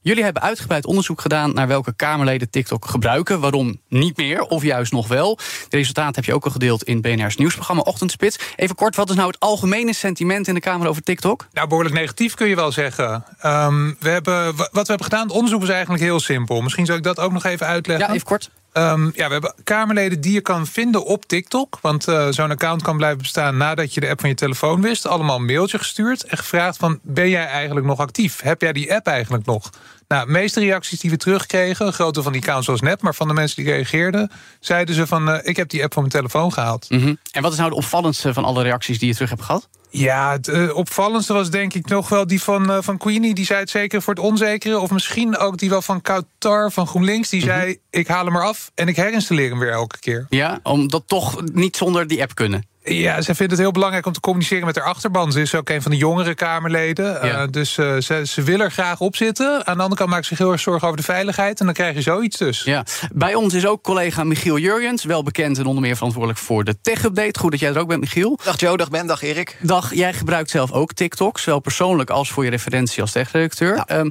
Jullie 0.04 0.24
hebben 0.24 0.42
uitgebreid 0.42 0.86
onderzoek 0.86 1.20
gedaan 1.20 1.54
naar 1.54 1.68
welke 1.68 1.94
Kamerleden 1.96 2.50
TikTok 2.50 2.84
gebruiken. 2.84 3.40
Waarom 3.40 3.80
niet 3.88 4.16
meer, 4.16 4.42
of 4.42 4.62
juist 4.62 4.92
nog 4.92 5.08
wel. 5.08 5.38
De 5.68 5.76
resultaten 5.76 6.14
heb 6.14 6.24
je 6.24 6.34
ook 6.34 6.44
al 6.44 6.50
gedeeld 6.50 6.82
in 6.82 7.00
BNR's 7.00 7.36
nieuwsprogramma 7.36 7.82
Ochtendspits. 7.82 8.38
Even 8.56 8.74
kort, 8.74 8.96
wat 8.96 9.10
is 9.10 9.16
nou 9.16 9.28
het 9.28 9.40
algemene 9.40 9.94
sentiment 9.94 10.48
in 10.48 10.54
de 10.54 10.60
Kamer 10.60 10.88
over 10.88 11.02
TikTok? 11.02 11.46
Nou, 11.52 11.68
behoorlijk 11.68 11.94
negatief 11.94 12.34
kun 12.34 12.48
je 12.48 12.56
wel 12.56 12.72
zeggen. 12.72 13.24
Ehm, 13.38 13.92
we 14.00 14.08
hebben, 14.08 14.56
wat 14.56 14.68
we 14.70 14.78
hebben 14.84 15.04
gedaan, 15.04 15.26
het 15.26 15.36
onderzoek 15.36 15.62
is 15.62 15.68
eigenlijk 15.68 16.02
heel 16.02 16.20
simpel. 16.20 16.60
Misschien 16.60 16.86
zou 16.86 16.98
ik 16.98 17.04
dat 17.04 17.20
ook 17.20 17.32
nog 17.32 17.44
even 17.44 17.66
uitleggen. 17.66 18.06
Ja, 18.06 18.14
even 18.14 18.26
kort. 18.26 18.50
Um, 18.76 19.10
ja, 19.14 19.26
we 19.26 19.32
hebben 19.32 19.54
Kamerleden 19.64 20.20
die 20.20 20.32
je 20.32 20.40
kan 20.40 20.66
vinden 20.66 21.04
op 21.04 21.24
TikTok. 21.26 21.78
Want 21.80 22.08
uh, 22.08 22.28
zo'n 22.30 22.50
account 22.50 22.82
kan 22.82 22.96
blijven 22.96 23.18
bestaan 23.18 23.56
nadat 23.56 23.94
je 23.94 24.00
de 24.00 24.08
app 24.08 24.20
van 24.20 24.28
je 24.28 24.34
telefoon 24.34 24.80
wist. 24.80 25.06
Allemaal 25.06 25.36
een 25.36 25.44
mailtje 25.44 25.78
gestuurd 25.78 26.24
en 26.24 26.36
gevraagd 26.38 26.76
van... 26.76 26.98
ben 27.02 27.28
jij 27.28 27.46
eigenlijk 27.46 27.86
nog 27.86 27.98
actief? 27.98 28.40
Heb 28.40 28.60
jij 28.60 28.72
die 28.72 28.94
app 28.94 29.06
eigenlijk 29.06 29.46
nog? 29.46 29.70
Nou, 30.08 30.26
de 30.26 30.32
meeste 30.32 30.60
reacties 30.60 31.00
die 31.00 31.10
we 31.10 31.16
terugkregen, 31.16 31.92
grote 31.92 32.22
van 32.22 32.32
die 32.32 32.40
accounts 32.40 32.66
was 32.66 32.80
net... 32.80 33.02
maar 33.02 33.14
van 33.14 33.28
de 33.28 33.34
mensen 33.34 33.64
die 33.64 33.72
reageerden, 33.72 34.30
zeiden 34.60 34.94
ze 34.94 35.06
van... 35.06 35.28
Uh, 35.28 35.38
ik 35.42 35.56
heb 35.56 35.68
die 35.68 35.82
app 35.82 35.92
van 35.92 36.02
mijn 36.02 36.14
telefoon 36.14 36.52
gehaald. 36.52 36.86
-hmm. 36.88 37.18
En 37.32 37.42
wat 37.42 37.52
is 37.52 37.58
nou 37.58 37.70
de 37.70 37.76
opvallendste 37.76 38.34
van 38.34 38.44
alle 38.44 38.62
reacties 38.62 38.98
die 38.98 39.08
je 39.08 39.14
terug 39.14 39.30
hebt 39.30 39.42
gehad? 39.42 39.68
Ja, 39.96 40.32
het 40.32 40.48
uh, 40.48 40.76
opvallendste 40.76 41.32
was 41.32 41.50
denk 41.50 41.74
ik 41.74 41.88
nog 41.88 42.08
wel 42.08 42.26
die 42.26 42.42
van, 42.42 42.70
uh, 42.70 42.78
van 42.80 42.98
Queenie. 42.98 43.34
Die 43.34 43.44
zei 43.44 43.60
het 43.60 43.70
zeker 43.70 44.02
voor 44.02 44.14
het 44.14 44.22
onzekere. 44.22 44.78
Of 44.78 44.90
misschien 44.90 45.36
ook 45.36 45.58
die 45.58 45.70
wel 45.70 45.82
van 45.82 46.00
Kautar 46.00 46.72
van 46.72 46.86
GroenLinks. 46.86 47.28
Die 47.28 47.42
mm 47.42 47.48
-hmm. 47.48 47.58
zei, 47.58 47.78
ik 47.90 48.06
haal 48.06 48.24
hem 48.24 48.36
eraf 48.36 48.70
en 48.74 48.88
ik 48.88 48.96
herinstalleer 48.96 49.50
hem 49.50 49.58
weer 49.58 49.72
elke 49.72 49.98
keer. 49.98 50.26
Ja, 50.28 50.60
omdat 50.62 51.02
toch 51.06 51.42
niet 51.52 51.76
zonder 51.76 52.06
die 52.06 52.22
app 52.22 52.34
kunnen. 52.34 52.64
Ja, 52.84 53.20
ze 53.20 53.34
vindt 53.34 53.52
het 53.52 53.60
heel 53.60 53.70
belangrijk 53.70 54.06
om 54.06 54.12
te 54.12 54.20
communiceren 54.20 54.66
met 54.66 54.76
haar 54.76 54.84
achterban. 54.84 55.32
Ze 55.32 55.40
is 55.40 55.54
ook 55.54 55.68
een 55.68 55.82
van 55.82 55.90
de 55.90 55.96
jongere 55.96 56.34
Kamerleden. 56.34 57.26
Ja. 57.26 57.42
Uh, 57.42 57.48
dus 57.50 57.76
uh, 57.76 57.96
ze, 57.96 58.22
ze 58.26 58.42
wil 58.42 58.60
er 58.60 58.70
graag 58.70 59.00
op 59.00 59.16
zitten. 59.16 59.66
Aan 59.66 59.76
de 59.76 59.82
andere 59.82 59.94
kant 59.94 60.10
maakt 60.10 60.22
ze 60.22 60.28
zich 60.28 60.38
heel 60.38 60.52
erg 60.52 60.60
zorgen 60.60 60.86
over 60.86 60.98
de 60.98 61.04
veiligheid. 61.04 61.60
En 61.60 61.64
dan 61.64 61.74
krijg 61.74 61.94
je 61.94 62.02
zoiets 62.02 62.36
dus. 62.36 62.62
Ja. 62.62 62.84
Bij 63.12 63.34
ons 63.34 63.54
is 63.54 63.66
ook 63.66 63.82
collega 63.82 64.24
Michiel 64.24 64.58
Jurjens. 64.58 65.04
Wel 65.04 65.22
bekend 65.22 65.58
en 65.58 65.66
onder 65.66 65.82
meer 65.82 65.94
verantwoordelijk 65.94 66.40
voor 66.40 66.64
de 66.64 66.80
tech-update. 66.80 67.38
Goed 67.38 67.50
dat 67.50 67.60
jij 67.60 67.70
er 67.70 67.80
ook 67.80 67.88
bent, 67.88 68.00
Michiel. 68.00 68.38
Dag 68.44 68.60
Joe, 68.60 68.76
dag 68.76 68.90
Ben, 68.90 69.06
dag 69.06 69.22
Erik. 69.22 69.56
Dag, 69.60 69.83
jij 69.92 70.12
gebruikt 70.12 70.50
zelf 70.50 70.72
ook 70.72 70.92
TikTok. 70.92 71.38
Zowel 71.38 71.60
persoonlijk 71.60 72.10
als 72.10 72.30
voor 72.30 72.44
je 72.44 72.50
referentie 72.50 73.02
als 73.02 73.12
tech-redacteur. 73.12 73.76
Ja. 73.76 73.98
Um, 73.98 74.10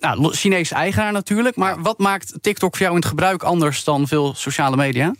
nou, 0.00 0.34
Chinese 0.34 0.74
eigenaar 0.74 1.12
natuurlijk. 1.12 1.56
Maar 1.56 1.82
wat 1.82 1.98
maakt 1.98 2.32
TikTok 2.40 2.70
voor 2.70 2.80
jou 2.80 2.90
in 2.90 3.00
het 3.00 3.08
gebruik 3.08 3.42
anders 3.42 3.84
dan 3.84 4.08
veel 4.08 4.34
sociale 4.34 4.76
media? 4.76 5.14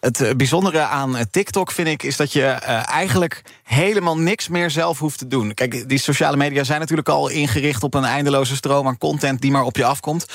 Het 0.00 0.34
bijzondere 0.36 0.80
aan 0.80 1.16
TikTok 1.30 1.70
vind 1.70 1.88
ik 1.88 2.02
is 2.02 2.16
dat 2.16 2.32
je 2.32 2.40
uh, 2.40 2.88
eigenlijk 2.88 3.42
helemaal 3.62 4.18
niks 4.18 4.48
meer 4.48 4.70
zelf 4.70 4.98
hoeft 4.98 5.18
te 5.18 5.26
doen. 5.26 5.54
Kijk, 5.54 5.88
die 5.88 5.98
sociale 5.98 6.36
media 6.36 6.64
zijn 6.64 6.80
natuurlijk 6.80 7.08
al 7.08 7.28
ingericht 7.28 7.82
op 7.82 7.94
een 7.94 8.04
eindeloze 8.04 8.56
stroom 8.56 8.86
aan 8.86 8.98
content 8.98 9.40
die 9.40 9.50
maar 9.50 9.62
op 9.62 9.76
je 9.76 9.84
afkomt. 9.84 10.26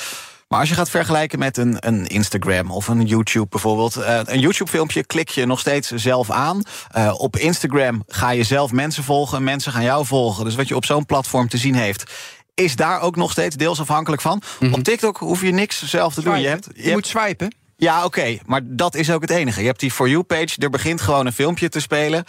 Maar 0.55 0.63
als 0.63 0.73
je 0.73 0.79
gaat 0.79 0.89
vergelijken 0.89 1.39
met 1.39 1.57
een, 1.57 1.77
een 1.79 2.07
Instagram 2.07 2.71
of 2.71 2.87
een 2.87 3.05
YouTube 3.05 3.47
bijvoorbeeld. 3.49 3.97
Uh, 3.97 4.19
een 4.23 4.39
YouTube-filmpje 4.39 5.05
klik 5.05 5.29
je 5.29 5.45
nog 5.45 5.59
steeds 5.59 5.91
zelf 5.91 6.31
aan. 6.31 6.61
Uh, 6.97 7.13
op 7.17 7.37
Instagram 7.37 8.03
ga 8.07 8.29
je 8.29 8.43
zelf 8.43 8.71
mensen 8.71 9.03
volgen, 9.03 9.43
mensen 9.43 9.71
gaan 9.71 9.83
jou 9.83 10.05
volgen. 10.05 10.43
Dus 10.45 10.55
wat 10.55 10.67
je 10.67 10.75
op 10.75 10.85
zo'n 10.85 11.05
platform 11.05 11.47
te 11.47 11.57
zien 11.57 11.75
heeft, 11.75 12.11
is 12.53 12.75
daar 12.75 13.01
ook 13.01 13.15
nog 13.15 13.31
steeds 13.31 13.55
deels 13.55 13.79
afhankelijk 13.79 14.21
van. 14.21 14.41
Mm 14.59 14.67
-hmm. 14.67 14.73
Op 14.73 14.83
TikTok 14.83 15.17
hoef 15.17 15.41
je 15.41 15.51
niks 15.51 15.83
zelf 15.83 16.13
te 16.13 16.21
swipen. 16.21 16.33
doen. 16.33 16.41
Je, 16.41 16.47
hebt, 16.49 16.69
je, 16.75 16.83
je 16.83 16.91
moet 16.91 17.07
swipen. 17.07 17.55
Ja, 17.77 17.97
oké, 17.97 18.05
okay, 18.05 18.41
maar 18.45 18.61
dat 18.63 18.95
is 18.95 19.11
ook 19.11 19.21
het 19.21 19.29
enige. 19.29 19.59
Je 19.59 19.67
hebt 19.67 19.79
die 19.79 19.91
For 19.91 20.09
You-page, 20.09 20.55
er 20.57 20.69
begint 20.69 21.01
gewoon 21.01 21.25
een 21.25 21.33
filmpje 21.33 21.69
te 21.69 21.79
spelen. 21.79 22.23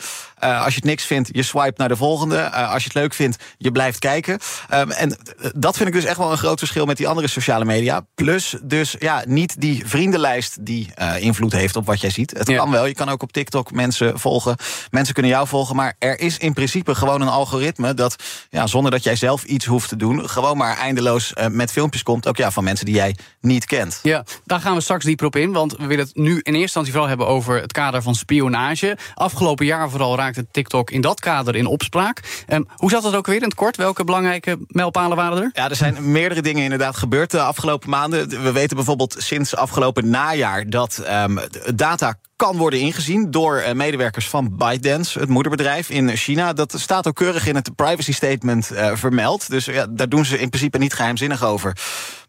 Uh, 0.45 0.65
als 0.65 0.69
je 0.69 0.81
het 0.81 0.85
niks 0.85 1.05
vindt, 1.05 1.29
je 1.33 1.43
swipe 1.43 1.75
naar 1.77 1.89
de 1.89 1.97
volgende. 1.97 2.37
Uh, 2.37 2.73
als 2.73 2.83
je 2.83 2.89
het 2.89 2.99
leuk 2.99 3.15
vindt, 3.15 3.45
je 3.59 3.73
blijft 3.73 3.99
kijken. 3.99 4.39
Um, 4.75 4.91
en 4.91 5.17
dat 5.55 5.77
vind 5.77 5.89
ik 5.89 5.95
dus 5.95 6.05
echt 6.05 6.19
wel 6.19 6.31
een 6.31 6.39
groot 6.39 6.59
verschil 6.59 6.87
met 6.87 6.97
die 6.97 7.09
andere 7.09 7.29
sociale 7.29 7.65
media. 7.65 8.07
Plus 8.15 8.57
dus 8.63 8.97
ja, 8.99 9.23
niet 9.27 9.61
die 9.61 9.87
vriendenlijst 9.87 10.65
die 10.67 10.91
uh, 10.99 11.23
invloed 11.23 11.53
heeft 11.53 11.77
op 11.77 11.87
wat 11.87 12.01
jij 12.01 12.11
ziet. 12.11 12.31
Het 12.31 12.49
ja. 12.49 12.57
kan 12.57 12.71
wel, 12.71 12.87
je 12.87 12.95
kan 12.95 13.09
ook 13.09 13.23
op 13.23 13.33
TikTok 13.33 13.73
mensen 13.73 14.19
volgen. 14.19 14.57
Mensen 14.91 15.15
kunnen 15.15 15.33
jou 15.33 15.47
volgen, 15.47 15.77
maar 15.77 15.95
er 15.99 16.21
is 16.21 16.39
in 16.39 16.53
principe 16.53 16.95
gewoon 16.95 17.21
een 17.21 17.29
algoritme... 17.29 17.95
dat 17.95 18.17
ja, 18.51 18.67
zonder 18.67 18.91
dat 18.91 19.03
jij 19.03 19.17
zelf 19.17 19.45
iets 19.45 19.65
hoeft 19.65 19.89
te 19.89 19.97
doen... 19.97 20.29
gewoon 20.29 20.57
maar 20.57 20.79
eindeloos 20.79 21.33
met 21.51 21.73
filmpjes 21.73 22.03
komt. 22.03 22.29
Ook 22.29 22.37
ja, 22.37 22.51
van 22.51 22.65
mensen 22.65 22.87
die 22.87 22.95
jij 22.95 23.17
niet 23.41 23.65
kent. 23.65 24.01
Ja, 24.03 24.25
daar 24.45 24.61
gaan 24.61 24.75
we 24.75 24.81
straks 24.81 25.05
dieper 25.05 25.31
want 25.45 25.77
we 25.77 25.87
willen 25.87 26.05
het 26.05 26.17
nu 26.17 26.31
in 26.31 26.37
eerste 26.37 26.61
instantie 26.61 26.93
vooral 26.93 27.09
hebben 27.09 27.27
over 27.27 27.61
het 27.61 27.73
kader 27.73 28.03
van 28.03 28.15
spionage. 28.15 28.97
Afgelopen 29.15 29.67
jaar 29.67 29.91
vooral 29.91 30.17
raakte 30.17 30.47
TikTok 30.51 30.91
in 30.91 31.01
dat 31.01 31.21
kader 31.21 31.57
in 31.57 31.67
opspraak. 31.67 32.45
Um, 32.49 32.69
hoe 32.75 32.91
zat 32.91 33.03
dat 33.03 33.15
ook 33.15 33.27
weer 33.27 33.37
in 33.37 33.43
het 33.43 33.55
kort? 33.55 33.77
Welke 33.77 34.05
belangrijke 34.05 34.59
mijlpalen 34.69 35.17
waren 35.17 35.43
er? 35.43 35.51
Ja, 35.53 35.69
er 35.69 35.77
zijn 35.77 36.11
meerdere 36.13 36.43
dingen 36.43 36.63
inderdaad 36.63 36.97
gebeurd 36.97 37.31
de 37.31 37.41
afgelopen 37.41 37.91
maanden. 37.91 38.29
We 38.43 38.53
weten 38.53 38.77
bijvoorbeeld 38.77 39.15
sinds 39.19 39.57
afgelopen 39.57 40.11
najaar 40.11 40.71
dat 40.71 41.03
um, 41.09 41.39
data 41.75 42.19
kan 42.37 42.57
worden 42.57 42.81
ingezien 42.81 43.31
door 43.31 43.59
uh, 43.59 43.73
medewerkers 43.73 44.29
van 44.29 44.57
ByteDance, 44.57 45.19
het 45.19 45.29
moederbedrijf 45.29 45.91
in 45.91 46.17
China. 46.17 46.53
Dat 46.53 46.75
staat 46.77 47.07
ook 47.07 47.15
keurig 47.15 47.47
in 47.47 47.55
het 47.55 47.75
privacy 47.75 48.13
statement 48.13 48.73
uh, 48.73 48.91
vermeld. 48.95 49.51
Dus 49.51 49.65
ja, 49.65 49.87
daar 49.91 50.09
doen 50.09 50.25
ze 50.25 50.39
in 50.39 50.49
principe 50.49 50.79
niet 50.79 50.95
geheimzinnig 50.95 51.45
over. 51.45 51.77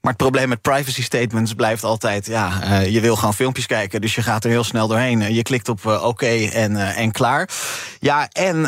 Maar 0.02 0.12
het 0.12 0.22
probleem 0.22 0.50
met 0.50 0.62
privacy 0.62 1.04
statements 1.04 1.54
blijft 1.54 1.84
altijd... 1.84 2.26
ja, 2.26 2.63
uh, 2.63 2.89
je 2.89 3.02
wil 3.02 3.15
gewoon 3.15 3.34
filmpjes 3.34 3.65
kijken, 3.65 4.02
dus 4.02 4.15
je 4.15 4.22
gaat 4.22 4.43
er 4.43 4.50
heel 4.50 4.63
snel 4.63 4.88
doorheen. 4.88 5.34
Je 5.34 5.41
klikt 5.41 5.70
op 5.70 5.86
oké 5.86 6.50
en, 6.54 6.76
en 6.96 7.12
klaar. 7.12 7.50
Ja, 8.00 8.30
en 8.32 8.62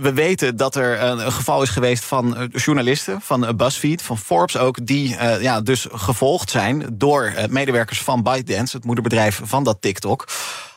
we 0.00 0.12
weten 0.14 0.56
dat 0.56 0.76
er 0.76 1.02
een 1.02 1.32
geval 1.32 1.62
is 1.62 1.68
geweest 1.68 2.04
van 2.04 2.50
journalisten... 2.52 3.20
van 3.20 3.56
BuzzFeed, 3.56 4.02
van 4.02 4.18
Forbes 4.18 4.56
ook... 4.56 4.86
die 4.86 5.16
ja, 5.40 5.60
dus 5.60 5.86
gevolgd 5.92 6.50
zijn 6.50 6.86
door 6.92 7.32
medewerkers 7.48 8.02
van 8.02 8.22
ByteDance... 8.22 8.76
het 8.76 8.84
moederbedrijf 8.84 9.40
van 9.44 9.64
dat 9.64 9.76
TikTok 9.80 10.26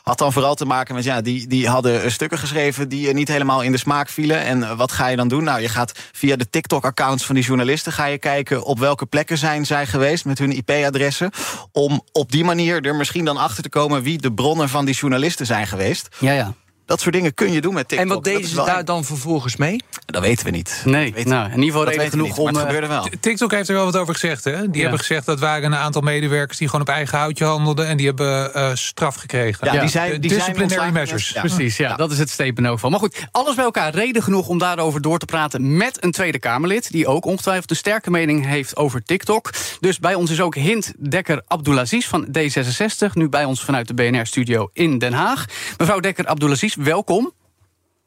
had 0.08 0.18
dan 0.18 0.32
vooral 0.32 0.54
te 0.54 0.64
maken 0.64 0.94
met, 0.94 1.04
ja, 1.04 1.20
die, 1.20 1.46
die 1.46 1.68
hadden 1.68 2.12
stukken 2.12 2.38
geschreven 2.38 2.88
die 2.88 3.12
niet 3.12 3.28
helemaal 3.28 3.62
in 3.62 3.72
de 3.72 3.78
smaak 3.78 4.08
vielen. 4.08 4.40
En 4.40 4.76
wat 4.76 4.92
ga 4.92 5.06
je 5.06 5.16
dan 5.16 5.28
doen? 5.28 5.44
Nou, 5.44 5.60
je 5.60 5.68
gaat 5.68 5.92
via 6.12 6.36
de 6.36 6.50
TikTok-accounts 6.50 7.24
van 7.24 7.34
die 7.34 7.44
journalisten 7.44 7.92
ga 7.92 8.04
je 8.04 8.18
kijken 8.18 8.64
op 8.64 8.78
welke 8.78 9.06
plekken 9.06 9.38
zijn 9.38 9.66
zij 9.66 9.86
geweest 9.86 10.24
met 10.24 10.38
hun 10.38 10.52
IP-adressen. 10.56 11.30
Om 11.72 12.02
op 12.12 12.32
die 12.32 12.44
manier 12.44 12.86
er 12.86 12.94
misschien 12.94 13.24
dan 13.24 13.36
achter 13.36 13.62
te 13.62 13.68
komen 13.68 14.02
wie 14.02 14.18
de 14.18 14.32
bronnen 14.32 14.68
van 14.68 14.84
die 14.84 14.94
journalisten 14.94 15.46
zijn 15.46 15.66
geweest. 15.66 16.08
Ja, 16.18 16.32
ja. 16.32 16.54
Dat 16.86 17.00
soort 17.00 17.14
dingen 17.14 17.34
kun 17.34 17.52
je 17.52 17.60
doen 17.60 17.74
met 17.74 17.88
TikTok. 17.88 18.08
En 18.08 18.14
wat 18.14 18.24
deden 18.24 18.48
ze 18.48 18.54
daar 18.64 18.84
dan 18.84 19.04
vervolgens 19.04 19.56
mee? 19.56 19.80
Dat 20.06 20.22
weten 20.22 20.44
we 20.44 20.50
niet. 20.50 20.82
Nee, 20.84 21.12
weten 21.12 21.30
nou, 21.30 21.44
in 21.44 21.62
ieder 21.62 21.64
geval 21.64 21.88
reden 21.88 22.10
genoeg 22.10 22.28
niet, 22.28 22.38
om... 22.38 22.46
het 22.46 22.58
gebeurde 22.58 22.86
wel. 22.86 23.08
TikTok 23.20 23.50
heeft 23.50 23.68
er 23.68 23.74
wel 23.74 23.84
wat 23.84 23.96
over 23.96 24.14
gezegd. 24.14 24.44
Hè? 24.44 24.60
Die 24.60 24.74
ja. 24.74 24.80
hebben 24.80 24.98
gezegd 24.98 25.26
dat 25.26 25.40
waren 25.40 25.72
een 25.72 25.78
aantal 25.78 26.02
medewerkers... 26.02 26.58
die 26.58 26.68
gewoon 26.68 26.80
op 26.80 26.88
eigen 26.88 27.18
houtje 27.18 27.44
handelden... 27.44 27.86
en 27.86 27.96
die 27.96 28.06
hebben 28.06 28.50
uh, 28.56 28.70
straf 28.74 29.14
gekregen. 29.14 29.66
Ja, 29.66 29.72
ja. 29.72 29.80
die 29.80 29.88
zijn 29.88 30.20
die 30.20 30.30
Disciplinary 30.30 30.74
zijn 30.74 30.92
measures. 30.92 31.28
Ja. 31.28 31.40
Precies, 31.40 31.76
ja, 31.76 31.96
dat 31.96 32.10
is 32.10 32.18
het 32.18 32.30
statement 32.30 32.68
ook 32.68 32.78
van. 32.78 32.90
Maar 32.90 33.00
goed, 33.00 33.26
alles 33.30 33.54
bij 33.54 33.64
elkaar 33.64 33.94
reden 33.94 34.22
genoeg 34.22 34.48
om 34.48 34.58
daarover 34.58 35.00
door 35.00 35.18
te 35.18 35.26
praten... 35.26 35.76
met 35.76 36.04
een 36.04 36.10
Tweede 36.10 36.38
Kamerlid... 36.38 36.90
die 36.90 37.06
ook 37.06 37.24
ongetwijfeld 37.24 37.70
een 37.70 37.76
sterke 37.76 38.10
mening 38.10 38.46
heeft 38.46 38.76
over 38.76 39.02
TikTok. 39.02 39.50
Dus 39.80 39.98
bij 39.98 40.14
ons 40.14 40.30
is 40.30 40.40
ook 40.40 40.54
Hint 40.54 40.92
Dekker 40.98 41.42
Abdulaziz 41.46 42.06
van 42.06 42.26
D66... 42.26 43.12
nu 43.12 43.28
bij 43.28 43.44
ons 43.44 43.64
vanuit 43.64 43.88
de 43.88 43.94
BNR-studio 43.94 44.70
in 44.72 44.98
Den 44.98 45.12
Haag. 45.12 45.44
Mevrouw 45.78 46.00
Dekker 46.00 46.26
Abdulaziz, 46.26 46.75
welkom. 46.76 47.32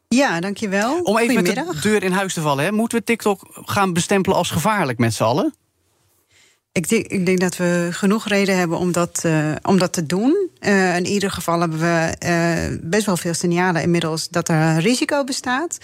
Ja, 0.08 0.39
dankjewel. 0.39 1.01
Om 1.01 1.17
even 1.17 1.43
met 1.43 1.45
de 1.45 1.79
deur 1.82 2.03
in 2.03 2.12
huis 2.12 2.34
te 2.34 2.41
vallen, 2.41 2.65
hè, 2.65 2.71
moeten 2.71 2.97
we 2.97 3.03
TikTok 3.03 3.47
gaan 3.51 3.93
bestempelen 3.93 4.38
als 4.38 4.49
gevaarlijk 4.51 4.97
met 4.97 5.13
z'n 5.13 5.23
allen? 5.23 5.53
Ik 6.71 6.89
denk, 6.89 7.08
ik 7.08 7.25
denk, 7.25 7.39
dat 7.39 7.58
we 7.58 7.89
genoeg 7.91 8.27
reden 8.27 8.58
hebben 8.58 8.77
om 8.77 8.91
dat, 8.91 9.21
uh, 9.25 9.51
om 9.62 9.79
dat 9.79 9.93
te 9.93 10.05
doen. 10.05 10.49
Uh, 10.60 10.95
in 10.95 11.05
ieder 11.05 11.32
geval 11.32 11.60
hebben 11.60 11.79
we 11.79 12.15
uh, 12.25 12.89
best 12.89 13.05
wel 13.05 13.17
veel 13.17 13.34
signalen 13.34 13.82
inmiddels 13.82 14.29
dat 14.29 14.49
er 14.49 14.55
een 14.55 14.79
risico 14.79 15.23
bestaat. 15.23 15.77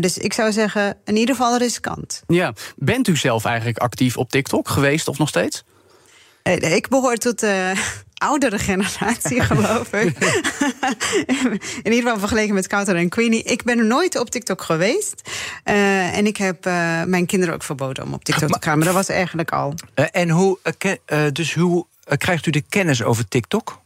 dus 0.00 0.18
ik 0.18 0.32
zou 0.32 0.52
zeggen, 0.52 0.96
in 1.04 1.16
ieder 1.16 1.34
geval 1.34 1.58
riskant. 1.58 2.22
Ja, 2.26 2.52
bent 2.76 3.08
u 3.08 3.16
zelf 3.16 3.44
eigenlijk 3.44 3.78
actief 3.78 4.16
op 4.16 4.30
TikTok 4.30 4.68
geweest 4.68 5.08
of 5.08 5.18
nog 5.18 5.28
steeds? 5.28 5.64
Ik 6.60 6.88
behoor 6.88 7.16
tot 7.16 7.46
oudere 8.18 8.58
generatie, 8.58 9.40
geloof 9.50 9.92
ik. 9.92 10.18
In 11.82 11.92
ieder 11.92 12.02
geval 12.02 12.18
vergeleken 12.18 12.54
met 12.54 12.66
Kouter 12.66 12.96
en 12.96 13.08
Queenie. 13.08 13.42
Ik 13.42 13.62
ben 13.62 13.86
nooit 13.86 14.18
op 14.18 14.30
TikTok 14.30 14.62
geweest. 14.62 15.30
Uh, 15.64 16.16
en 16.16 16.26
ik 16.26 16.36
heb 16.36 16.66
uh, 16.66 17.02
mijn 17.04 17.26
kinderen 17.26 17.54
ook 17.54 17.62
verboden 17.62 18.04
om 18.04 18.12
op 18.12 18.24
TikTok 18.24 18.50
te 18.50 18.68
gaan. 18.68 18.76
Maar 18.76 18.86
dat 18.86 18.96
was 18.96 19.08
eigenlijk 19.08 19.50
al. 19.50 19.74
Uh, 19.94 20.06
en 20.12 20.30
hoe, 20.30 20.58
dus 21.32 21.54
hoe 21.54 21.86
krijgt 22.18 22.46
u 22.46 22.50
de 22.50 22.64
kennis 22.68 23.02
over 23.02 23.28
TikTok? 23.28 23.84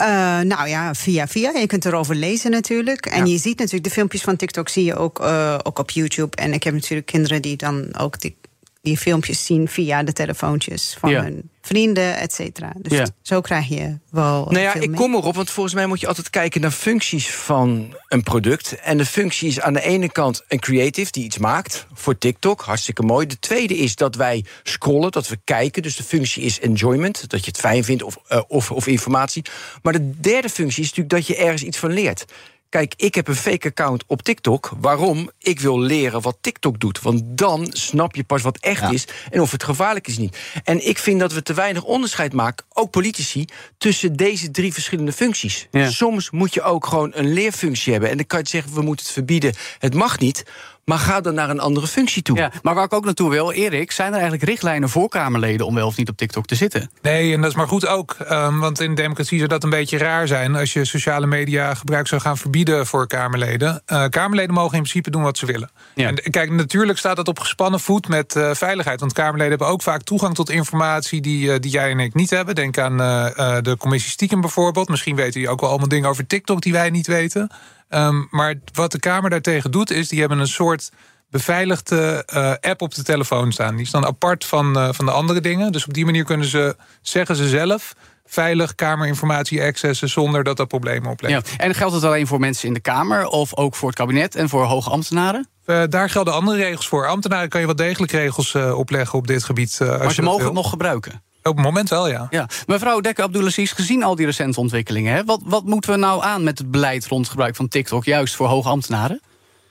Uh, 0.00 0.40
nou 0.40 0.68
ja, 0.68 0.94
via 0.94 1.26
via. 1.26 1.50
Je 1.50 1.66
kunt 1.66 1.84
erover 1.84 2.14
lezen 2.14 2.50
natuurlijk. 2.50 3.06
En 3.06 3.26
ja. 3.26 3.32
je 3.32 3.38
ziet 3.38 3.58
natuurlijk 3.58 3.84
de 3.84 3.90
filmpjes 3.90 4.22
van 4.22 4.36
TikTok 4.36 4.68
zie 4.68 4.84
je 4.84 4.96
ook, 4.96 5.20
uh, 5.20 5.58
ook 5.62 5.78
op 5.78 5.90
YouTube. 5.90 6.36
En 6.36 6.52
ik 6.52 6.62
heb 6.62 6.74
natuurlijk 6.74 7.06
kinderen 7.06 7.42
die 7.42 7.56
dan 7.56 7.96
ook 7.98 8.20
die 8.20 8.36
die 8.82 8.96
filmpjes 8.98 9.44
zien 9.46 9.68
via 9.68 10.02
de 10.02 10.12
telefoontjes 10.12 10.96
van 10.98 11.10
Ja. 11.10 11.22
hun 11.22 11.50
vrienden, 11.62 12.16
et 12.16 12.32
cetera. 12.32 12.72
Dus 12.76 12.98
Ja. 12.98 13.06
zo 13.22 13.40
krijg 13.40 13.68
je 13.68 13.98
wel. 14.10 14.44
Nou 14.44 14.58
ja, 14.58 14.74
ik 14.74 14.86
mee. 14.88 14.96
kom 14.98 15.14
erop, 15.14 15.34
want 15.34 15.50
volgens 15.50 15.74
mij 15.74 15.86
moet 15.86 16.00
je 16.00 16.06
altijd 16.06 16.30
kijken 16.30 16.60
naar 16.60 16.70
functies 16.70 17.30
van 17.30 17.96
een 18.08 18.22
product. 18.22 18.74
En 18.80 18.96
de 18.96 19.06
functie 19.06 19.48
is 19.48 19.60
aan 19.60 19.72
de 19.72 19.82
ene 19.82 20.12
kant 20.12 20.42
een 20.48 20.58
creative 20.60 21.10
die 21.10 21.24
iets 21.24 21.38
maakt 21.38 21.86
voor 21.92 22.18
TikTok, 22.18 22.60
hartstikke 22.60 23.02
mooi. 23.02 23.26
De 23.26 23.38
tweede 23.38 23.76
is 23.76 23.94
dat 23.96 24.14
wij 24.14 24.44
scrollen, 24.62 25.10
dat 25.10 25.28
we 25.28 25.38
kijken. 25.44 25.82
Dus 25.82 25.96
de 25.96 26.02
functie 26.02 26.42
is 26.42 26.60
enjoyment, 26.60 27.28
dat 27.30 27.40
je 27.40 27.46
het 27.50 27.60
fijn 27.60 27.84
vindt 27.84 28.02
of, 28.02 28.18
eh, 28.28 28.40
of, 28.48 28.70
of 28.70 28.86
informatie. 28.86 29.42
Maar 29.82 29.92
de 29.92 30.20
derde 30.20 30.48
functie 30.48 30.82
is 30.82 30.88
natuurlijk 30.94 31.26
dat 31.26 31.26
je 31.26 31.36
ergens 31.44 31.62
iets 31.62 31.78
van 31.78 31.92
leert. 31.92 32.24
Kijk, 32.70 32.94
ik 32.96 33.14
heb 33.14 33.28
een 33.28 33.34
fake 33.34 33.68
account 33.68 34.04
op 34.06 34.22
TikTok. 34.22 34.72
Waarom? 34.80 35.30
Ik 35.38 35.60
wil 35.60 35.80
leren 35.80 36.20
wat 36.20 36.36
TikTok 36.40 36.80
doet. 36.80 37.00
Want 37.02 37.22
dan 37.24 37.68
snap 37.72 38.14
je 38.16 38.24
pas 38.24 38.42
wat 38.42 38.58
echt 38.58 38.80
Ja. 38.80 38.90
is 38.90 39.04
en 39.30 39.40
of 39.40 39.50
het 39.50 39.64
gevaarlijk 39.64 40.06
is 40.08 40.18
niet. 40.18 40.38
En 40.64 40.88
ik 40.88 40.98
vind 40.98 41.20
dat 41.20 41.32
we 41.32 41.42
te 41.42 41.54
weinig 41.54 41.84
onderscheid 41.84 42.32
maken, 42.32 42.66
ook 42.72 42.90
politici, 42.90 43.44
tussen 43.78 44.16
deze 44.16 44.50
drie 44.50 44.72
verschillende 44.72 45.12
functies. 45.12 45.68
Ja. 45.70 45.90
Soms 45.90 46.30
moet 46.30 46.54
je 46.54 46.62
ook 46.62 46.86
gewoon 46.86 47.10
een 47.14 47.32
leerfunctie 47.32 47.92
hebben. 47.92 48.10
En 48.10 48.16
dan 48.16 48.26
kan 48.26 48.38
je 48.40 48.48
zeggen, 48.48 48.74
we 48.74 48.82
moeten 48.82 49.04
het 49.04 49.14
verbieden. 49.14 49.54
Het 49.78 49.94
mag 49.94 50.18
niet. 50.18 50.44
Maar 50.84 50.98
ga 50.98 51.20
dan 51.20 51.34
naar 51.34 51.50
een 51.50 51.60
andere 51.60 51.86
functie 51.86 52.22
toe. 52.22 52.36
Ja, 52.36 52.52
maar 52.62 52.74
waar 52.74 52.84
ik 52.84 52.92
ook 52.92 53.04
naartoe 53.04 53.30
wil, 53.30 53.52
Erik, 53.52 53.92
zijn 53.92 54.08
er 54.08 54.18
eigenlijk 54.18 54.42
richtlijnen 54.42 54.88
voor 54.88 55.08
Kamerleden 55.08 55.66
om 55.66 55.74
wel 55.74 55.86
of 55.86 55.96
niet 55.96 56.08
op 56.08 56.16
TikTok 56.16 56.46
te 56.46 56.54
zitten? 56.54 56.90
Nee, 57.02 57.34
en 57.34 57.40
dat 57.40 57.50
is 57.50 57.56
maar 57.56 57.68
goed 57.68 57.86
ook. 57.86 58.16
ehm, 58.18 58.58
want 58.58 58.80
in 58.80 58.94
democratie 58.94 59.36
zou 59.36 59.48
dat 59.48 59.64
een 59.64 59.70
beetje 59.70 59.98
raar 59.98 60.26
zijn... 60.26 60.56
als 60.56 60.72
je 60.72 60.84
sociale 60.84 61.26
media 61.26 61.74
gebruik 61.74 62.06
zou 62.06 62.20
gaan 62.20 62.38
verbieden 62.38 62.86
voor 62.86 63.06
Kamerleden. 63.06 63.82
Eh, 63.86 64.04
Kamerleden 64.08 64.54
mogen 64.54 64.76
in 64.76 64.82
principe 64.82 65.10
doen 65.10 65.22
wat 65.22 65.38
ze 65.38 65.46
willen. 65.46 65.70
Ja. 65.94 66.08
En 66.08 66.30
kijk, 66.30 66.50
natuurlijk 66.50 66.98
staat 66.98 67.16
dat 67.16 67.28
op 67.28 67.38
gespannen 67.38 67.80
voet 67.80 68.08
met 68.08 68.36
eh, 68.36 68.50
veiligheid. 68.54 69.00
Want 69.00 69.12
Kamerleden 69.12 69.48
hebben 69.48 69.68
ook 69.68 69.82
vaak 69.82 70.02
toegang 70.02 70.34
tot 70.34 70.50
informatie... 70.50 71.20
die, 71.20 71.52
eh, 71.52 71.60
die 71.60 71.70
jij 71.70 71.90
en 71.90 72.00
ik 72.00 72.14
niet 72.14 72.30
hebben. 72.30 72.54
Denk 72.54 72.78
aan 72.78 73.00
eh, 73.00 73.56
eh, 73.56 73.62
de 73.62 73.76
commissie 73.76 74.10
Stiekem 74.10 74.40
bijvoorbeeld. 74.40 74.88
Misschien 74.88 75.16
weten 75.16 75.40
die 75.40 75.48
ook 75.48 75.60
wel 75.60 75.68
allemaal 75.70 75.88
dingen 75.88 76.08
over 76.08 76.26
TikTok 76.26 76.60
die 76.60 76.72
wij 76.72 76.90
niet 76.90 77.06
weten. 77.06 77.50
Ehm, 77.90 78.22
maar 78.30 78.54
wat 78.72 78.92
de 78.92 78.98
Kamer 78.98 79.30
daartegen 79.30 79.70
doet, 79.70 79.90
is... 79.90 80.08
die 80.08 80.20
hebben 80.20 80.38
een 80.38 80.48
soort 80.48 80.90
beveiligde 81.30 82.22
eh, 82.26 82.70
app 82.70 82.82
op 82.82 82.94
de 82.94 83.02
telefoon 83.02 83.52
staan. 83.52 83.74
Die 83.76 83.84
is 83.84 83.90
dan 83.90 84.06
apart 84.06 84.44
van, 84.44 84.78
eh, 84.78 84.88
van 84.92 85.04
de 85.04 85.10
andere 85.10 85.40
dingen. 85.40 85.72
Dus 85.72 85.86
op 85.86 85.94
die 85.94 86.04
manier 86.04 86.24
kunnen 86.24 86.46
ze, 86.46 86.76
zeggen 87.02 87.36
ze 87.36 87.48
zelf... 87.48 87.94
veilig 88.26 88.74
kamerinformatie 88.74 89.62
accessen 89.62 90.08
zonder 90.08 90.44
dat 90.44 90.56
dat 90.56 90.68
problemen 90.68 91.10
oplevert. 91.10 91.48
Ja. 91.48 91.58
En 91.58 91.74
geldt 91.74 91.94
het 91.94 92.04
alleen 92.04 92.26
voor 92.26 92.40
mensen 92.40 92.68
in 92.68 92.74
de 92.74 92.80
Kamer 92.80 93.26
of 93.26 93.56
ook 93.56 93.74
voor 93.74 93.88
het 93.88 93.98
kabinet 93.98 94.34
en 94.34 94.48
voor 94.48 94.64
hoge 94.64 94.90
ambtenaren? 94.90 95.48
Eh, 95.64 95.82
daar 95.88 96.10
gelden 96.10 96.34
andere 96.34 96.56
regels 96.56 96.88
voor. 96.88 97.06
Ambtenaren 97.06 97.48
kan 97.48 97.60
je 97.60 97.66
wel 97.66 97.76
degelijk 97.76 98.12
regels 98.12 98.54
eh, 98.54 98.78
opleggen 98.78 99.18
op 99.18 99.26
dit 99.26 99.44
gebied. 99.44 99.76
als 99.80 99.88
Maar 99.88 100.06
je 100.06 100.12
ze 100.12 100.22
mogen 100.22 100.38
wil. 100.38 100.46
het 100.46 100.56
nog 100.56 100.70
gebruiken. 100.70 101.22
Op 101.42 101.56
het 101.56 101.64
moment 101.64 101.88
wel, 101.88 102.08
ja. 102.08 102.26
Ja. 102.30 102.48
Mevrouw 102.66 103.00
Dekker 103.00 103.24
Abdulaziz, 103.24 103.74
gezien 103.74 104.02
al 104.02 104.14
die 104.14 104.26
recente 104.26 104.60
ontwikkelingen, 104.60 105.14
hè, 105.14 105.24
wat, 105.24 105.40
wat 105.44 105.64
moeten 105.64 105.90
we 105.90 105.96
nou 105.96 106.22
aan 106.22 106.42
met 106.42 106.58
het 106.58 106.70
beleid 106.70 107.06
rond 107.06 107.20
het 107.20 107.30
gebruik 107.30 107.56
van 107.56 107.68
TikTok, 107.68 108.04
juist 108.04 108.34
voor 108.34 108.46
hoge 108.46 108.68
ambtenaren? 108.68 109.20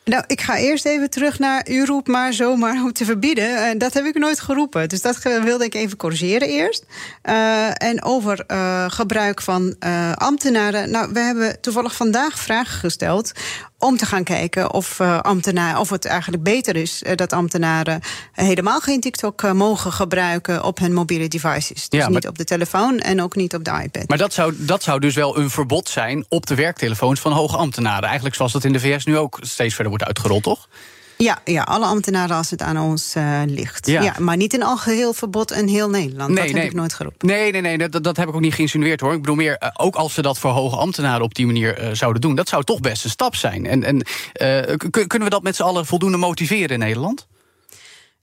Nou, 0.09 0.23
ik 0.27 0.41
ga 0.41 0.57
eerst 0.57 0.85
even 0.85 1.09
terug 1.09 1.39
naar 1.39 1.69
u 1.69 1.85
roept 1.85 2.07
maar 2.07 2.33
zomaar 2.33 2.83
om 2.83 2.93
te 2.93 3.05
verbieden. 3.05 3.65
Eh, 3.65 3.77
dat 3.77 3.93
heb 3.93 4.05
ik 4.05 4.17
nooit 4.17 4.39
geroepen. 4.39 4.89
Dus 4.89 5.01
dat 5.01 5.17
wilde 5.43 5.65
ik 5.65 5.73
even 5.73 5.97
corrigeren 5.97 6.47
eerst. 6.47 6.85
Eh, 7.21 7.83
en 7.83 8.03
over 8.03 8.43
eh, 8.47 8.85
gebruik 8.87 9.41
van 9.41 9.75
eh, 9.79 10.11
ambtenaren. 10.11 10.91
Nou, 10.91 11.09
we 11.13 11.19
hebben 11.19 11.61
toevallig 11.61 11.95
vandaag 11.95 12.39
vragen 12.39 12.79
gesteld 12.79 13.31
om 13.79 13.97
te 13.97 14.05
gaan 14.05 14.23
kijken 14.23 14.73
of, 14.73 15.01
ambtenaren, 15.01 15.79
of 15.79 15.89
het 15.89 16.05
eigenlijk 16.05 16.43
beter 16.43 16.75
is 16.75 17.03
eh, 17.03 17.15
dat 17.15 17.33
ambtenaren 17.33 18.01
helemaal 18.31 18.79
geen 18.79 18.99
TikTok 18.99 19.43
eh, 19.43 19.51
mogen 19.51 19.91
gebruiken 19.91 20.63
op 20.63 20.79
hun 20.79 20.93
mobiele 20.93 21.27
devices. 21.27 21.89
Dus 21.89 21.99
Ja, 21.99 22.05
maar- 22.05 22.09
niet 22.13 22.27
op 22.27 22.37
de 22.37 22.43
telefoon 22.43 22.99
en 22.99 23.21
ook 23.21 23.35
niet 23.35 23.55
op 23.55 23.63
de 23.63 23.71
iPad. 23.83 24.07
Maar 24.07 24.17
dat 24.17 24.33
zou, 24.33 24.53
dat 24.57 24.83
zou 24.83 24.99
dus 24.99 25.15
wel 25.15 25.37
een 25.37 25.49
verbod 25.49 25.89
zijn 25.89 26.25
op 26.29 26.45
de 26.45 26.55
werktelefoons 26.55 27.19
van 27.19 27.31
hoge 27.31 27.57
ambtenaren. 27.57 28.03
Eigenlijk 28.03 28.35
zoals 28.35 28.51
dat 28.51 28.63
in 28.63 28.73
de 28.73 28.79
VS 28.79 29.05
nu 29.05 29.17
ook 29.17 29.37
steeds 29.41 29.73
verder 29.73 29.89
wordt 29.89 30.05
uitgerold, 30.07 30.43
toch? 30.43 30.67
Ja, 31.23 31.39
ja, 31.43 31.63
alle 31.63 31.85
ambtenaren 31.85 32.35
als 32.35 32.49
het 32.49 32.61
aan 32.61 32.79
ons 32.79 33.15
eh, 33.15 33.41
ligt. 33.45 33.87
Ja. 33.87 34.01
Ja. 34.01 34.15
maar 34.19 34.37
niet 34.37 34.53
een 34.53 34.63
algeheel 34.63 35.13
verbod 35.13 35.51
in 35.51 35.67
heel 35.67 35.89
Nederland. 35.89 36.35
dat 36.35 36.49
heb 36.49 36.63
ik 36.63 36.73
nooit 36.73 36.93
geroepen. 36.93 37.27
Nee, 37.27 37.51
nee, 37.51 37.61
nee, 37.61 37.89
dat, 37.89 38.03
dat 38.03 38.17
heb 38.17 38.27
ik 38.27 38.35
ook 38.35 38.41
niet 38.41 38.53
geïnsinueerd 38.53 38.99
hoor. 38.99 39.13
Ik 39.13 39.21
bedoel 39.21 39.35
meer, 39.35 39.57
eh, 39.57 39.69
ook 39.73 39.95
als 39.95 40.13
ze 40.13 40.21
dat 40.21 40.39
voor 40.39 40.51
hoge 40.51 40.75
ambtenaren 40.75 41.21
op 41.21 41.35
die 41.35 41.45
manier 41.45 41.77
eh, 41.77 41.89
zouden 41.93 42.21
doen, 42.21 42.35
dat 42.35 42.49
zou 42.49 42.63
toch 42.63 42.79
best 42.79 43.03
een 43.03 43.09
stap 43.09 43.35
zijn. 43.35 43.65
En, 43.65 43.83
en 43.83 44.05
kunnen 44.89 45.23
we 45.23 45.29
dat 45.29 45.43
met 45.43 45.55
z'n 45.55 45.63
allen 45.63 45.85
voldoende 45.85 46.17
motiveren 46.17 46.69
in 46.69 46.79
Nederland? 46.79 47.27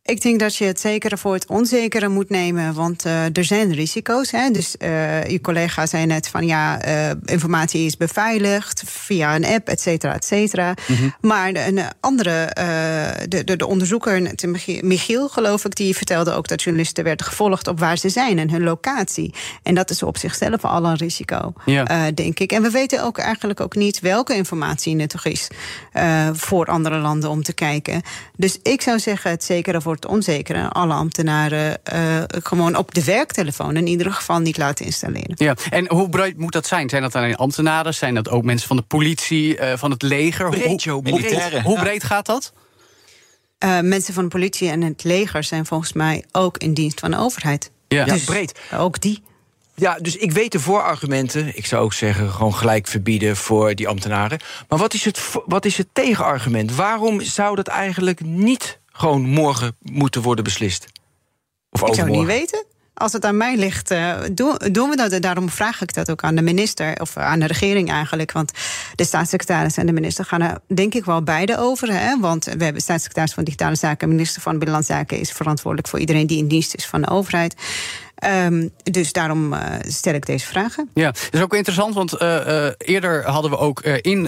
Ik 0.07 0.23
denk 0.23 0.41
dat 0.41 0.57
je 0.57 0.65
het 0.65 0.81
zekere 0.81 1.17
voor 1.17 1.35
het 1.35 1.47
onzekere 1.47 2.09
moet 2.09 2.29
nemen, 2.31 2.75
want 2.75 3.05
eh, 3.05 3.37
er 3.37 3.45
zijn 3.45 3.73
risico's. 3.73 4.31
Hè? 4.31 4.51
Dus 4.51 4.77
eh 4.77 5.25
uw 5.27 5.39
collega 5.41 5.87
zei 5.87 6.07
net 6.07 6.29
van 6.29 6.47
ja, 6.47 6.81
eh, 6.81 7.11
informatie 7.25 7.87
is 7.87 7.97
beveiligd 7.97 8.83
via 8.87 9.35
een 9.35 9.45
app, 9.45 9.69
et 9.69 9.81
cetera, 9.81 10.15
et 10.15 10.25
cetera. 10.25 10.75
Maar 11.21 11.53
de, 11.53 11.67
een 11.67 11.81
andere, 12.01 12.51
de, 13.29 13.45
de, 13.45 13.57
de 13.57 13.67
onderzoeker, 13.67 14.35
Michiel 14.81 15.29
geloof 15.29 15.65
ik, 15.65 15.75
die 15.75 15.97
vertelde 15.97 16.33
ook 16.33 16.49
dat 16.49 16.63
journalisten 16.63 17.05
werden 17.05 17.27
gevolgd 17.27 17.69
op 17.69 17.79
waar 17.79 17.99
ze 17.99 18.09
zijn 18.09 18.39
en 18.39 18.51
hun 18.51 18.63
locatie. 18.63 19.35
En 19.63 19.75
dat 19.75 19.91
is 19.91 20.03
op 20.03 20.17
zichzelf 20.17 20.65
al 20.65 20.85
een 20.85 20.97
risico, 20.97 21.53
Ja. 21.65 22.11
denk 22.11 22.39
ik. 22.39 22.53
En 22.53 22.63
we 22.63 22.71
weten 22.71 23.03
ook 23.05 23.19
eigenlijk 23.19 23.61
ook 23.61 23.75
niet 23.75 24.01
welke 24.01 24.35
informatie 24.35 24.95
nuttig 24.95 25.25
is 25.25 25.49
voor 26.33 26.67
andere 26.67 26.99
landen 26.99 27.31
om 27.31 27.43
te 27.43 27.53
kijken. 27.53 28.03
Dus 28.37 28.59
ik 28.63 28.83
zou 28.83 28.99
zeggen, 28.99 29.31
het 29.31 29.45
zekere 29.45 29.81
voor 29.81 29.96
het 29.97 30.07
onzekere. 30.07 30.69
Alle 30.69 30.95
ambtenaren 30.95 31.85
eh, 31.85 32.23
gewoon 32.43 32.77
op 32.77 32.95
de 32.95 33.05
werktelefoon 33.05 33.77
in 33.77 33.87
ieder 33.87 34.13
geval 34.13 34.39
niet 34.39 34.57
laten 34.59 34.85
installeren. 34.85 35.35
Ja, 35.35 35.55
en 35.71 35.89
hoe 35.89 36.09
breed 36.09 36.39
moet 36.39 36.53
dat 36.53 36.67
zijn? 36.67 36.89
Zijn 36.89 37.03
dat 37.03 37.15
alleen 37.15 37.37
ambtenaren? 37.37 37.95
Zijn 37.95 38.15
dat 38.15 38.29
ook 38.29 38.45
mensen 38.45 38.69
van 38.69 38.77
de 38.77 38.83
politie, 38.83 39.59
eh, 39.59 39.79
van 39.79 39.91
het 39.91 40.03
leger? 40.03 40.51
Breed, 40.51 40.85
Hoe- 40.85 41.03
hoe, 41.63 41.79
breed 41.79 42.05
gaat 42.05 42.27
dat? 42.27 42.53
Eh, 43.59 43.81
mensen 43.81 44.15
van 44.15 44.23
de 44.23 44.31
politie 44.31 44.69
en 44.71 44.83
het 44.83 45.05
leger 45.05 45.45
zijn 45.45 45.67
volgens 45.67 45.93
mij 45.93 46.25
ook 46.33 46.59
in 46.59 46.75
dienst 46.75 47.01
van 47.01 47.11
de 47.11 47.19
overheid. 47.19 47.71
Ja. 47.89 48.05
Ja, 48.07 48.13
Dus 48.13 48.25
breed. 48.25 48.61
Ook 48.79 49.01
die. 49.01 49.23
Ja, 49.75 49.99
dus 50.01 50.17
ik 50.17 50.33
weet 50.33 50.53
de 50.53 50.61
voorargumenten. 50.61 51.57
Ik 51.57 51.67
zou 51.67 51.85
ook 51.85 51.93
zeggen, 51.93 52.31
gewoon 52.31 52.55
gelijk 52.55 52.87
verbieden 52.87 53.37
voor 53.37 53.75
die 53.75 53.89
ambtenaren. 53.89 54.39
Maar 54.69 54.79
wat 54.79 54.95
is 54.95 55.05
het, 55.05 55.21
wat 55.47 55.65
is 55.65 55.77
het 55.79 55.87
tegenargument? 55.93 56.75
Waarom 56.75 57.21
zou 57.21 57.57
dat 57.57 57.67
eigenlijk 57.67 58.21
niet 58.25 58.79
gewoon 58.97 59.23
morgen 59.23 59.77
moeten 59.83 60.23
worden 60.23 60.45
beslist? 60.45 60.87
Of 61.71 61.89
Ik 61.89 61.95
zou 61.95 62.11
niet 62.11 62.27
weten. 62.27 62.65
Als 62.95 63.13
het 63.13 63.25
aan 63.25 63.37
mij 63.37 63.57
ligt, 63.57 63.91
eh, 63.91 64.15
doen, 64.33 64.91
we 64.91 64.97
dat. 64.97 65.13
En 65.13 65.21
Daarom 65.21 65.49
vraag 65.49 65.83
ik 65.83 65.95
dat 65.95 66.11
ook 66.11 66.23
aan 66.23 66.35
de 66.35 66.43
minister, 66.43 67.01
of 67.01 67.17
aan 67.17 67.39
de 67.39 67.47
regering 67.47 67.91
eigenlijk. 67.91 68.33
Want 68.33 68.53
de 68.95 69.05
staatssecretaris 69.05 69.77
en 69.77 69.87
de 69.87 69.93
minister 69.93 70.25
gaan 70.25 70.43
er 70.43 70.59
denk 70.75 70.95
ik 70.95 71.05
wel 71.05 71.23
beide 71.23 71.59
over. 71.59 71.93
Hè? 71.93 72.21
Want 72.21 72.45
we 72.45 72.65
hebben 72.65 72.83
staatssecretaris 72.83 73.33
van 73.33 73.45
Digitale 73.45 73.77
Zaken... 73.77 74.09
en 74.09 74.15
minister 74.15 74.43
van 74.43 74.53
Binnenlandse 74.53 74.93
Zaken 74.93 75.19
is 75.19 75.33
verantwoordelijk 75.33 75.89
voor 75.89 75.99
iedereen... 75.99 76.27
die 76.27 76.39
in 76.39 76.49
dienst 76.49 76.75
is 76.75 76.87
van 76.87 77.01
de 77.01 77.09
overheid. 77.09 77.55
Ehm, 78.17 78.69
dus 78.83 79.13
daarom 79.13 79.53
eh, 79.53 79.61
stel 79.89 80.15
ik 80.15 80.27
deze 80.27 80.47
vragen. 80.47 80.91
Ja, 80.95 81.07
dat 81.11 81.29
is 81.33 81.43
ook 81.43 81.55
interessant, 81.55 81.95
want 81.95 82.13
eh, 82.13 82.67
eh, 82.67 82.73
eerder 82.79 83.25
hadden 83.25 83.51
we 83.51 83.59
ook 83.59 83.81
eh, 83.81 83.95
in 84.01 84.23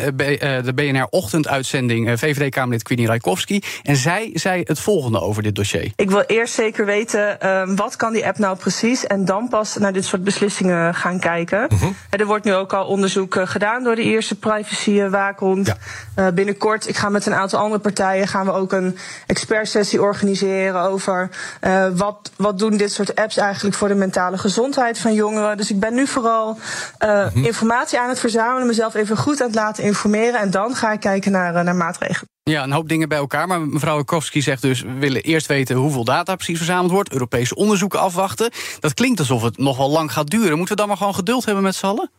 de 0.65 0.73
BNR-ochtenduitzending... 0.75 2.09
eh, 2.09 2.17
VVD-Kamerlid 2.17 2.83
Queenie 2.83 3.07
Rijkowski. 3.07 3.63
En 3.83 3.97
zij 3.97 4.31
zei 4.35 4.63
het 4.65 4.79
volgende 4.81 5.21
over 5.21 5.43
dit 5.43 5.55
dossier. 5.55 5.93
Ik 5.97 6.11
wil 6.11 6.23
eerst 6.27 6.55
zeker 6.55 6.85
weten 6.87 7.41
ehm, 7.41 7.75
wat 7.77 7.97
kan 7.97 8.13
die 8.13 8.27
app 8.27 8.39
nou 8.39 8.57
precies 8.57 9.07
en 9.07 9.25
dan 9.25 9.49
pas 9.49 9.77
naar 9.77 9.93
dit 9.93 10.05
soort 10.05 10.25
beslissingen 10.25 10.95
gaan 10.95 11.21
kijken. 11.21 11.69
En 12.11 12.19
Er 12.19 12.27
wordt 12.27 12.45
nu 12.45 12.55
ook 12.55 12.73
al 12.73 12.87
onderzoek 12.87 13.37
gedaan 13.45 13.85
door 13.85 13.95
de 13.97 14.03
eerste 14.03 14.35
privacywaakhond. 14.35 15.75
Eh, 16.15 16.27
binnenkort, 16.35 16.89
ik 16.89 16.97
ga 16.97 17.09
met 17.09 17.27
een 17.27 17.35
aantal 17.35 17.59
andere 17.61 17.81
partijen, 17.81 18.29
gaan 18.29 18.45
we 18.47 18.53
ook 18.53 18.73
een 18.73 18.97
expertsessie 19.27 20.03
organiseren 20.03 20.81
over 20.81 21.29
eh, 21.61 21.87
wat, 21.95 22.31
wat 22.37 22.59
doen 22.59 22.77
dit 22.77 22.93
soort 22.93 23.15
apps 23.15 23.37
eigenlijk 23.37 23.77
voor 23.79 23.89
de 23.89 23.95
mentale 23.95 24.39
gezondheid 24.39 24.99
van 24.99 25.15
jongeren. 25.15 25.57
Dus 25.57 25.71
ik 25.71 25.81
ben 25.81 25.95
nu 25.95 26.07
vooral 26.07 26.59
eh, 26.99 27.27
informatie 27.35 28.01
aan 28.01 28.09
het 28.09 28.21
verzamelen, 28.21 28.67
mezelf 28.67 28.95
even 28.95 29.17
goed 29.17 29.41
aan 29.41 29.47
het 29.47 29.57
laten 29.57 29.85
informeren 29.85 30.41
en 30.41 30.51
dan 30.51 30.75
ga 30.75 30.93
ik 30.93 31.01
kijken 31.01 31.33
naar, 31.33 31.55
eh, 31.55 31.65
naar 31.65 31.77
maatregelen. 31.77 32.29
Ja, 32.43 32.63
een 32.63 32.73
hoop 32.73 32.89
dingen 32.89 33.09
bij 33.09 33.19
elkaar. 33.19 33.47
Maar 33.47 33.61
mevrouw 33.61 33.95
Rijkowski 33.95 34.43
zegt 34.43 34.63
dus... 34.63 34.83
we 34.83 34.93
willen 34.93 35.23
eerst 35.23 35.47
weten 35.47 35.77
hoeveel 35.77 36.05
data 36.05 36.35
precies 36.35 36.57
verzameld 36.57 36.91
wordt... 36.91 37.13
Europese 37.13 37.55
onderzoeken 37.55 38.01
afwachten. 38.01 38.51
Dat 38.81 38.95
klinkt 38.95 39.19
alsof 39.19 39.43
het 39.43 39.59
nog 39.59 39.77
wel 39.77 39.91
lang 39.91 40.13
gaat 40.13 40.31
duren. 40.31 40.57
Moeten 40.57 40.75
we 40.75 40.81
dan 40.81 40.89
maar 40.89 40.97
gewoon 40.97 41.15
geduld 41.15 41.45
hebben 41.45 41.63
met 41.63 41.75
z'n 41.75 41.87
allen? 41.87 42.11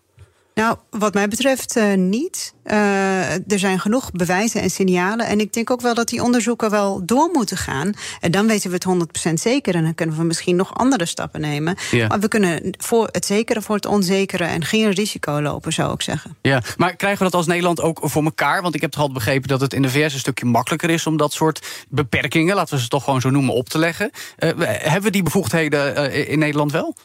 Nou, 0.60 0.78
wat 0.90 1.14
mij 1.14 1.28
betreft 1.28 1.78
uh, 1.78 1.94
niet. 1.94 2.54
Uh, 2.66 3.34
er 3.34 3.60
zijn 3.60 3.80
genoeg 3.80 4.12
bewijzen 4.12 4.62
en 4.62 4.70
signalen. 4.70 5.26
En 5.26 5.40
ik 5.40 5.54
denk 5.54 5.70
ook 5.72 5.82
wel 5.82 5.94
dat 5.94 6.08
die 6.08 6.24
onderzoeken 6.24 6.70
wel 6.70 7.06
door 7.06 7.30
moeten 7.34 7.58
gaan. 7.58 7.94
En 8.20 8.32
dan 8.32 8.48
weten 8.48 8.70
we 8.70 8.76
het 8.76 9.30
100% 9.30 9.34
zeker. 9.34 9.76
En 9.76 9.84
dan 9.84 9.96
kunnen 9.96 10.18
we 10.18 10.24
misschien 10.24 10.56
nog 10.56 10.78
andere 10.78 11.06
stappen 11.06 11.42
nemen. 11.42 11.78
Ja. 11.92 12.08
Maar 12.08 12.20
we 12.20 12.28
kunnen 12.28 12.76
voor 12.78 13.10
het 13.12 13.26
zekere 13.26 13.62
voor 13.62 13.76
het 13.76 13.86
onzekere 13.86 14.44
en 14.44 14.66
geen 14.66 14.92
risico 14.92 15.42
lopen, 15.42 15.74
zou 15.74 15.94
ik 15.94 16.02
zeggen. 16.02 16.38
Ja, 16.42 16.62
maar 16.78 16.96
krijgen 16.96 17.18
we 17.18 17.24
dat 17.24 17.34
als 17.34 17.48
Nederland 17.48 17.82
ook 17.82 18.00
voor 18.02 18.24
elkaar? 18.24 18.62
Want 18.62 18.76
ik 18.76 18.82
heb 18.82 18.92
toch 18.92 19.02
al 19.02 19.12
begrepen 19.12 19.48
dat 19.48 19.62
het 19.62 19.74
in 19.74 19.82
de 19.82 19.90
VS 19.90 20.14
een 20.14 20.20
stukje 20.20 20.46
makkelijker 20.46 20.90
is 20.90 21.08
om 21.08 21.18
dat 21.18 21.34
soort 21.34 21.86
beperkingen, 21.90 22.56
laten 22.56 22.76
we 22.76 22.82
ze 22.82 22.88
toch 22.88 23.04
gewoon 23.04 23.22
zo 23.22 23.30
noemen, 23.30 23.54
op 23.54 23.70
te 23.70 23.78
leggen. 23.78 24.12
Uh, 24.40 24.50
hebben 24.66 25.02
we 25.04 25.12
die 25.12 25.24
bevoegdheden 25.24 26.12
in 26.28 26.40
Nederland 26.40 26.72
wel? 26.72 26.96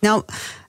Nou, 0.00 0.22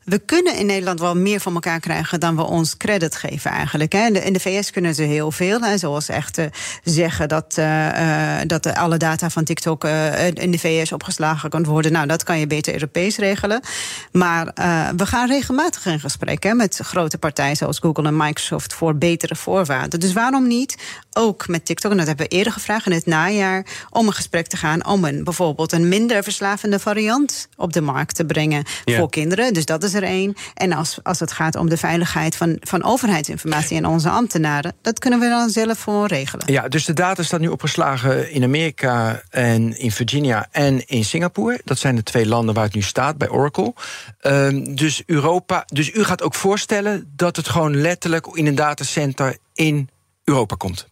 we 0.10 0.20
kunnen 0.26 0.56
in 0.56 0.66
Nederland 0.66 1.00
wel 1.00 1.16
meer 1.16 1.40
van 1.40 1.54
elkaar 1.54 1.80
krijgen 1.80 2.20
dan 2.20 2.36
we 2.36 2.44
ons 2.44 2.78
credit 2.78 3.16
geven 3.16 3.52
eigenlijk. 3.52 3.94
In 3.94 4.34
de 4.34 4.40
VS 4.40 4.72
kunnen 4.72 4.96
ze 4.96 5.04
heel 5.04 5.32
veel. 5.32 5.78
Zoals 5.78 6.10
echt 6.10 6.38
uh, 6.38 6.46
zeggen 6.84 7.28
dat, 7.28 7.56
uh, 7.60 8.38
dat 8.48 8.74
alle 8.74 8.98
data 8.98 9.30
van 9.30 9.44
TikTok 9.44 9.84
uh, 9.84 10.28
in 10.28 10.52
de 10.52 10.60
VS 10.60 10.92
opgeslagen 10.92 11.50
kan 11.50 11.64
worden. 11.64 11.92
Nou, 11.92 12.08
dat 12.08 12.24
kan 12.24 12.40
je 12.40 12.48
beter 12.48 12.74
Europees 12.74 13.18
regelen. 13.18 13.62
Maar 14.12 14.46
we 14.96 15.06
gaan 15.06 15.28
regelmatig 15.28 15.86
in 15.86 16.00
gesprek 16.00 16.44
hè, 16.44 16.54
met 16.54 16.80
grote 16.84 17.18
partijen 17.18 17.56
zoals 17.56 17.80
Google 17.80 18.08
en 18.08 18.18
Microsoft 18.18 18.74
voor 18.74 18.96
betere 18.96 19.36
voorwaarden. 19.36 20.00
Dus 20.00 20.14
waarom 20.14 20.48
niet 20.48 20.78
ook 21.14 21.48
met 21.48 21.66
TikTok, 21.66 21.92
en 21.92 21.98
dat 21.98 22.08
hebben 22.08 22.26
we 22.30 22.36
eerder 22.36 22.54
gevraagd 22.54 22.86
in 22.86 22.92
het 22.92 23.06
najaar, 23.06 23.66
om 23.90 24.08
een 24.08 24.14
gesprek 24.14 24.48
te 24.48 24.58
gaan 24.58 24.86
om 24.86 25.06
een, 25.06 25.24
bijvoorbeeld 25.24 25.72
een 25.72 25.88
minder 25.88 26.24
verslavende 26.24 26.80
variant 26.80 27.48
op 27.56 27.74
de 27.74 27.82
markt 27.82 28.16
te 28.16 28.26
brengen 28.26 28.64
ja. 28.86 28.98
voor 28.98 29.10
kinderen. 29.10 29.54
Dus 29.54 29.66
dat 29.66 29.84
is 29.84 29.94
er 30.02 30.08
één. 30.08 30.36
En 30.54 30.74
als, 30.74 31.00
als 31.04 31.20
het 31.20 31.32
gaat 31.32 31.56
om 31.56 31.70
de 31.70 31.78
veiligheid 31.78 32.36
van, 32.36 32.58
van 32.60 32.84
overheidsinformatie 32.84 33.78
en 33.78 33.86
onze 33.86 34.10
ambtenaren, 34.10 34.74
dat 34.82 35.00
kunnen 35.00 35.20
we 35.20 35.30
dan 35.30 35.50
zelf 35.50 35.78
voor 35.78 36.08
regelen. 36.08 36.52
Ja, 36.52 36.68
dus 36.68 36.86
de 36.86 36.94
data 36.94 37.24
staat 37.24 37.40
nu 37.40 37.48
opgeslagen 37.48 38.32
in 38.32 38.44
Amerika 38.44 39.22
en 39.30 39.80
in 39.80 39.92
Virginia 39.92 40.48
en 40.52 40.88
in 40.88 41.06
Singapore. 41.06 41.62
Dat 41.64 41.80
zijn 41.80 41.96
de 41.96 42.04
twee 42.04 42.26
landen 42.26 42.56
waar 42.56 42.64
het 42.64 42.74
nu 42.74 42.82
staat 42.82 43.18
bij 43.18 43.30
Oracle. 43.30 43.74
Um, 44.22 44.76
dus 44.76 45.04
Europa. 45.06 45.64
Dus 45.66 45.94
u 45.94 46.04
gaat 46.04 46.22
ook 46.22 46.36
voorstellen 46.36 47.12
dat 47.16 47.36
het 47.36 47.48
gewoon 47.48 47.82
letterlijk 47.82 48.28
in 48.28 48.48
een 48.48 48.56
datacenter 48.56 49.38
in 49.54 49.90
Europa 50.24 50.56
komt. 50.56 50.88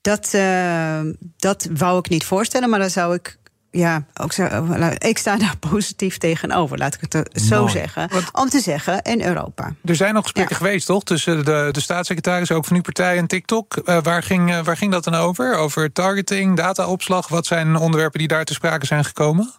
Dat, 0.00 0.32
uh, 0.34 1.00
dat 1.36 1.68
wou 1.72 1.98
ik 1.98 2.08
niet 2.08 2.24
voorstellen, 2.24 2.70
maar 2.70 2.78
dan 2.78 2.90
zou 2.90 3.14
ik 3.14 3.38
ja, 3.74 4.04
ook 4.14 4.32
zo, 4.32 4.66
ik 4.98 5.18
sta 5.18 5.36
daar 5.36 5.56
positief 5.70 6.18
tegenover, 6.18 6.78
laat 6.78 6.94
ik 6.94 7.12
het 7.12 7.42
zo 7.42 7.66
zeggen. 7.66 8.10
Om 8.32 8.48
te 8.48 8.60
zeggen, 8.60 9.02
in 9.02 9.22
Europa. 9.22 9.74
Er 9.84 9.96
zijn 9.96 10.14
nog 10.14 10.22
gesprekken 10.22 10.56
geweest, 10.56 10.86
toch? 10.86 11.04
Tussen 11.04 11.44
de, 11.44 11.68
de 11.72 11.80
staatssecretaris, 11.80 12.50
ook 12.50 12.64
van 12.64 12.76
uw 12.76 12.82
partij 12.82 13.16
en 13.16 13.26
TikTok. 13.26 13.82
Uh, 13.84 14.02
waar, 14.02 14.22
ging, 14.22 14.62
waar 14.62 14.76
ging 14.76 14.92
dat 14.92 15.04
dan 15.04 15.14
over? 15.14 15.56
Over 15.56 15.92
targeting, 15.92 16.56
dataopslag? 16.56 17.28
Wat 17.28 17.46
zijn 17.46 17.76
onderwerpen 17.76 18.18
die 18.18 18.28
daar 18.28 18.44
te 18.44 18.52
sprake 18.52 18.86
zijn 18.86 19.04
gekomen? 19.04 19.52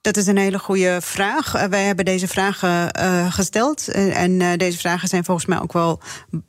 Dat 0.00 0.16
is 0.16 0.26
een 0.26 0.36
hele 0.36 0.58
goede 0.58 0.98
vraag. 1.00 1.54
Uh, 1.54 1.64
wij 1.64 1.84
hebben 1.84 2.04
deze 2.04 2.28
vragen 2.28 2.94
gesteld. 3.32 3.88
en 3.88 4.58
deze 4.58 4.78
vragen 4.78 5.08
zijn 5.08 5.24
volgens 5.24 5.46
mij 5.46 5.60
ook 5.60 5.72
wel 5.72 6.00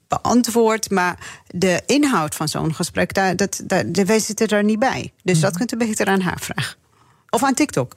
beantwoord. 0.07 0.89
Maar 0.89 1.17
de 1.47 1.81
inhoud 1.85 2.35
van 2.35 2.47
zo'n 2.47 2.75
gesprek, 2.75 3.13
daar, 3.13 3.35
dat, 3.35 3.61
daar, 3.63 3.85
wij 4.05 4.19
zitten 4.19 4.47
er 4.47 4.63
niet 4.63 4.79
bij. 4.79 5.13
Dus 5.23 5.35
mhm. 5.35 5.45
dat 5.45 5.57
kunt 5.57 5.73
u 5.73 5.77
beter 5.77 6.07
aan 6.07 6.21
haar 6.21 6.39
vragen. 6.39 6.77
Of 7.29 7.43
aan 7.43 7.53
TikTok. 7.53 7.95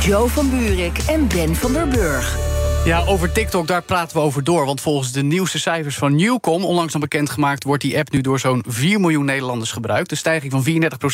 Joe 0.00 0.28
van 0.28 0.50
Buurik 0.50 0.98
en 0.98 1.28
Ben 1.28 1.54
van 1.54 1.72
der 1.72 1.88
Burg. 1.88 2.53
Ja, 2.84 3.04
over 3.06 3.32
TikTok, 3.32 3.66
daar 3.66 3.82
praten 3.82 4.16
we 4.16 4.22
over 4.22 4.44
door. 4.44 4.66
Want 4.66 4.80
volgens 4.80 5.12
de 5.12 5.22
nieuwste 5.22 5.58
cijfers 5.58 5.96
van 5.96 6.16
Newcom, 6.16 6.64
onlangs 6.64 6.92
nog 6.92 7.02
bekendgemaakt, 7.02 7.64
wordt 7.64 7.82
die 7.82 7.98
app 7.98 8.10
nu 8.10 8.20
door 8.20 8.40
zo'n 8.40 8.64
4 8.68 9.00
miljoen 9.00 9.24
Nederlanders 9.24 9.72
gebruikt. 9.72 10.10
Een 10.10 10.16
stijging 10.16 10.52
van 10.52 10.64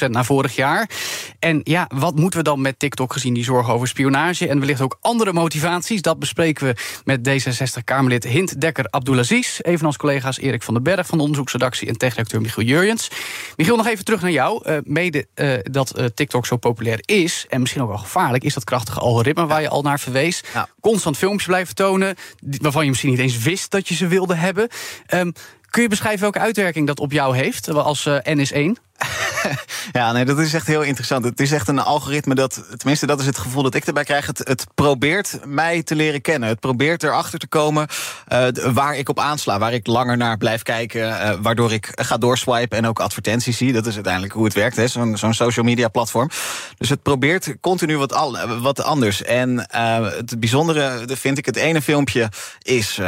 34% 0.07 0.11
naar 0.11 0.25
vorig 0.25 0.57
jaar. 0.57 0.91
En 1.39 1.61
ja, 1.65 1.91
wat 1.95 2.17
moeten 2.17 2.39
we 2.39 2.45
dan 2.45 2.61
met 2.61 2.79
TikTok 2.79 3.13
gezien 3.13 3.35
die 3.35 3.45
zorgen 3.45 3.73
over 3.73 3.89
spionage 3.89 4.49
en 4.49 4.61
wellicht 4.61 4.81
ook 4.81 4.99
andere 5.01 5.33
motivaties? 5.33 6.03
Dat 6.03 6.19
bespreken 6.19 6.67
we 6.67 6.75
met 7.05 7.29
D66-Kamerlid 7.29 8.25
Hint 8.25 8.61
Dekker 8.61 8.87
Abdulaziz. 8.91 9.59
Evenals 9.61 9.97
collega's 9.97 10.39
Erik 10.39 10.63
van 10.63 10.75
den 10.75 10.83
Berg 10.83 11.07
van 11.07 11.19
de 11.19 11.25
onderzoeksredactie 11.25 11.89
en 11.89 11.97
techredacteur 11.97 12.41
Michiel 12.41 12.67
Jurjens. 12.67 13.11
Michiel, 13.57 13.77
nog 13.77 13.87
even 13.87 14.05
terug 14.05 14.21
naar 14.21 14.31
jou. 14.31 14.71
Uh, 14.71 14.77
mede 14.85 15.27
uh, 15.35 15.53
dat 15.63 15.99
uh, 15.99 16.05
TikTok 16.05 16.47
zo 16.47 16.57
populair 16.57 16.99
is, 17.05 17.47
en 17.49 17.61
misschien 17.61 17.83
ook 17.83 17.89
wel 17.89 17.99
gevaarlijk, 17.99 18.45
is 18.45 18.55
dat 18.55 18.65
krachtige 18.65 19.01
algoritme 19.01 19.47
waar 19.47 19.61
je 19.61 19.69
al 19.69 19.83
naar 19.83 20.01
verwees. 20.01 20.43
Ja. 20.55 20.69
Constant 20.81 21.17
filmpjes 21.17 21.47
blijven 21.47 21.59
blijven 21.61 21.75
tonen... 21.75 22.17
waarvan 22.61 22.83
je 22.83 22.89
misschien 22.89 23.11
niet 23.11 23.19
eens 23.19 23.39
wist 23.39 23.71
dat 23.71 23.89
je 23.89 23.95
ze 23.95 24.07
wilde 24.07 24.35
hebben. 24.35 24.69
Um, 25.15 25.33
kun 25.71 25.83
je 25.83 25.89
beschrijven 25.89 26.21
welke 26.21 26.39
uitwerking 26.39 26.87
dat 26.87 27.01
op 27.01 27.13
jou 27.13 27.37
heeft 27.37 27.69
als 27.69 28.07
uh, 28.07 28.17
NS1? 28.17 28.73
ja, 29.93 30.13
nee, 30.13 30.25
dat 30.25 30.39
is 30.39 30.55
echt 30.55 30.67
heel 30.67 30.83
interessant. 30.83 31.25
Het 31.25 31.41
is 31.41 31.53
echt 31.53 31.69
een 31.69 31.79
algoritme 31.79 32.35
dat, 32.35 32.65
tenminste, 32.77 33.07
dat 33.07 33.21
is 33.21 33.27
het 33.27 33.39
gevoel 33.39 33.63
dat 33.63 33.75
ik 33.75 33.87
erbij 33.87 34.05
krijg. 34.05 34.27
Het, 34.27 34.39
het 34.39 34.67
probeert 34.75 35.39
mij 35.45 35.83
te 35.83 35.95
leren 35.95 36.21
kennen. 36.21 36.49
Het 36.49 36.61
probeert 36.61 37.03
erachter 37.03 37.39
te 37.39 37.47
komen 37.47 37.89
uh, 38.33 38.47
waar 38.73 38.97
ik 38.97 39.09
op 39.09 39.19
aansla, 39.19 39.59
waar 39.59 39.73
ik 39.73 39.87
langer 39.87 40.17
naar 40.17 40.37
blijf 40.37 40.63
kijken, 40.63 41.09
uh, 41.09 41.31
waardoor 41.43 41.73
ik 41.73 41.89
ga 41.93 42.17
doorswipen 42.17 42.79
en 42.79 42.87
ook 42.87 43.01
advertenties 43.01 43.57
zie. 43.57 43.73
Dat 43.73 43.87
is 43.87 43.95
uiteindelijk 43.95 44.33
hoe 44.33 44.45
het 44.45 44.55
werkt, 44.55 44.91
zo'n 44.91 45.35
social 45.35 45.65
media 45.65 45.89
platform. 45.89 46.31
Dus 46.79 46.89
het 46.89 47.03
probeert 47.03 47.55
continu 47.61 47.97
wat, 47.97 48.13
al, 48.13 48.59
wat 48.61 48.83
anders. 48.83 49.23
En 49.23 49.69
uh, 49.75 50.07
het 50.11 50.41
bijzondere 50.41 51.05
vind 51.07 51.39
ik, 51.39 51.47
het 51.47 51.57
ene 51.57 51.83
filmpje 51.83 52.29
is 52.63 53.01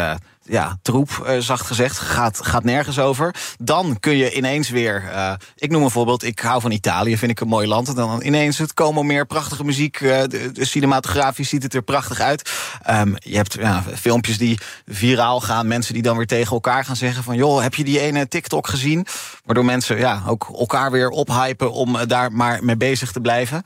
ja, 0.45 0.79
troep, 0.83 1.27
uh, 1.27 1.39
zacht 1.39 1.67
gezegd. 1.67 1.99
Gaat, 1.99 2.47
gaat 2.47 2.65
nergens 2.65 2.99
over. 2.99 3.35
Dan 3.59 3.97
kun 4.01 4.17
je 4.17 4.35
ineens 4.35 4.71
weer. 4.71 5.03
Uh, 5.13 5.33
ik 5.57 5.71
noem 5.71 5.83
een 5.83 5.91
voorbeeld. 5.91 6.23
Ik 6.23 6.41
hou 6.41 6.61
van 6.61 6.71
Italië, 6.71 7.17
vind 7.19 7.31
ik 7.31 7.41
een 7.41 7.49
mooi 7.49 7.67
land. 7.67 7.89
En 7.89 7.95
dan 7.95 8.23
ineens 8.23 8.59
het 8.59 8.75
komen 8.75 9.07
meer 9.07 9.27
prachtige 9.27 9.65
muziek. 9.65 10.01
Uh, 10.01 10.21
de, 10.21 10.53
de, 10.53 10.65
cinematografisch 10.65 11.49
ziet 11.49 11.63
het 11.63 11.75
er 11.75 11.83
prachtig 11.83 12.21
uit. 12.21 12.51
Um, 12.91 13.15
je 13.19 13.37
hebt 13.37 13.55
ja, 13.55 13.85
filmpjes 13.95 14.39
die 14.39 14.59
viraal 14.87 15.41
gaan. 15.41 15.67
Mensen 15.67 15.95
die 15.95 16.03
dan 16.03 16.17
weer 16.17 16.27
tegen 16.27 16.53
elkaar 16.53 16.85
gaan 16.85 16.97
zeggen: 16.97 17.23
van 17.23 17.37
joh, 17.37 17.63
heb 17.63 17.75
je 17.75 17.85
die 17.85 18.01
ene 18.01 18.29
TikTok 18.29 18.67
gezien? 18.67 19.07
Waardoor 19.45 19.65
mensen 19.65 19.99
ja, 19.99 20.23
ook 20.27 20.51
elkaar 20.59 20.91
weer 20.91 21.09
ophypen 21.09 21.73
om 21.73 22.07
daar 22.07 22.33
maar 22.33 22.65
mee 22.65 22.77
bezig 22.77 23.13
te 23.13 23.21
blijven. 23.21 23.63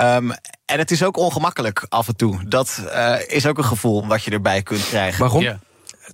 Um, 0.00 0.32
en 0.64 0.78
het 0.78 0.90
is 0.90 1.02
ook 1.02 1.16
ongemakkelijk 1.16 1.86
af 1.88 2.08
en 2.08 2.16
toe. 2.16 2.48
Dat 2.48 2.82
is 3.26 3.46
ook 3.46 3.58
een 3.58 3.64
gevoel 3.64 4.06
wat 4.06 4.22
je 4.22 4.30
erbij 4.30 4.62
kunt 4.62 4.86
krijgen. 4.88 5.20
Waarom? 5.20 5.42
Ja 5.42 5.58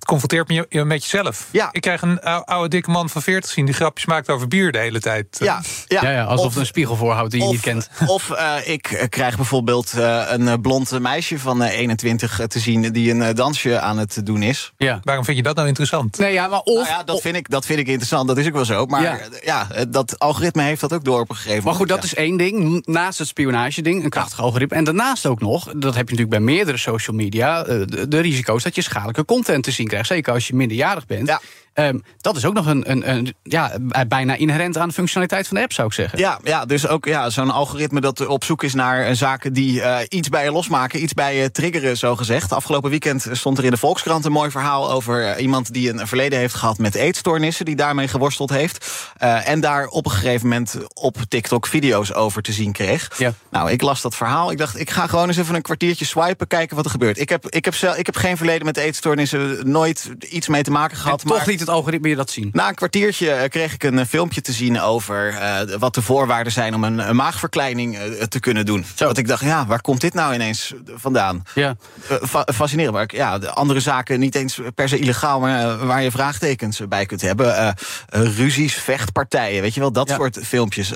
confronteert 0.07 0.49
me 0.49 0.85
met 0.85 1.03
jezelf. 1.03 1.49
Ja. 1.51 1.69
Ik 1.73 1.81
krijg 1.81 2.03
een 2.03 2.21
oude 2.21 2.69
dikke 2.69 2.91
man 2.91 3.09
van 3.09 3.23
40 3.23 3.51
zien 3.51 3.65
die 3.65 3.75
grapjes 3.75 4.07
maakt 4.07 4.31
over 4.31 4.49
bier 4.49 4.73
de 4.73 4.79
hele 4.79 5.01
tijd. 5.01 5.27
Ja, 5.39 5.63
ja. 5.87 6.03
ja, 6.03 6.11
ja 6.11 6.25
alsof 6.25 6.47
of, 6.47 6.57
een 6.57 6.67
spiegel 6.67 6.97
voorhoudt 6.97 7.31
die 7.31 7.43
je 7.43 7.49
niet 7.49 7.61
kent. 7.61 7.89
Of 8.07 8.31
uh, 8.31 8.55
ik 8.65 9.07
krijg 9.09 9.37
bijvoorbeeld 9.37 9.93
uh, 9.97 10.25
een 10.29 10.61
blond 10.61 11.01
meisje 11.01 11.39
van 11.39 11.63
21 11.63 12.41
te 12.47 12.59
zien 12.59 12.93
die 12.93 13.11
een 13.11 13.35
dansje 13.35 13.81
aan 13.81 13.99
het 13.99 14.27
doen 14.27 14.43
is. 14.43 14.73
Ja. 14.77 15.01
Waarom 15.03 15.25
vind 15.25 15.37
je 15.37 15.43
dat 15.43 15.55
nou 15.57 15.69
interessant? 15.69 16.19
Nee, 16.19 16.33
ja, 16.33 16.49
maar 16.49 16.61
of, 16.61 16.75
nou 16.75 16.89
ja, 16.89 17.03
dat, 17.03 17.21
vind 17.21 17.37
ik, 17.37 17.51
dat 17.51 17.67
vind 17.67 17.79
ik 17.79 17.87
interessant. 17.87 18.29
Dat 18.29 18.39
is 18.39 18.47
ook 18.47 18.53
wel 18.53 18.65
zo. 18.65 18.87
Maar 18.87 19.03
ja. 19.03 19.19
ja 19.45 19.85
dat 19.89 20.19
algoritme 20.19 20.63
heeft 20.63 20.81
dat 20.81 20.93
ook 20.93 21.05
door 21.05 21.21
op 21.21 21.31
een 21.31 21.37
gegeven 21.37 21.57
moment. 21.57 21.65
Maar 21.65 21.75
goed, 21.75 21.89
dat 21.89 22.05
is 22.05 22.15
één 22.15 22.37
ding. 22.37 22.87
Naast 22.87 23.19
het 23.19 23.29
spionage-ding, 23.29 24.05
een 24.05 24.11
krachtig 24.11 24.41
algoritme. 24.41 24.77
En 24.77 24.85
daarnaast 24.85 25.27
ook 25.27 25.41
nog, 25.41 25.65
dat 25.65 25.95
heb 25.95 26.09
je 26.09 26.17
natuurlijk 26.17 26.31
bij 26.31 26.41
meerdere 26.41 26.79
social 26.79 27.17
media, 27.17 27.63
de, 27.63 28.09
de 28.09 28.21
risico's 28.21 28.63
dat 28.63 28.75
je 28.75 28.83
schadelijke 28.83 29.25
content 29.25 29.65
te 29.65 29.71
zien 29.71 29.87
krijgt. 29.87 29.96
Zeker 30.05 30.33
als 30.33 30.47
je 30.47 30.55
minderjarig 30.55 31.07
bent. 31.07 31.29
Ja. 31.29 31.41
Um, 31.79 32.03
dat 32.21 32.37
is 32.37 32.45
ook 32.45 32.55
nog 32.55 32.67
een, 32.67 32.91
een, 32.91 33.11
een, 33.11 33.35
ja, 33.43 33.73
bijna 34.09 34.35
inherent 34.35 34.79
aan 34.79 34.89
de 34.89 34.95
functionaliteit 34.95 35.47
van 35.47 35.57
de 35.57 35.63
app, 35.63 35.73
zou 35.73 35.87
ik 35.89 35.93
zeggen. 35.93 36.19
Ja, 36.19 36.39
ja 36.45 36.65
dus 36.65 36.89
ook 36.89 37.05
ja, 37.05 37.31
zo'n 37.31 37.51
algoritme 37.51 38.01
dat 38.01 38.27
op 38.27 38.45
zoek 38.45 38.63
is 38.63 38.75
naar 38.75 39.17
zaken 39.17 39.53
die 39.53 39.81
uh, 39.81 39.99
iets 40.09 40.29
bij 40.29 40.45
je 40.45 40.53
losmaken, 40.53 41.03
iets 41.03 41.15
bij 41.15 41.37
je 41.37 41.51
triggeren, 41.51 41.97
zo 41.97 42.17
gezegd. 42.17 42.53
Afgelopen 42.53 42.91
weekend 42.91 43.27
stond 43.31 43.59
er 43.59 43.65
in 43.65 43.71
de 43.71 43.77
Volkskrant 43.77 44.25
een 44.25 44.33
mooi 44.33 44.51
verhaal 44.51 44.91
over 44.91 45.39
iemand 45.39 45.73
die 45.73 45.91
een 45.91 46.07
verleden 46.07 46.39
heeft 46.39 46.55
gehad 46.55 46.79
met 46.79 46.95
eetstoornissen, 46.95 47.65
die 47.65 47.77
daarmee 47.77 48.09
geworsteld 48.09 48.51
heeft. 48.51 49.13
Uh, 49.23 49.49
en 49.49 49.61
daar 49.61 49.87
op 49.87 50.05
een 50.05 50.11
gegeven 50.11 50.49
moment 50.49 50.77
op 50.95 51.17
TikTok 51.29 51.67
video's 51.67 52.13
over 52.13 52.43
te 52.43 52.53
zien 52.53 52.73
kreeg. 52.73 53.19
Ja. 53.19 53.33
Nou, 53.51 53.71
ik 53.71 53.83
las 53.83 54.01
dat 54.01 54.15
verhaal. 54.15 54.51
Ik 54.51 54.59
dacht, 54.59 54.79
ik 54.79 54.91
ga 54.91 55.07
gewoon 55.07 55.29
eens 55.29 55.37
even 55.37 55.55
een 55.55 55.63
kwartiertje 55.63 56.05
swipen, 56.05 56.47
kijken 56.47 56.77
wat 56.77 56.85
er 56.85 56.91
gebeurt. 56.91 57.19
Ik 57.19 57.29
heb, 57.29 57.49
ik 57.49 57.65
heb, 57.65 57.75
zelf, 57.75 57.97
ik 57.97 58.07
heb 58.07 58.17
geen 58.17 58.37
verleden 58.37 58.67
met 58.67 58.77
eetstoornissen, 58.77 59.71
nooit 59.71 60.11
iets 60.29 60.49
mee 60.49 60.63
te 60.63 60.71
maken 60.71 60.97
gehad. 60.97 61.23
En 61.23 61.29
maar 61.29 61.39
toch 61.39 61.47
niet 61.47 61.66
het 61.67 61.75
algoritme 61.75 62.09
je 62.09 62.17
dat 62.17 62.31
zien? 62.31 62.51
Na 62.53 62.69
een 62.69 62.75
kwartiertje 62.75 63.31
eh, 63.31 63.49
kreeg 63.49 63.75
ik 63.75 63.83
een 63.83 63.99
eh, 63.99 64.07
filmpje 64.07 64.41
te 64.41 64.53
zien 64.53 64.81
over 64.81 65.33
uh, 65.33 65.77
wat 65.79 65.95
de 65.95 66.03
voorwaarden 66.03 66.53
zijn 66.53 66.75
om 66.75 66.85
een, 66.85 67.09
een 67.09 67.17
maagverkleining 67.17 67.99
uh, 67.99 68.23
te 68.23 68.41
kunnen 68.41 68.67
doen. 68.67 68.85
Zo. 68.95 69.07
Dat 69.07 69.19
ik 69.19 69.29
dacht, 69.29 69.43
ja, 69.43 69.67
waar 69.67 69.81
komt 69.81 70.01
dit 70.01 70.15
nou 70.15 70.35
ineens 70.35 70.75
vandaan? 70.95 71.43
Ja. 71.55 71.77
Uh, 72.11 72.41
fascinerend. 72.55 72.95
Maar 72.95 73.15
ja, 73.15 73.39
de 73.39 73.51
andere 73.51 73.81
zaken 73.81 74.21
niet 74.21 74.35
eens 74.35 74.61
per 74.75 74.89
se 74.89 74.99
illegaal, 74.99 75.41
maar 75.41 75.87
waar 75.87 76.03
je 76.03 76.11
vraagtekens 76.11 76.81
bij 76.89 77.07
kunt 77.07 77.21
hebben. 77.21 77.75
ruzies, 78.09 78.75
vechtpartijen, 78.75 79.63
weet 79.63 79.75
je 79.75 79.81
wel, 79.81 79.93
dat 79.93 80.09
ja. 80.09 80.15
soort 80.15 80.39
filmpjes. 80.43 80.93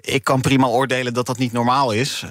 ik 0.00 0.24
kan 0.24 0.40
prima 0.40 0.66
oordelen 0.66 1.14
dat 1.14 1.26
dat 1.26 1.38
niet 1.38 1.52
normaal 1.52 1.92
is. 1.92 2.24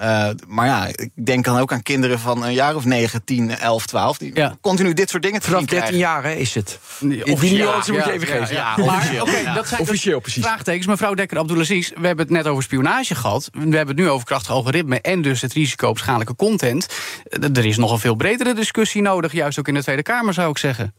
maar 0.48 0.66
ja, 0.66 0.88
ik 0.88 1.10
denk 1.26 1.46
dan 1.46 1.60
ook 1.60 1.72
aan 1.72 1.84
kinderen 1.84 2.20
van 2.20 2.44
een 2.44 2.54
jaar 2.54 2.76
of 2.76 2.86
9, 2.86 3.24
10, 3.24 3.58
11, 3.58 3.86
12, 3.86 4.18
die 4.18 4.32
ja. 4.34 4.58
continu 4.62 4.94
dit 4.94 5.10
soort 5.10 5.24
dingen 5.24 5.42
te 5.42 5.48
Vanaf 5.48 5.66
13 5.66 5.80
15 5.80 6.00
jaar 6.00 6.24
hè, 6.24 6.32
is 6.32 6.56
het. 6.56 6.80
Die 7.00 7.26
officieel. 7.32 7.77
Nuance 7.78 7.92
moet 7.92 8.04
je 8.04 8.12
even 8.12 8.28
ja, 8.28 8.34
geven. 8.46 8.56
ja. 8.56 8.74
Ja, 8.78 8.86
Maar, 8.86 8.96
officieel. 8.96 9.26
dat 9.26 9.36
zijn 9.68 9.80
dus 9.80 9.80
Officieel, 9.90 10.20
precies. 10.20 10.44
Vraagtekens. 10.44 10.86
Mevrouw 10.88 11.14
Dekker 11.14 11.38
Abdulaziz, 11.38 11.90
we 11.90 12.08
hebben 12.08 12.26
het 12.26 12.34
net 12.36 12.48
over 12.48 12.64
spionage 12.64 13.16
gehad. 13.16 13.50
We 13.52 13.60
hebben 13.60 13.88
het 13.96 13.98
nu 14.06 14.10
over 14.10 14.26
krachtig 14.26 14.52
algoritme 14.52 15.02
en 15.02 15.22
dus 15.22 15.42
het 15.42 15.54
risico 15.54 15.88
op 15.88 15.98
schadelijke 15.98 16.36
content. 16.36 16.88
Eh, 17.30 17.44
Er 17.58 17.66
is 17.66 17.78
nog 17.78 17.92
een 17.92 18.00
veel 18.00 18.16
bredere 18.16 18.54
discussie 18.54 19.02
nodig, 19.02 19.32
juist 19.32 19.60
ook 19.60 19.68
in 19.68 19.74
de 19.74 19.84
Tweede 19.84 20.04
Kamer 20.04 20.34
zou 20.34 20.50
ik 20.50 20.58
zeggen. 20.58 20.94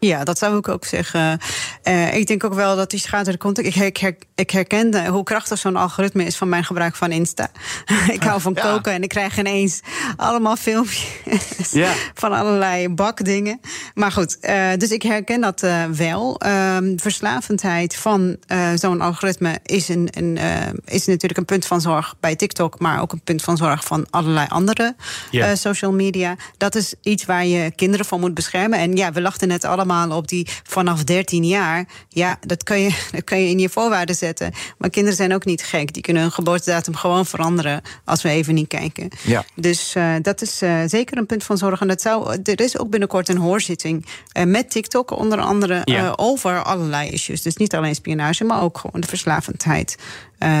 Ja, 0.00 0.24
dat 0.24 0.38
zou 0.38 0.58
ik 0.58 0.68
ook 0.68 0.84
zeggen. 0.84 1.38
Eh, 1.82 2.14
ik 2.14 2.26
denk 2.26 2.44
ook 2.44 2.54
wel 2.54 2.76
dat 2.76 2.90
die 2.90 3.00
schadelijke 3.00 3.44
content. 3.44 3.66
Ik, 3.66 3.74
her- 3.74 3.86
ik, 3.86 3.96
her- 3.96 4.16
ik 4.34 4.50
herken 4.50 4.90
de- 4.90 5.06
hoe 5.06 5.22
krachtig 5.22 5.58
zo'n 5.58 5.76
algoritme 5.76 6.24
is 6.24 6.36
van 6.36 6.48
mijn 6.48 6.64
gebruik 6.64 6.96
van 6.96 7.10
Insta. 7.10 7.48
ik 8.12 8.22
hou 8.22 8.40
van 8.40 8.54
koken 8.54 8.92
en 8.92 9.02
ik 9.02 9.08
krijg 9.08 9.38
ineens 9.38 9.80
allemaal 10.16 10.56
filmpjes 10.56 11.70
Ja. 11.72 11.92
van 12.14 12.32
allerlei 12.32 12.88
bakdingen. 12.88 13.60
Maar 13.94 14.12
goed, 14.12 14.38
eh, 14.40 14.68
dus 14.78 14.90
ik 14.90 15.02
herken 15.02 15.40
dat 15.40 15.62
eh, 15.62 15.84
wel. 15.84 16.40
Ehm, 16.40 16.96
verslavendheid 16.98 17.96
van 17.96 18.36
zo'n 18.74 19.00
algoritme 19.00 19.58
is, 19.62 19.88
een, 19.88 20.08
een, 20.10 20.38
is 20.84 21.06
natuurlijk 21.06 21.36
een 21.38 21.44
punt 21.44 21.66
van 21.66 21.80
zorg 21.80 22.14
bij 22.20 22.36
TikTok, 22.36 22.78
maar 22.78 23.00
ook 23.00 23.12
een 23.12 23.22
punt 23.24 23.42
van 23.42 23.56
zorg 23.56 23.84
van 23.84 24.06
allerlei 24.10 24.46
andere 24.48 24.94
Ja. 25.30 25.54
social 25.54 25.92
media. 25.92 26.36
Dat 26.56 26.74
is 26.74 26.94
iets 27.02 27.24
waar 27.24 27.46
je 27.46 27.70
kinderen 27.70 28.06
van 28.06 28.20
moet 28.20 28.34
beschermen. 28.34 28.78
En 28.78 28.96
ja, 28.96 29.12
we 29.12 29.20
lachten 29.20 29.48
net 29.48 29.64
allemaal 29.64 29.88
op 29.90 30.28
die 30.28 30.46
vanaf 30.62 31.04
13 31.04 31.44
jaar. 31.44 31.84
Ja, 32.08 32.38
dat 32.46 32.62
kun 32.62 32.78
je, 32.80 32.90
dat 33.12 33.24
kun 33.24 33.40
je 33.42 33.48
in 33.48 33.58
je 33.58 33.68
voorwaarden 33.68 34.14
zetten. 34.16 34.52
Maar 34.78 34.90
kinderen 34.90 35.16
zijn 35.16 35.34
ook 35.34 35.44
niet 35.44 35.62
gek. 35.62 35.92
Die 35.92 36.02
kunnen 36.02 36.22
hun 36.22 36.32
geboortedatum 36.32 36.94
gewoon 36.94 37.26
veranderen 37.26 37.82
als 38.04 38.22
we 38.22 38.28
even 38.28 38.54
niet 38.54 38.68
kijken. 38.68 39.08
Ja. 39.22 39.44
Dus 39.54 39.94
eh, 39.94 40.14
dat 40.22 40.42
is 40.42 40.62
eh, 40.62 40.78
zeker 40.86 41.18
een 41.18 41.26
punt 41.26 41.44
van 41.44 41.58
zorg. 41.58 41.80
En 41.80 41.88
dat 41.88 42.00
zou, 42.00 42.38
er 42.42 42.60
is 42.60 42.78
ook 42.78 42.90
binnenkort 42.90 43.28
een 43.28 43.36
hoorzitting 43.36 44.06
eh, 44.32 44.44
met 44.44 44.70
TikTok, 44.70 45.10
onder 45.18 45.40
andere 45.40 45.80
Ja. 45.84 46.12
over 46.16 46.62
allerlei 46.62 47.10
issues. 47.10 47.42
Dus 47.42 47.56
niet 47.56 47.74
alleen 47.74 47.94
spionage, 47.94 48.44
maar 48.44 48.62
ook 48.62 48.78
gewoon 48.78 49.00
de 49.00 49.06
verslavendheid 49.06 49.96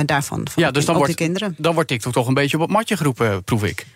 daarvan. 0.04 0.46
Van 0.50 0.62
Ja, 0.62 0.70
dus 0.70 0.84
dan 0.84 0.94
wordt, 0.96 1.10
de 1.10 1.16
kinderen. 1.16 1.54
dan 1.58 1.74
wordt 1.74 1.88
TikTok 1.88 2.12
toch 2.12 2.26
een 2.26 2.34
beetje 2.34 2.56
op 2.56 2.62
het 2.62 2.70
matje 2.72 2.96
geroepen, 2.96 3.44
proef 3.44 3.64
ik. 3.64 3.86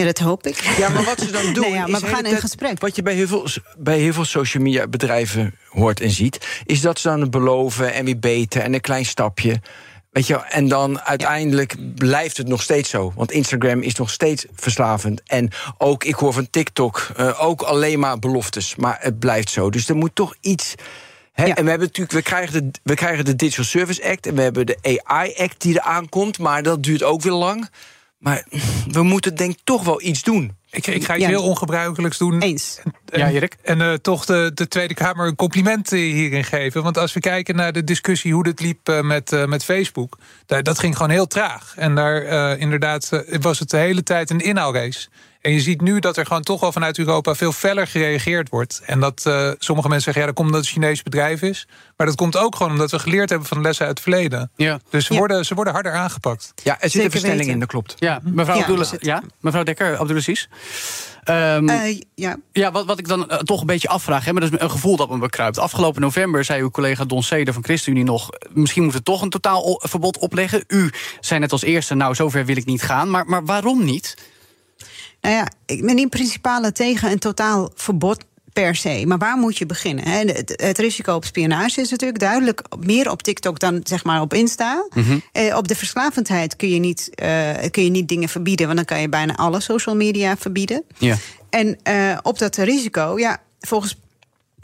Ja, 0.00 0.06
dat 0.06 0.18
hoop 0.18 0.46
ik. 0.46 0.60
Ja, 0.78 0.88
maar 0.88 1.04
wat 1.04 1.20
ze 1.20 1.30
dan 1.30 1.52
doen. 1.54 1.64
Nee, 1.64 1.72
ja, 1.72 1.86
maar 1.86 2.00
we 2.00 2.06
gaan 2.06 2.26
in 2.26 2.36
gesprek. 2.36 2.80
Wat 2.80 2.96
je 2.96 3.02
bij 3.02 3.14
heel, 3.14 3.26
veel, 3.26 3.46
bij 3.78 3.98
heel 3.98 4.12
veel 4.12 4.24
social 4.24 4.62
media 4.62 4.86
bedrijven 4.86 5.54
hoort 5.68 6.00
en 6.00 6.10
ziet, 6.10 6.46
is 6.64 6.80
dat 6.80 6.98
ze 6.98 7.08
dan 7.08 7.30
beloven 7.30 7.92
en 7.92 8.04
weer 8.04 8.18
beter 8.18 8.62
en 8.62 8.74
een 8.74 8.80
klein 8.80 9.04
stapje. 9.04 9.60
Weet 10.10 10.26
je, 10.26 10.36
en 10.36 10.68
dan 10.68 11.00
uiteindelijk 11.00 11.76
blijft 11.94 12.36
het 12.36 12.48
nog 12.48 12.62
steeds 12.62 12.90
zo. 12.90 13.12
Want 13.16 13.32
Instagram 13.32 13.80
is 13.80 13.94
nog 13.94 14.10
steeds 14.10 14.46
verslavend. 14.54 15.22
En 15.26 15.50
ook, 15.78 16.04
ik 16.04 16.14
hoor 16.14 16.32
van 16.32 16.50
TikTok, 16.50 17.10
eh, 17.16 17.44
ook 17.44 17.62
alleen 17.62 17.98
maar 17.98 18.18
beloftes. 18.18 18.76
Maar 18.76 18.98
het 19.00 19.18
blijft 19.18 19.50
zo. 19.50 19.70
Dus 19.70 19.88
er 19.88 19.96
moet 19.96 20.14
toch 20.14 20.34
iets. 20.40 20.74
Hè? 21.32 21.44
En 21.44 21.64
we 21.64 21.70
hebben 21.70 21.86
natuurlijk, 21.86 22.12
we 22.12 22.22
krijgen, 22.22 22.52
de, 22.52 22.78
we 22.82 22.94
krijgen 22.94 23.24
de 23.24 23.36
Digital 23.36 23.64
Service 23.64 24.04
Act 24.04 24.26
en 24.26 24.34
we 24.34 24.42
hebben 24.42 24.66
de 24.66 25.00
AI 25.04 25.34
Act 25.36 25.60
die 25.60 25.74
eraan 25.74 26.08
komt. 26.08 26.38
Maar 26.38 26.62
dat 26.62 26.82
duurt 26.82 27.02
ook 27.02 27.22
weer 27.22 27.32
lang. 27.32 27.68
Maar 28.20 28.44
we 28.90 29.02
moeten 29.02 29.34
denk 29.34 29.52
ik 29.52 29.60
toch 29.64 29.84
wel 29.84 30.02
iets 30.02 30.22
doen. 30.22 30.56
Ik, 30.70 30.86
ik 30.86 31.04
ga 31.04 31.16
iets 31.16 31.26
heel 31.26 31.42
ongebruikelijks 31.42 32.18
doen. 32.18 32.40
Eens. 32.40 32.80
En, 32.84 33.18
Ja, 33.18 33.30
Erik? 33.30 33.56
En 33.62 33.80
eh, 33.80 33.92
toch 33.92 34.24
de, 34.24 34.50
de 34.54 34.68
Tweede 34.68 34.94
Kamer 34.94 35.26
een 35.26 35.36
compliment 35.36 35.92
eh, 35.92 35.98
hierin 35.98 36.44
geven. 36.44 36.82
Want 36.82 36.98
als 36.98 37.12
we 37.12 37.20
kijken 37.20 37.56
naar 37.56 37.72
de 37.72 37.84
discussie 37.84 38.32
hoe 38.32 38.42
dit 38.42 38.60
liep 38.60 38.88
eh, 38.88 39.00
met, 39.00 39.32
eh, 39.32 39.44
met 39.44 39.64
Facebook... 39.64 40.18
Daar, 40.46 40.62
dat 40.62 40.78
ging 40.78 40.96
gewoon 40.96 41.10
heel 41.10 41.26
traag. 41.26 41.74
En 41.76 41.94
daar 41.94 42.22
eh, 42.22 42.60
inderdaad 42.60 43.24
was 43.40 43.58
het 43.58 43.70
de 43.70 43.76
hele 43.76 44.02
tijd 44.02 44.30
een 44.30 44.40
inhaalrace. 44.40 45.08
En 45.40 45.52
je 45.52 45.60
ziet 45.60 45.80
nu 45.80 45.98
dat 45.98 46.16
er 46.16 46.26
gewoon 46.26 46.42
toch 46.42 46.60
wel 46.60 46.72
vanuit 46.72 46.98
Europa 46.98 47.34
veel 47.34 47.52
feller 47.52 47.86
gereageerd 47.86 48.48
wordt. 48.48 48.80
En 48.86 49.00
dat 49.00 49.26
eh, 49.26 49.50
sommige 49.58 49.88
mensen 49.88 50.04
zeggen, 50.12 50.20
ja, 50.22 50.26
dat 50.26 50.34
komt 50.36 50.46
omdat 50.48 50.60
het 50.66 50.74
een 50.76 50.82
Chinees 50.82 51.02
bedrijf 51.02 51.42
is. 51.42 51.66
Maar 51.96 52.06
dat 52.06 52.16
komt 52.16 52.36
ook 52.36 52.56
gewoon 52.56 52.72
omdat 52.72 52.90
we 52.90 52.98
geleerd 52.98 53.30
hebben 53.30 53.48
van 53.48 53.56
de 53.56 53.62
lessen 53.62 53.86
uit 53.86 53.94
het 53.94 54.08
verleden. 54.08 54.50
Ja. 54.56 54.80
Dus 54.90 55.06
ze, 55.06 55.12
Ja. 55.12 55.18
worden, 55.18 55.44
ze 55.46 55.54
worden 55.54 55.72
harder 55.72 55.92
aangepakt. 55.92 56.52
Ja, 56.62 56.72
er 56.74 56.78
zit 56.80 56.90
Zeker 56.90 57.04
een 57.04 57.10
verstelling 57.10 57.38
weten. 57.38 57.52
in, 57.54 57.60
dat 57.60 57.68
klopt. 57.68 57.94
Ja, 57.98 58.20
mevrouw, 58.24 58.56
Ja, 58.56 58.60
Abdullah- 58.62 58.92
ja, 59.00 59.22
mevrouw 59.40 59.62
Dekker, 59.62 59.96
Abdulaziz. 59.96 60.46
Ehm, 61.24 61.68
Eh, 61.68 62.00
ja. 62.14 62.36
Ja, 62.52 62.70
wat, 62.72 62.86
wat 62.86 62.98
ik 62.98 63.08
dan 63.08 63.28
eh, 63.30 63.38
toch 63.38 63.60
een 63.60 63.66
beetje 63.66 63.88
afvraag, 63.88 64.24
hè, 64.24 64.32
maar 64.32 64.40
dat 64.42 64.52
is 64.52 64.58
een 64.60 64.70
gevoel 64.70 64.96
dat 64.96 65.10
me 65.10 65.18
bekruipt. 65.18 65.58
Afgelopen 65.58 66.00
november 66.00 66.44
zei 66.44 66.60
uw 66.60 66.70
collega 66.70 67.04
Don 67.04 67.22
Seder 67.22 67.54
van 67.54 67.64
ChristenUnie 67.64 68.04
nog... 68.04 68.28
misschien 68.52 68.84
moet 68.84 68.94
het 68.94 69.04
toch 69.04 69.22
een 69.22 69.30
totaal 69.30 69.80
verbod 69.82 70.18
opleggen. 70.18 70.64
U 70.68 70.90
zei 71.20 71.40
net 71.40 71.52
als 71.52 71.62
eerste, 71.62 71.94
nou, 71.94 72.14
zover 72.14 72.44
wil 72.44 72.56
ik 72.56 72.64
niet 72.66 72.82
gaan. 72.82 73.10
Maar, 73.10 73.26
maar 73.26 73.44
waarom 73.44 73.84
niet? 73.84 74.14
Nou 75.20 75.34
ja, 75.34 75.48
ik 75.66 75.86
ben 75.86 75.94
niet 75.94 76.10
principale 76.10 76.72
tegen 76.72 77.10
een 77.10 77.18
totaal 77.18 77.70
verbod 77.74 78.24
per 78.52 78.74
se. 78.74 79.02
Maar 79.06 79.18
waar 79.18 79.36
moet 79.36 79.58
je 79.58 79.66
beginnen? 79.66 80.04
Het, 80.06 80.78
risico 80.78 81.14
op 81.14 81.24
spionage 81.24 81.80
is 81.80 81.90
natuurlijk 81.90 82.20
duidelijk 82.20 82.62
meer 82.78 83.10
op 83.10 83.22
TikTok 83.22 83.58
dan 83.58 83.80
zeg 83.84 84.04
maar 84.04 84.20
op 84.20 84.34
Insta. 84.34 84.86
Eh, 85.32 85.56
op 85.56 85.68
de 85.68 85.74
verslavendheid 85.74 86.56
kun 86.56 86.68
je, 86.68 86.78
niet, 86.78 87.10
eh, 87.14 87.70
kun 87.70 87.84
je 87.84 87.90
niet 87.90 88.08
dingen 88.08 88.28
verbieden, 88.28 88.66
want 88.66 88.76
dan 88.76 88.86
kan 88.86 89.00
je 89.00 89.08
bijna 89.08 89.36
alle 89.36 89.60
social 89.60 89.96
media 89.96 90.36
verbieden. 90.36 90.82
Ja. 90.98 91.16
En 91.50 91.78
eh, 91.82 92.18
op 92.22 92.38
dat 92.38 92.56
risico, 92.56 93.18
ja, 93.18 93.42
volgens. 93.60 93.96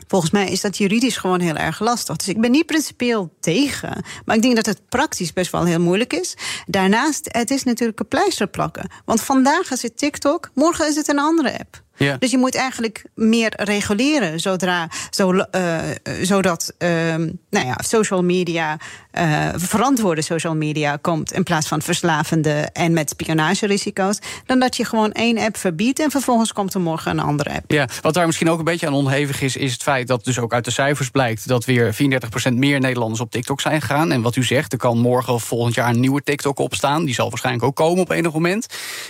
Volgens 0.07 0.31
mij 0.31 0.51
is 0.51 0.61
dat 0.61 0.77
juridisch 0.77 1.17
gewoon 1.17 1.41
heel 1.41 1.55
erg 1.57 1.81
lastig. 1.81 2.17
Dus 2.17 2.29
ik 2.29 2.41
ben 2.41 2.51
niet 2.51 2.67
principieel 2.67 3.35
tegen. 3.41 4.05
Maar 4.25 4.37
ik 4.37 4.43
denk 4.43 4.57
dat 4.57 4.67
het 4.67 4.89
praktisch 4.89 5.33
best 5.33 5.53
wel 5.53 5.65
heel 5.65 5.81
moeilijk 5.81 6.13
is. 6.13 6.35
Daarnaast, 6.67 7.29
het 7.31 7.51
is 7.51 7.63
natuurlijk 7.63 8.01
een 8.01 8.09
pleister 8.09 8.47
plakken. 8.47 8.91
Want 9.05 9.21
vandaag 9.21 9.71
is 9.71 9.83
het 9.83 9.99
TikTok, 9.99 10.51
morgen 10.55 10.89
is 10.89 10.97
het 10.97 11.09
een 11.09 11.19
andere 11.19 11.59
app. 11.59 11.85
Ja. 11.97 12.17
Dus 12.17 12.31
je 12.31 12.39
moet 12.39 12.55
eigenlijk 12.55 13.05
meer 13.15 13.53
reguleren 13.57 14.41
zodra, 14.41 14.89
zo, 15.11 15.33
eh, 15.33 15.79
zodat 16.23 16.75
ehm, 16.79 17.31
nou 17.51 17.67
ja, 17.67 17.79
social 17.85 18.23
media, 18.23 18.77
eh, 19.11 19.49
verantwoorde 19.55 20.23
social 20.23 20.55
media 20.55 20.97
komt 20.97 21.33
in 21.33 21.43
plaats 21.43 21.69
van 21.69 21.83
verslavende 21.83 22.69
en 22.73 22.93
met 22.93 23.11
spionagerisico's. 23.11 24.19
Dan 24.47 24.59
dat 24.59 24.77
je 24.77 24.85
gewoon 24.85 25.13
één 25.13 25.39
app 25.39 25.57
verbiedt 25.57 25.99
en 25.99 26.11
vervolgens 26.11 26.53
komt 26.53 26.75
er 26.75 26.81
morgen 26.81 27.11
een 27.11 27.21
andere 27.21 27.51
app. 27.51 27.71
Ja, 27.71 27.89
wat 28.01 28.15
daar 28.15 28.27
misschien 28.27 28.51
ook 28.51 28.59
een 28.59 28.65
beetje 28.65 28.87
aan 28.87 28.93
onhevig 28.93 29.41
is, 29.41 29.57
is 29.57 29.73
het 29.73 29.83
feit 29.83 30.09
dat 30.09 30.25
dus 30.25 30.39
ook 30.39 30.53
uit 30.53 30.65
de 30.65 30.71
cijfers 30.71 31.11
blijkt 31.11 31.49
dat 31.49 31.65
weer 31.65 31.95
34% 31.95 32.53
meer 32.53 32.81
Nederlanders 32.81 33.21
op 33.21 33.31
TikTok 33.31 33.61
zijn 33.61 33.81
gegaan. 33.81 34.13
En 34.13 34.23
wat 34.23 34.37
u 34.37 34.45
zegt, 34.45 34.73
er 34.73 34.79
kan 34.79 34.99
morgen 34.99 35.33
of 35.33 35.45
volgend 35.45 35.75
jaar 35.75 35.89
een 35.89 36.01
nieuwe 36.01 36.23
TikTok 36.23 36.59
opstaan. 36.59 37.05
Die 37.05 37.15
zal 37.15 37.29
waarschijnlijk 37.29 37.65
ook 37.65 37.77
komen 37.77 38.03
op 38.03 38.11
enig 38.11 38.33
moment. 38.33 38.67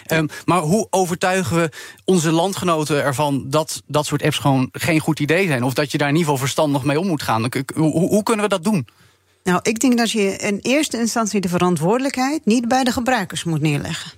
Ehm, 0.07 0.27
maar 0.45 0.61
hoe 0.61 0.87
overtuigen 0.91 1.57
we 1.57 1.71
onze 2.05 2.31
landgenoten 2.33 2.76
ervan 2.85 3.45
dat 3.47 3.83
dat 3.87 4.07
soort 4.07 4.23
apps 4.23 4.39
gewoon 4.39 4.69
geen 4.73 5.01
goed 5.01 5.21
idee 5.21 5.47
zijn? 5.47 5.63
Of 5.63 5.75
dat 5.75 5.93
je 5.93 5.99
daar 5.99 6.09
in 6.09 6.15
ieder 6.15 6.31
geval 6.31 6.47
verstandig 6.47 6.83
mee 6.83 7.01
om 7.01 7.07
moet 7.07 7.23
gaan? 7.23 7.51
Hoe, 7.75 7.91
hoe, 7.91 8.09
hoe 8.09 8.23
kunnen 8.23 8.45
we 8.45 8.51
dat 8.51 8.65
doen? 8.65 8.87
Nou, 9.47 9.61
ik 9.63 9.81
denk 9.81 9.99
dat 9.99 10.11
je 10.11 10.37
in 10.37 10.59
eerste 10.63 10.99
instantie 10.99 11.41
de 11.41 11.49
verantwoordelijkheid 11.49 12.45
niet 12.45 12.69
bij 12.69 12.85
de 12.85 12.93
gebruikers 12.93 13.45
moet 13.45 13.61
neerleggen. 13.61 14.13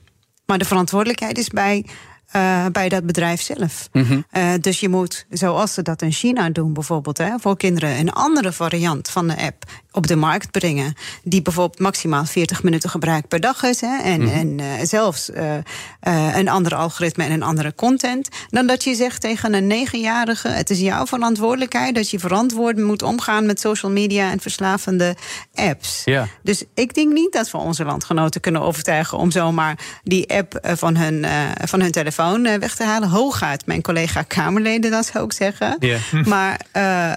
Maar 0.47 0.59
de 0.59 0.65
verantwoordelijkheid 0.65 1.39
is 1.39 1.49
bij, 1.49 1.87
eh, 2.27 2.67
bij 2.73 2.89
dat 2.89 3.07
bedrijf 3.07 3.41
zelf. 3.43 3.89
Eh, 4.31 4.53
dus 4.61 4.81
je 4.81 4.89
moet, 4.89 5.27
zoals 5.31 5.75
ze 5.75 5.83
dat 5.83 6.03
in 6.03 6.13
China 6.13 6.51
doen 6.51 6.73
bijvoorbeeld, 6.73 7.19
hè, 7.19 7.39
voor 7.39 7.57
kinderen 7.57 7.99
een 7.99 8.13
andere 8.13 8.53
variant 8.53 9.11
van 9.11 9.29
de 9.29 9.37
app 9.37 9.65
op 9.99 10.07
de 10.07 10.17
markt 10.17 10.51
brengen. 10.51 10.95
Die 11.23 11.43
bijvoorbeeld 11.43 11.79
maximaal 11.79 12.25
40 12.25 12.63
minuten 12.63 12.91
gebruik 12.91 13.29
per 13.29 13.41
dag 13.41 13.63
is. 13.63 13.81
Hè, 13.81 14.03
en 14.03 14.37
en 14.39 14.61
eh, 14.61 14.67
zelfs 14.83 15.31
eh, 15.31 15.57
eh, 16.01 16.37
een 16.37 16.49
andere 16.49 16.75
algoritme 16.75 17.25
en 17.25 17.33
een 17.33 17.43
andere 17.43 17.75
content. 17.75 18.29
Dan 18.49 18.67
dat 18.67 18.85
je 18.85 18.95
zegt 18.95 19.21
tegen 19.21 19.55
een 19.55 19.67
negenjarige: 19.67 20.49
het 20.49 20.71
is 20.71 20.81
jouw 20.81 21.07
verantwoordelijkheid 21.07 21.95
dat 21.95 22.11
je 22.11 22.19
verantwoord 22.19 22.77
moet 22.77 23.03
omgaan 23.03 23.47
met 23.47 23.61
social 23.61 23.93
media 23.93 24.31
en 24.31 24.41
verslavende 24.41 25.17
apps. 25.55 26.03
Ja. 26.05 26.29
Dus 26.43 26.65
ik 26.75 26.95
denk 26.95 27.13
niet 27.13 27.33
dat 27.33 27.51
we 27.51 27.59
onze 27.59 27.85
landgenoten 27.85 28.41
kunnen 28.41 28.63
overtuigen 28.63 29.19
om 29.19 29.31
zomaar 29.31 29.79
die 30.03 30.35
app 30.35 30.59
van 30.63 30.97
hun, 30.97 31.27
van 31.65 31.81
hun 31.81 31.91
telefoon 31.91 32.43
weg 32.43 32.75
te 32.75 32.85
halen. 32.85 33.09
Hooguit 33.09 33.67
mijn 33.67 33.83
collega 33.83 34.23
Kamerleden, 34.23 34.91
dat 34.91 35.07
zou 35.07 35.25
ik 35.25 35.33
zeggen. 35.33 35.77
Ja. 35.79 35.99
Maar, 36.25 36.61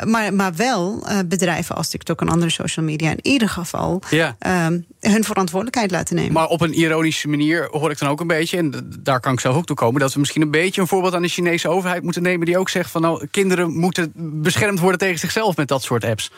maar, 0.05 0.33
maar 0.33 0.55
wel 0.55 1.05
bedrijven 1.25 1.75
als 1.75 1.89
TikTok 1.89 2.21
en 2.21 2.29
andere 2.29 2.51
social 2.51 2.70
media 2.79 3.09
in 3.11 3.19
ieder 3.21 3.49
geval 3.49 4.01
Ja. 4.09 4.35
ehm, 4.39 4.79
hun 4.99 5.23
verantwoordelijkheid 5.23 5.91
laten 5.91 6.15
nemen. 6.15 6.33
Maar 6.33 6.47
op 6.47 6.61
een 6.61 6.73
ironische 6.73 7.27
manier 7.27 7.67
hoor 7.71 7.91
ik 7.91 7.99
dan 7.99 8.09
ook 8.09 8.19
een 8.19 8.27
beetje, 8.27 8.57
en 8.57 8.89
daar 8.99 9.19
kan 9.19 9.33
ik 9.33 9.39
zelf 9.39 9.55
ook 9.55 9.65
toe 9.65 9.75
komen, 9.75 10.01
dat 10.01 10.13
we 10.13 10.19
misschien 10.19 10.41
een 10.41 10.51
beetje 10.51 10.81
een 10.81 10.87
voorbeeld 10.87 11.13
aan 11.13 11.21
de 11.21 11.27
Chinese 11.27 11.69
overheid 11.69 12.03
moeten 12.03 12.21
nemen, 12.23 12.45
die 12.45 12.57
ook 12.57 12.69
zegt 12.69 12.91
van 12.91 13.01
nou, 13.01 13.27
kinderen 13.31 13.77
moeten 13.79 14.11
beschermd 14.15 14.79
worden 14.79 14.99
tegen 14.99 15.19
zichzelf 15.19 15.55
met 15.55 15.67
dat 15.67 15.83
soort 15.83 16.03
apps. 16.03 16.31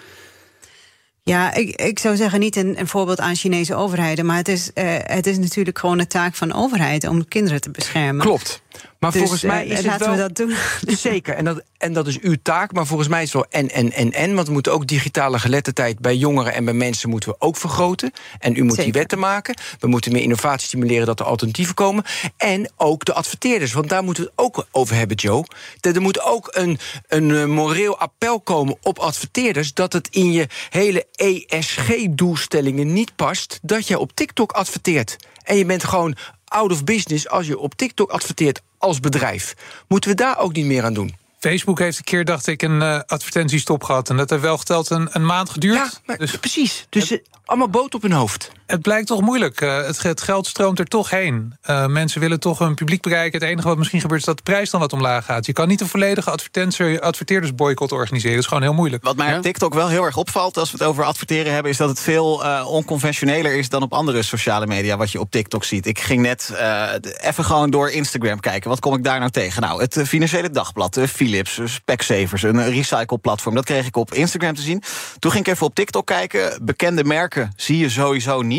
Ja, 1.26 1.54
ik, 1.54 1.82
ik 1.82 2.00
zou 2.00 2.16
zeggen 2.16 2.40
niet 2.40 2.56
een, 2.56 2.80
een 2.80 2.88
voorbeeld 2.88 3.20
aan 3.20 3.36
Chinese 3.36 3.76
overheden. 3.76 4.26
Maar 4.26 4.38
het 4.38 4.48
is, 4.48 4.74
eh, 4.74 4.86
het 5.04 5.28
is 5.28 5.38
natuurlijk 5.38 5.80
gewoon 5.80 6.00
een 6.00 6.08
taak 6.08 6.36
van 6.36 6.48
de 6.48 6.54
overheid 6.54 7.08
om 7.08 7.28
kinderen 7.28 7.62
te 7.62 7.72
beschermen. 7.72 8.26
Klopt. 8.26 8.62
Maar 9.00 9.12
Dus, 9.12 9.22
volgens 9.22 9.42
mij 9.42 9.64
eh, 9.66 9.72
is 9.72 9.78
het 9.78 9.86
laten 9.86 10.06
wel... 10.06 10.16
we 10.16 10.22
dat 10.22 10.36
doen. 10.36 10.56
Zeker, 10.98 11.36
en 11.36 11.46
dat, 11.46 11.64
en 11.78 11.94
dat 11.94 12.08
is 12.08 12.20
uw 12.20 12.36
taak. 12.42 12.74
Maar 12.74 12.86
volgens 12.86 13.10
mij 13.10 13.24
is 13.24 13.34
het 13.34 13.42
wel 13.42 13.62
en, 13.62 13.70
en, 13.70 13.92
en, 13.92 14.12
en. 14.12 14.36
Want 14.36 14.48
we 14.48 14.54
moeten 14.54 14.72
ook 14.72 14.88
digitale 14.88 15.40
geletterdheid 15.40 16.00
bij 16.00 16.16
jongeren 16.16 16.54
en 16.54 16.66
bij 16.66 16.74
mensen 16.74 17.10
moeten 17.10 17.30
we 17.30 17.36
ook 17.40 17.58
vergroten. 17.58 18.12
En 18.40 18.56
u 18.56 18.64
moet 18.64 18.78
die 18.78 18.92
wetten 18.92 19.20
maken. 19.20 19.56
We 19.80 19.88
moeten 19.88 20.12
meer 20.12 20.22
innovatie 20.22 20.68
stimuleren 20.68 21.06
dat 21.06 21.20
er 21.20 21.26
alternatieven 21.26 21.76
komen. 21.76 22.04
En 22.38 22.72
ook 22.78 23.06
de 23.06 23.14
adverteerders, 23.14 23.74
want 23.74 23.90
daar 23.90 24.04
moeten 24.04 24.24
we 24.24 24.32
het 24.36 24.46
ook 24.46 24.66
over 24.72 24.96
hebben, 24.96 25.18
Joe. 25.18 25.46
Er 25.82 26.02
moet 26.02 26.22
ook 26.22 26.50
een, 26.52 26.80
een 27.08 27.32
eh, 27.32 27.46
moreel 27.46 27.98
appel 27.98 28.40
komen 28.40 28.78
op 28.82 29.00
adverteerders... 29.00 29.74
dat 29.74 29.94
het 29.94 30.08
in 30.12 30.32
je 30.32 30.48
hele 30.70 31.06
ESG-doelstellingen 31.48 32.94
niet 32.94 33.16
past... 33.16 33.60
dat 33.62 33.88
je 33.88 34.00
op 34.00 34.12
TikTok 34.14 34.52
adverteert. 34.52 35.16
En 35.44 35.58
je 35.58 35.66
bent 35.66 35.84
gewoon 35.84 36.16
out 36.54 36.72
of 36.72 36.84
business 36.84 37.30
als 37.30 37.48
je 37.48 37.58
op 37.58 37.76
TikTok 37.76 38.10
adverteert 38.12 38.62
als 38.78 39.00
bedrijf. 39.00 39.54
Moeten 39.88 40.10
we 40.10 40.16
daar 40.16 40.38
ook 40.40 40.54
niet 40.54 40.66
meer 40.66 40.84
aan 40.84 40.94
doen? 40.94 41.16
Facebook 41.40 41.80
heeft 41.80 41.98
een 41.98 42.04
keer, 42.04 42.26
dacht 42.26 42.48
ik, 42.48 42.62
een 42.62 42.82
eh, 42.82 43.00
advertentiestop 43.06 43.84
gehad. 43.84 44.10
En 44.10 44.18
dat 44.18 44.30
heeft 44.30 44.42
wel 44.42 44.58
geteld 44.58 44.90
een, 44.90 45.08
een 45.12 45.26
maand 45.26 45.50
geduurd. 45.50 45.76
Ja, 45.76 45.92
maar 46.06 46.18
dus 46.18 46.38
precies. 46.38 46.86
Dus 46.90 47.12
eh, 47.12 47.20
allemaal 47.46 47.70
boot 47.70 47.96
op 47.96 48.02
hun 48.02 48.12
hoofd. 48.12 48.52
Het 48.66 48.82
blijkt 48.82 49.08
toch 49.08 49.22
moeilijk. 49.22 49.62
Eh, 49.62 49.86
het, 49.86 50.04
het 50.04 50.22
geld 50.22 50.48
stroomt 50.48 50.80
er 50.80 50.86
toch 50.86 51.10
heen. 51.10 51.54
Eh, 51.62 51.86
mensen 51.86 52.22
willen 52.22 52.40
toch 52.40 52.60
hun 52.60 52.76
publiek 52.76 53.02
bereiken. 53.02 53.40
Het 53.40 53.50
enige 53.50 53.68
wat 53.68 53.78
misschien 53.78 54.02
gebeurt 54.02 54.20
is 54.20 54.26
dat 54.26 54.38
de 54.38 54.44
prijs 54.44 54.70
dan 54.70 54.80
wat 54.80 54.94
omlaag 54.94 55.26
gaat. 55.26 55.46
Je 55.46 55.54
kan 55.54 55.68
niet 55.68 55.82
een 55.82 55.88
volledige 55.88 56.30
advertentie- 56.32 57.00
adverteerdersboycott 57.00 57.92
organiseren. 57.92 58.32
Dat 58.36 58.44
is 58.44 58.48
gewoon 58.48 58.64
heel 58.64 58.74
moeilijk. 58.74 59.04
Wat 59.04 59.16
mij 59.16 59.30
Ja? 59.30 59.36
op 59.38 59.42
TikTok 59.42 59.74
wel 59.74 59.88
heel 59.88 60.04
erg 60.04 60.18
opvalt 60.18 60.58
als 60.58 60.72
we 60.72 60.78
het 60.78 60.88
over 60.88 61.04
adverteren 61.04 61.54
hebben, 61.54 61.72
is 61.72 61.78
dat 61.78 61.90
het 61.90 62.00
veel 62.00 62.44
eh, 62.44 62.68
onconventioneler 62.70 63.54
is 63.58 63.70
dan 63.70 63.82
op 63.82 63.94
andere 63.94 64.22
sociale 64.24 64.68
media 64.68 64.98
wat 64.98 65.12
je 65.12 65.20
op 65.20 65.32
TikTok 65.32 65.64
ziet. 65.64 65.86
Ik 65.86 66.00
ging 66.00 66.22
net 66.22 66.52
eh, 66.58 66.90
even 67.22 67.46
gewoon 67.46 67.70
door 67.70 67.90
Instagram 67.92 68.40
kijken. 68.40 68.70
Wat 68.70 68.80
kom 68.80 68.96
ik 68.96 69.04
daar 69.04 69.20
nou 69.20 69.32
tegen? 69.32 69.62
Nou, 69.62 69.82
het 69.82 70.02
Financiële 70.06 70.50
Dagblad, 70.50 71.00
Philips, 71.10 71.60
Specsavers, 71.66 72.44
een 72.44 72.60
eh, 72.60 72.68
recycle-platform. 72.76 73.56
Dat 73.56 73.66
kreeg 73.66 73.86
ik 73.88 73.96
op 73.98 74.14
Instagram 74.14 74.56
te 74.56 74.62
zien. 74.62 74.84
Toen 75.20 75.32
ging 75.32 75.46
ik 75.46 75.54
even 75.54 75.66
op 75.66 75.76
TikTok 75.76 76.06
kijken. 76.08 76.60
Bekende 76.62 77.04
merken 77.04 77.54
zie 77.56 77.78
je 77.78 77.90
sowieso 77.90 78.42
niet. 78.42 78.53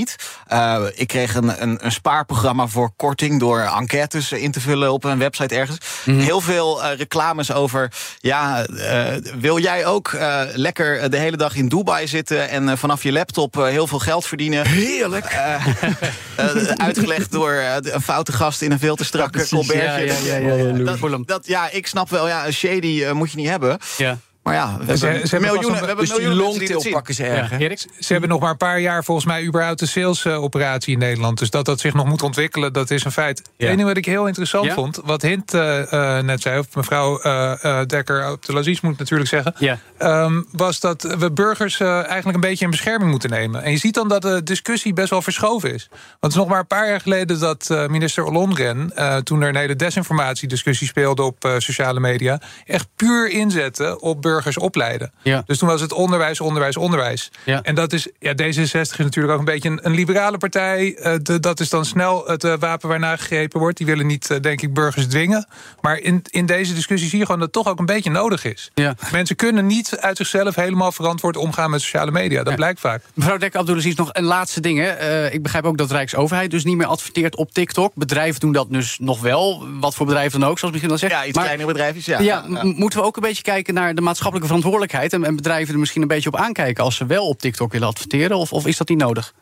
Eh, 0.47 0.82
ik 0.95 1.07
kreeg 1.07 1.34
een, 1.34 1.62
een, 1.62 1.84
een 1.84 1.92
spaarprogramma 1.92 2.66
voor 2.66 2.90
korting 2.97 3.40
door 3.40 3.61
enquêtes 3.61 4.32
in 4.32 4.51
te 4.51 4.61
vullen 4.61 4.92
op 4.92 5.05
een 5.05 5.18
website 5.18 5.55
ergens. 5.55 5.78
Heel 6.05 6.40
veel 6.40 6.84
eh, 6.84 6.97
reclames 6.99 7.53
over. 7.53 7.92
Ja, 8.18 8.66
eh, 8.66 9.12
wil 9.38 9.59
jij 9.59 9.86
ook 9.86 10.16
lekker 10.55 11.11
de 11.11 11.16
hele 11.16 11.36
dag 11.36 11.55
in 11.55 11.68
Dubai 11.68 12.07
zitten 12.07 12.49
en 12.49 12.78
vanaf 12.78 13.03
je 13.03 13.12
laptop 13.12 13.55
heel 13.55 13.86
veel 13.86 13.99
geld 13.99 14.26
verdienen? 14.26 14.66
Heerlijk. 14.66 15.36
Uitgelegd 16.86 17.32
door 17.32 17.53
een 17.53 18.03
foute 18.03 18.32
gast 18.32 18.62
in 18.62 18.72
een 18.72 18.78
veel 18.78 18.97
te 18.97 19.05
strak 19.05 19.30
precies. 19.30 19.51
colbertje. 19.51 19.82
Ja, 19.82 19.97
ja, 19.97 20.36
ja, 20.36 20.36
ja, 20.36 20.55
ja. 20.55 21.09
Dat, 21.09 21.26
dat, 21.26 21.47
ja, 21.47 21.70
ik 21.70 21.86
snap 21.86 22.11
wel, 22.11 22.28
ja, 22.28 22.47
een 22.47 22.53
shady 22.53 23.05
moet 23.12 23.30
je 23.30 23.36
niet 23.36 23.49
hebben. 23.49 23.78
Ja. 23.97 24.18
Maar 24.45 24.55
ja, 24.55 24.76
we 24.80 24.97
Ze- 24.97 25.07
hebben 25.07 25.28
ze 25.28 25.40
miljoenen, 25.40 25.70
we 25.70 25.78
een- 25.80 25.86
hebben 25.86 25.97
Dus 25.97 26.09
die 26.14 26.18
miljoenen 26.22 26.45
mensen 26.45 26.59
die 26.66 26.68
longtail 26.74 26.92
pakken 26.95 27.14
ze 27.14 27.24
erg. 27.24 27.59
Ja? 27.59 27.76
Ze 27.99 28.12
hebben 28.12 28.30
nog 28.30 28.40
maar 28.40 28.51
een 28.51 28.57
paar 28.57 28.80
jaar 28.80 29.05
volgens 29.05 29.26
mij 29.26 29.45
überhaupt 29.45 29.80
een 29.80 29.86
salesoperatie 29.88 30.92
in 30.92 30.99
Nederland. 30.99 31.38
Dus 31.38 31.51
dat 31.51 31.64
dat 31.64 31.80
zich 31.80 31.95
nog 31.95 32.07
moet 32.07 32.22
ontwikkelen, 32.22 32.72
dat 32.72 32.90
is 32.90 33.05
een 33.05 33.12
feit. 33.12 33.42
Ja. 33.57 33.68
Eén 33.70 33.76
ding 33.76 33.88
wat 33.88 33.97
ik 33.97 34.05
heel 34.05 34.26
interessant 34.26 34.64
Ja? 34.66 34.74
vond, 34.74 35.01
wat 35.05 35.22
Hint 35.22 35.55
eh, 35.55 35.92
eh, 36.18 36.24
net 36.24 36.42
zei, 36.42 36.59
of 36.59 36.74
mevrouw 36.74 37.18
eh 37.20 37.64
eh, 37.64 37.86
Dekker 37.86 38.30
op 38.30 38.45
de 38.45 38.53
Laziz 38.53 38.80
moet 38.80 38.92
ik 38.92 38.99
natuurlijk 38.99 39.28
zeggen, 39.30 39.55
Ja. 39.59 39.78
ehm, 39.99 40.42
was 40.53 40.80
dat 40.80 41.03
we 41.18 41.32
burgers 41.32 41.80
eh, 41.80 41.95
eigenlijk 41.97 42.34
een 42.34 42.40
beetje 42.40 42.64
in 42.64 42.70
bescherming 42.70 43.11
moeten 43.11 43.30
nemen. 43.30 43.62
En 43.62 43.70
je 43.70 43.78
ziet 43.78 43.95
dan 43.95 44.09
dat 44.09 44.22
de 44.22 44.42
discussie 44.42 44.92
best 44.92 45.11
wel 45.11 45.22
verschoven 45.22 45.74
is. 45.74 45.86
Want 45.90 46.01
het 46.20 46.30
is 46.32 46.38
nog 46.38 46.49
maar 46.49 46.59
een 46.61 46.66
paar 46.66 46.88
jaar 46.88 47.01
geleden 47.01 47.40
dat 47.40 47.70
eh, 47.70 47.86
minister 47.86 48.24
Ollongren, 48.24 48.97
eh, 48.97 49.16
toen 49.16 49.42
er 49.42 49.49
een 49.49 49.57
hele 49.57 49.76
desinformatiediscussie 49.76 50.86
speelde 50.86 51.22
op 51.22 51.45
eh, 51.45 51.53
sociale 51.59 52.01
media, 52.01 52.40
echt 52.66 52.86
puur 52.97 53.28
inzette 53.30 54.01
op 54.01 54.14
burgers 54.14 54.32
opleiden. 54.59 55.12
Ja. 55.22 55.43
Dus 55.47 55.59
toen 55.59 55.68
was 55.68 55.80
het 55.80 55.93
onderwijs, 55.93 56.41
onderwijs, 56.41 56.76
onderwijs. 56.76 57.30
Ja. 57.45 57.62
En 57.62 57.74
dat 57.74 57.93
is, 57.93 58.09
ja, 58.18 58.32
D66 58.32 58.80
is 58.80 58.97
natuurlijk 58.97 59.32
ook 59.32 59.39
een 59.39 59.45
beetje 59.45 59.68
een, 59.68 59.78
een 59.82 59.95
liberale 59.95 60.39
partij. 60.39 60.95
Eh, 60.97 61.14
de- 61.22 61.41
dat 61.41 61.61
is 61.61 61.68
dan 61.68 61.85
snel 61.85 62.24
het 62.26 62.45
eh, 62.45 62.55
wapen 62.59 62.89
waarna 62.89 63.16
gegrepen 63.16 63.61
wordt. 63.61 63.76
Die 63.76 63.87
willen 63.87 64.07
niet, 64.07 64.30
eh, 64.30 64.41
denk 64.41 64.62
ik, 64.62 64.74
burgers 64.74 65.07
dwingen. 65.07 65.47
Maar 65.80 65.99
in, 65.99 66.22
in 66.30 66.47
deze 66.47 66.74
discussie 66.74 67.09
zie 67.09 67.18
je 67.18 67.24
gewoon 67.24 67.41
dat 67.41 67.55
het 67.55 67.64
toch 67.64 67.72
ook 67.72 67.78
een 67.78 67.87
beetje 67.87 68.11
nodig 68.11 68.45
is. 68.45 68.70
Ja. 68.74 68.95
Mensen 69.12 69.37
kunnen 69.37 69.66
niet 69.66 69.97
uit 70.01 70.16
zichzelf 70.16 70.55
helemaal 70.55 70.93
verantwoord 70.93 71.37
omgaan 71.37 71.70
met 71.70 71.80
sociale 71.80 72.11
media. 72.11 72.39
Dat 72.39 72.49
Ja. 72.49 72.55
blijkt 72.55 72.80
vaak. 72.80 73.03
Mevrouw 73.14 73.37
Dek 73.37 73.57
Abdulaziz, 73.57 73.95
nog 73.95 74.09
een 74.12 74.24
laatste 74.24 74.61
ding. 74.61 74.78
hè. 74.78 74.87
Eh, 74.89 75.35
ik 75.35 75.43
begrijp 75.43 75.64
ook 75.64 75.78
dat 75.78 75.91
Rijksoverheid 75.91 76.51
dus 76.51 76.64
niet 76.64 76.76
meer 76.76 76.87
adverteert 76.87 77.37
op 77.37 77.53
TikTok. 77.53 77.93
Bedrijven 77.95 78.41
doen 78.41 78.53
dat 78.53 78.66
dus 78.70 78.97
nog 79.01 79.20
wel. 79.20 79.66
Wat 79.80 79.95
voor 79.95 80.07
bedrijven 80.07 80.41
dan 80.41 80.49
ook, 80.49 80.59
zoals 80.59 80.72
misschien 80.72 80.93
al 80.93 80.99
zegt. 81.01 81.12
Ja, 81.12 81.24
iets 81.24 81.35
Maar- 81.37 81.45
kleinere 81.45 81.68
bedrijfjes, 81.72 82.05
ja. 82.05 82.20
Ja, 82.20 82.45
moeten 82.62 82.99
we 82.99 83.05
ook 83.05 83.16
een 83.16 83.22
beetje 83.22 83.43
kijken 83.43 83.74
naar 83.74 83.95
de 83.95 84.01
maatschappelijke 84.25 84.47
verantwoordelijkheid... 84.47 85.12
en, 85.12 85.25
en 85.25 85.37
bedrijven 85.37 85.75
er 85.75 85.81
misschien 85.81 86.03
een 86.03 86.09
beetje 86.09 86.29
op 86.29 86.37
aankijken... 86.37 86.85
als 86.85 86.97
ze 86.97 87.07
wel 87.07 87.29
op 87.29 87.39
TikTok 87.39 87.72
willen 87.72 87.89
adverteren, 87.89 88.37
of, 88.37 88.53
of 88.53 88.66
is 88.66 88.77
dat 88.77 88.89
niet 88.89 88.99
nodig? 88.99 89.35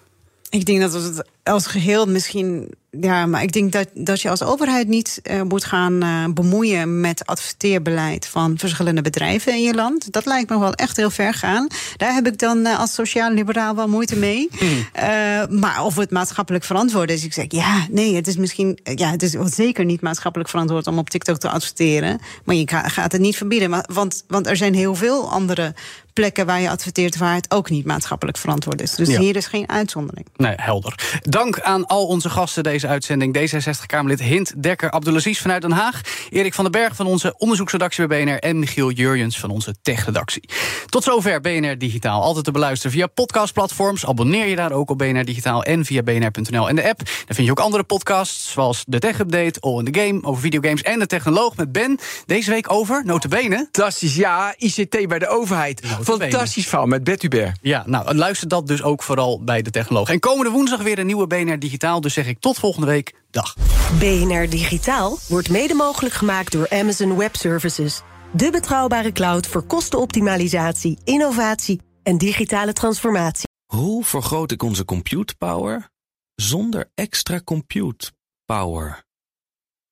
Ik 0.49 0.65
denk 0.65 0.81
dat 0.81 0.93
het 0.93 1.29
als 1.43 1.67
geheel 1.67 2.07
misschien. 2.07 2.75
Ja, 3.01 3.27
maar 3.27 3.43
ik 3.43 3.53
denk 3.53 3.73
dat, 3.73 3.89
dat 3.95 4.21
je 4.21 4.31
als 4.31 4.43
overheid 4.43 4.89
niet 4.89 5.21
eh, 5.23 5.43
moet 5.43 5.65
gaan 5.65 6.03
eh, 6.03 6.25
bemoeien 6.35 7.01
met 7.01 7.27
adverteerbeleid 7.27 8.27
van 8.27 8.59
verschillende 8.59 9.03
bedrijven 9.03 9.53
in 9.55 9.63
je 9.63 9.75
land. 9.75 10.13
Dat 10.13 10.27
lijkt 10.27 10.51
me 10.51 10.59
wel 10.59 10.73
echt 10.75 10.97
heel 10.97 11.11
ver 11.11 11.35
gaan. 11.35 11.67
Daar 11.97 12.15
heb 12.15 12.27
ik 12.27 12.39
dan 12.39 12.67
eh, 12.67 12.79
als 12.79 12.95
sociaal-liberaal 12.95 13.75
wel 13.75 13.89
moeite 13.89 14.17
mee. 14.17 14.49
Eh, 14.93 15.05
maar 15.49 15.85
of 15.85 15.97
het 15.97 16.11
maatschappelijk 16.11 16.65
verantwoord 16.65 17.11
is, 17.11 17.25
ik 17.25 17.33
zeg 17.33 17.45
ja, 17.49 17.87
nee, 17.91 18.15
het 18.15 18.27
is 18.27 18.37
misschien. 18.37 18.79
Ja, 18.83 19.11
het 19.11 19.23
is 19.23 19.31
zeker 19.45 19.85
niet 19.85 20.01
maatschappelijk 20.01 20.51
verantwoord 20.51 20.87
om 20.87 20.99
op 20.99 21.11
TikTok 21.11 21.39
te 21.39 21.49
adverteren. 21.49 22.21
Maar 22.45 22.55
je 22.57 22.69
ga- 22.69 22.89
gaat 22.89 23.13
het 23.13 23.21
niet 23.21 23.37
verbieden. 23.37 23.71
Maar, 23.71 23.89
want, 23.93 24.25
want 24.29 24.47
er 24.47 24.57
zijn 24.57 24.75
heel 24.75 24.95
veel 24.95 25.31
andere 25.31 25.75
plekken 26.13 26.47
waar 26.47 26.61
je 26.61 26.71
adverteert 26.71 27.17
waar 27.17 27.35
het 27.35 27.51
ook 27.51 27.71
niet 27.71 27.85
maatschappelijk 27.87 28.39
verantwoord 28.39 28.81
is. 28.81 28.95
Dus 28.95 29.09
Ja. 29.09 29.19
hier 29.21 29.37
is 29.37 29.47
geen 29.47 29.69
uitzondering. 29.69 30.27
Nee, 30.37 30.53
helder. 30.57 31.19
Dank 31.23 31.61
aan 31.61 31.87
al 31.87 32.07
onze 32.07 32.31
gasten 32.31 32.63
deze 32.63 32.82
uitzending. 32.87 33.37
D66-Kamerlid 33.39 34.21
Hint 34.21 34.63
Dekker 34.63 34.91
Abdulaziz 34.91 35.41
vanuit 35.41 35.63
Den 35.63 35.73
Haag. 35.73 36.01
Erik 36.31 36.55
van 36.55 36.65
den 36.65 36.73
Berg 36.73 36.97
van 36.97 37.07
onze 37.07 37.35
onderzoeksredactie 37.39 38.07
bij 38.07 38.25
BNR... 38.25 38.39
en 38.39 38.59
Michiel 38.59 38.91
Jurjens 38.91 39.39
van 39.39 39.51
onze 39.51 39.75
techredactie. 39.83 40.49
Tot 40.87 41.05
zover 41.05 41.41
BNR 41.41 41.79
Digitaal. 41.79 42.23
Altijd 42.23 42.45
te 42.45 42.51
beluisteren 42.51 42.93
via 42.93 43.07
podcastplatforms. 43.07 44.07
Abonneer 44.07 44.47
je 44.47 44.57
daar 44.57 44.73
ook 44.73 44.91
op 44.91 44.99
BNR 44.99 45.25
Digitaal 45.25 45.63
en 45.63 45.85
via 45.85 46.03
bnr.nl 46.03 46.69
en 46.69 46.77
de 46.77 46.89
app. 46.89 46.99
Daar 46.99 47.35
vind 47.35 47.47
je 47.47 47.51
ook 47.51 47.61
andere 47.61 47.83
podcasts, 47.83 48.53
zoals 48.53 48.85
de 48.87 48.99
Tech 48.99 49.19
Update... 49.19 49.61
All 49.61 49.79
in 49.79 49.93
the 49.93 50.01
Game, 50.01 50.23
over 50.23 50.43
videogames 50.43 50.83
en 50.83 50.99
de 50.99 51.07
technoloog 51.07 51.57
met 51.57 51.73
Ben. 51.73 51.99
Deze 52.27 52.51
week 52.51 52.73
over, 52.73 53.03
notabene... 53.05 53.57
Fantastisch, 53.57 54.15
ja, 54.15 54.55
ICT 54.57 55.09
bij 55.09 55.19
de 55.19 55.29
overheid. 55.29 55.83
Notabene. 55.83 56.31
Fantastisch 56.31 56.67
verhaal 56.67 56.87
met 56.87 57.05
Bert 57.05 57.23
Hubert. 57.23 57.59
Ja, 57.61 57.83
nou, 57.87 58.15
luister 58.15 58.49
dat 58.49 58.67
dus 58.67 58.83
ook 58.83 59.03
vooral 59.03 59.43
bij 59.45 59.63
de 59.63 59.71
technoloog. 59.71 60.09
En 60.09 60.21
komende 60.21 60.51
woensdag 60.51 60.83
weer 60.83 60.99
een 60.99 61.07
nieuwe 61.07 61.27
BNR 61.27 61.59
Digitaal. 61.59 62.01
Dus 62.01 62.15
zeg 62.15 62.27
ik 62.27 62.41
tot 62.41 62.59
volgende 62.73 62.93
week. 62.93 63.15
Dag. 63.31 63.57
BNR 63.99 64.51
Digitaal 64.51 65.19
wordt 65.29 65.51
mede 65.51 65.75
mogelijk 65.75 66.15
gemaakt 66.15 66.53
door 66.53 66.71
Amazon 66.71 67.17
Web 67.17 67.37
Services. 67.37 68.03
De 68.33 68.51
betrouwbare 68.51 69.13
cloud 69.13 69.47
voor 69.47 69.63
kostenoptimalisatie, 69.63 70.99
innovatie 71.05 71.81
en 72.03 72.19
digitale 72.19 72.73
transformatie. 72.73 73.49
Hoe 73.67 74.05
vergroot 74.05 74.51
ik 74.51 74.63
onze 74.63 74.85
compute 74.85 75.35
power 75.37 75.91
zonder 76.35 76.91
extra 76.95 77.41
compute 77.45 78.13
power? 78.45 79.05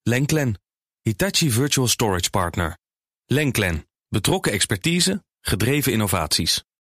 Lenklen, 0.02 0.60
Hitachi 1.02 1.50
Virtual 1.50 1.88
Storage 1.88 2.30
Partner. 2.30 2.78
Lenklen, 3.26 3.88
betrokken 4.08 4.52
expertise, 4.52 5.24
gedreven 5.40 5.92
innovaties. 5.92 6.64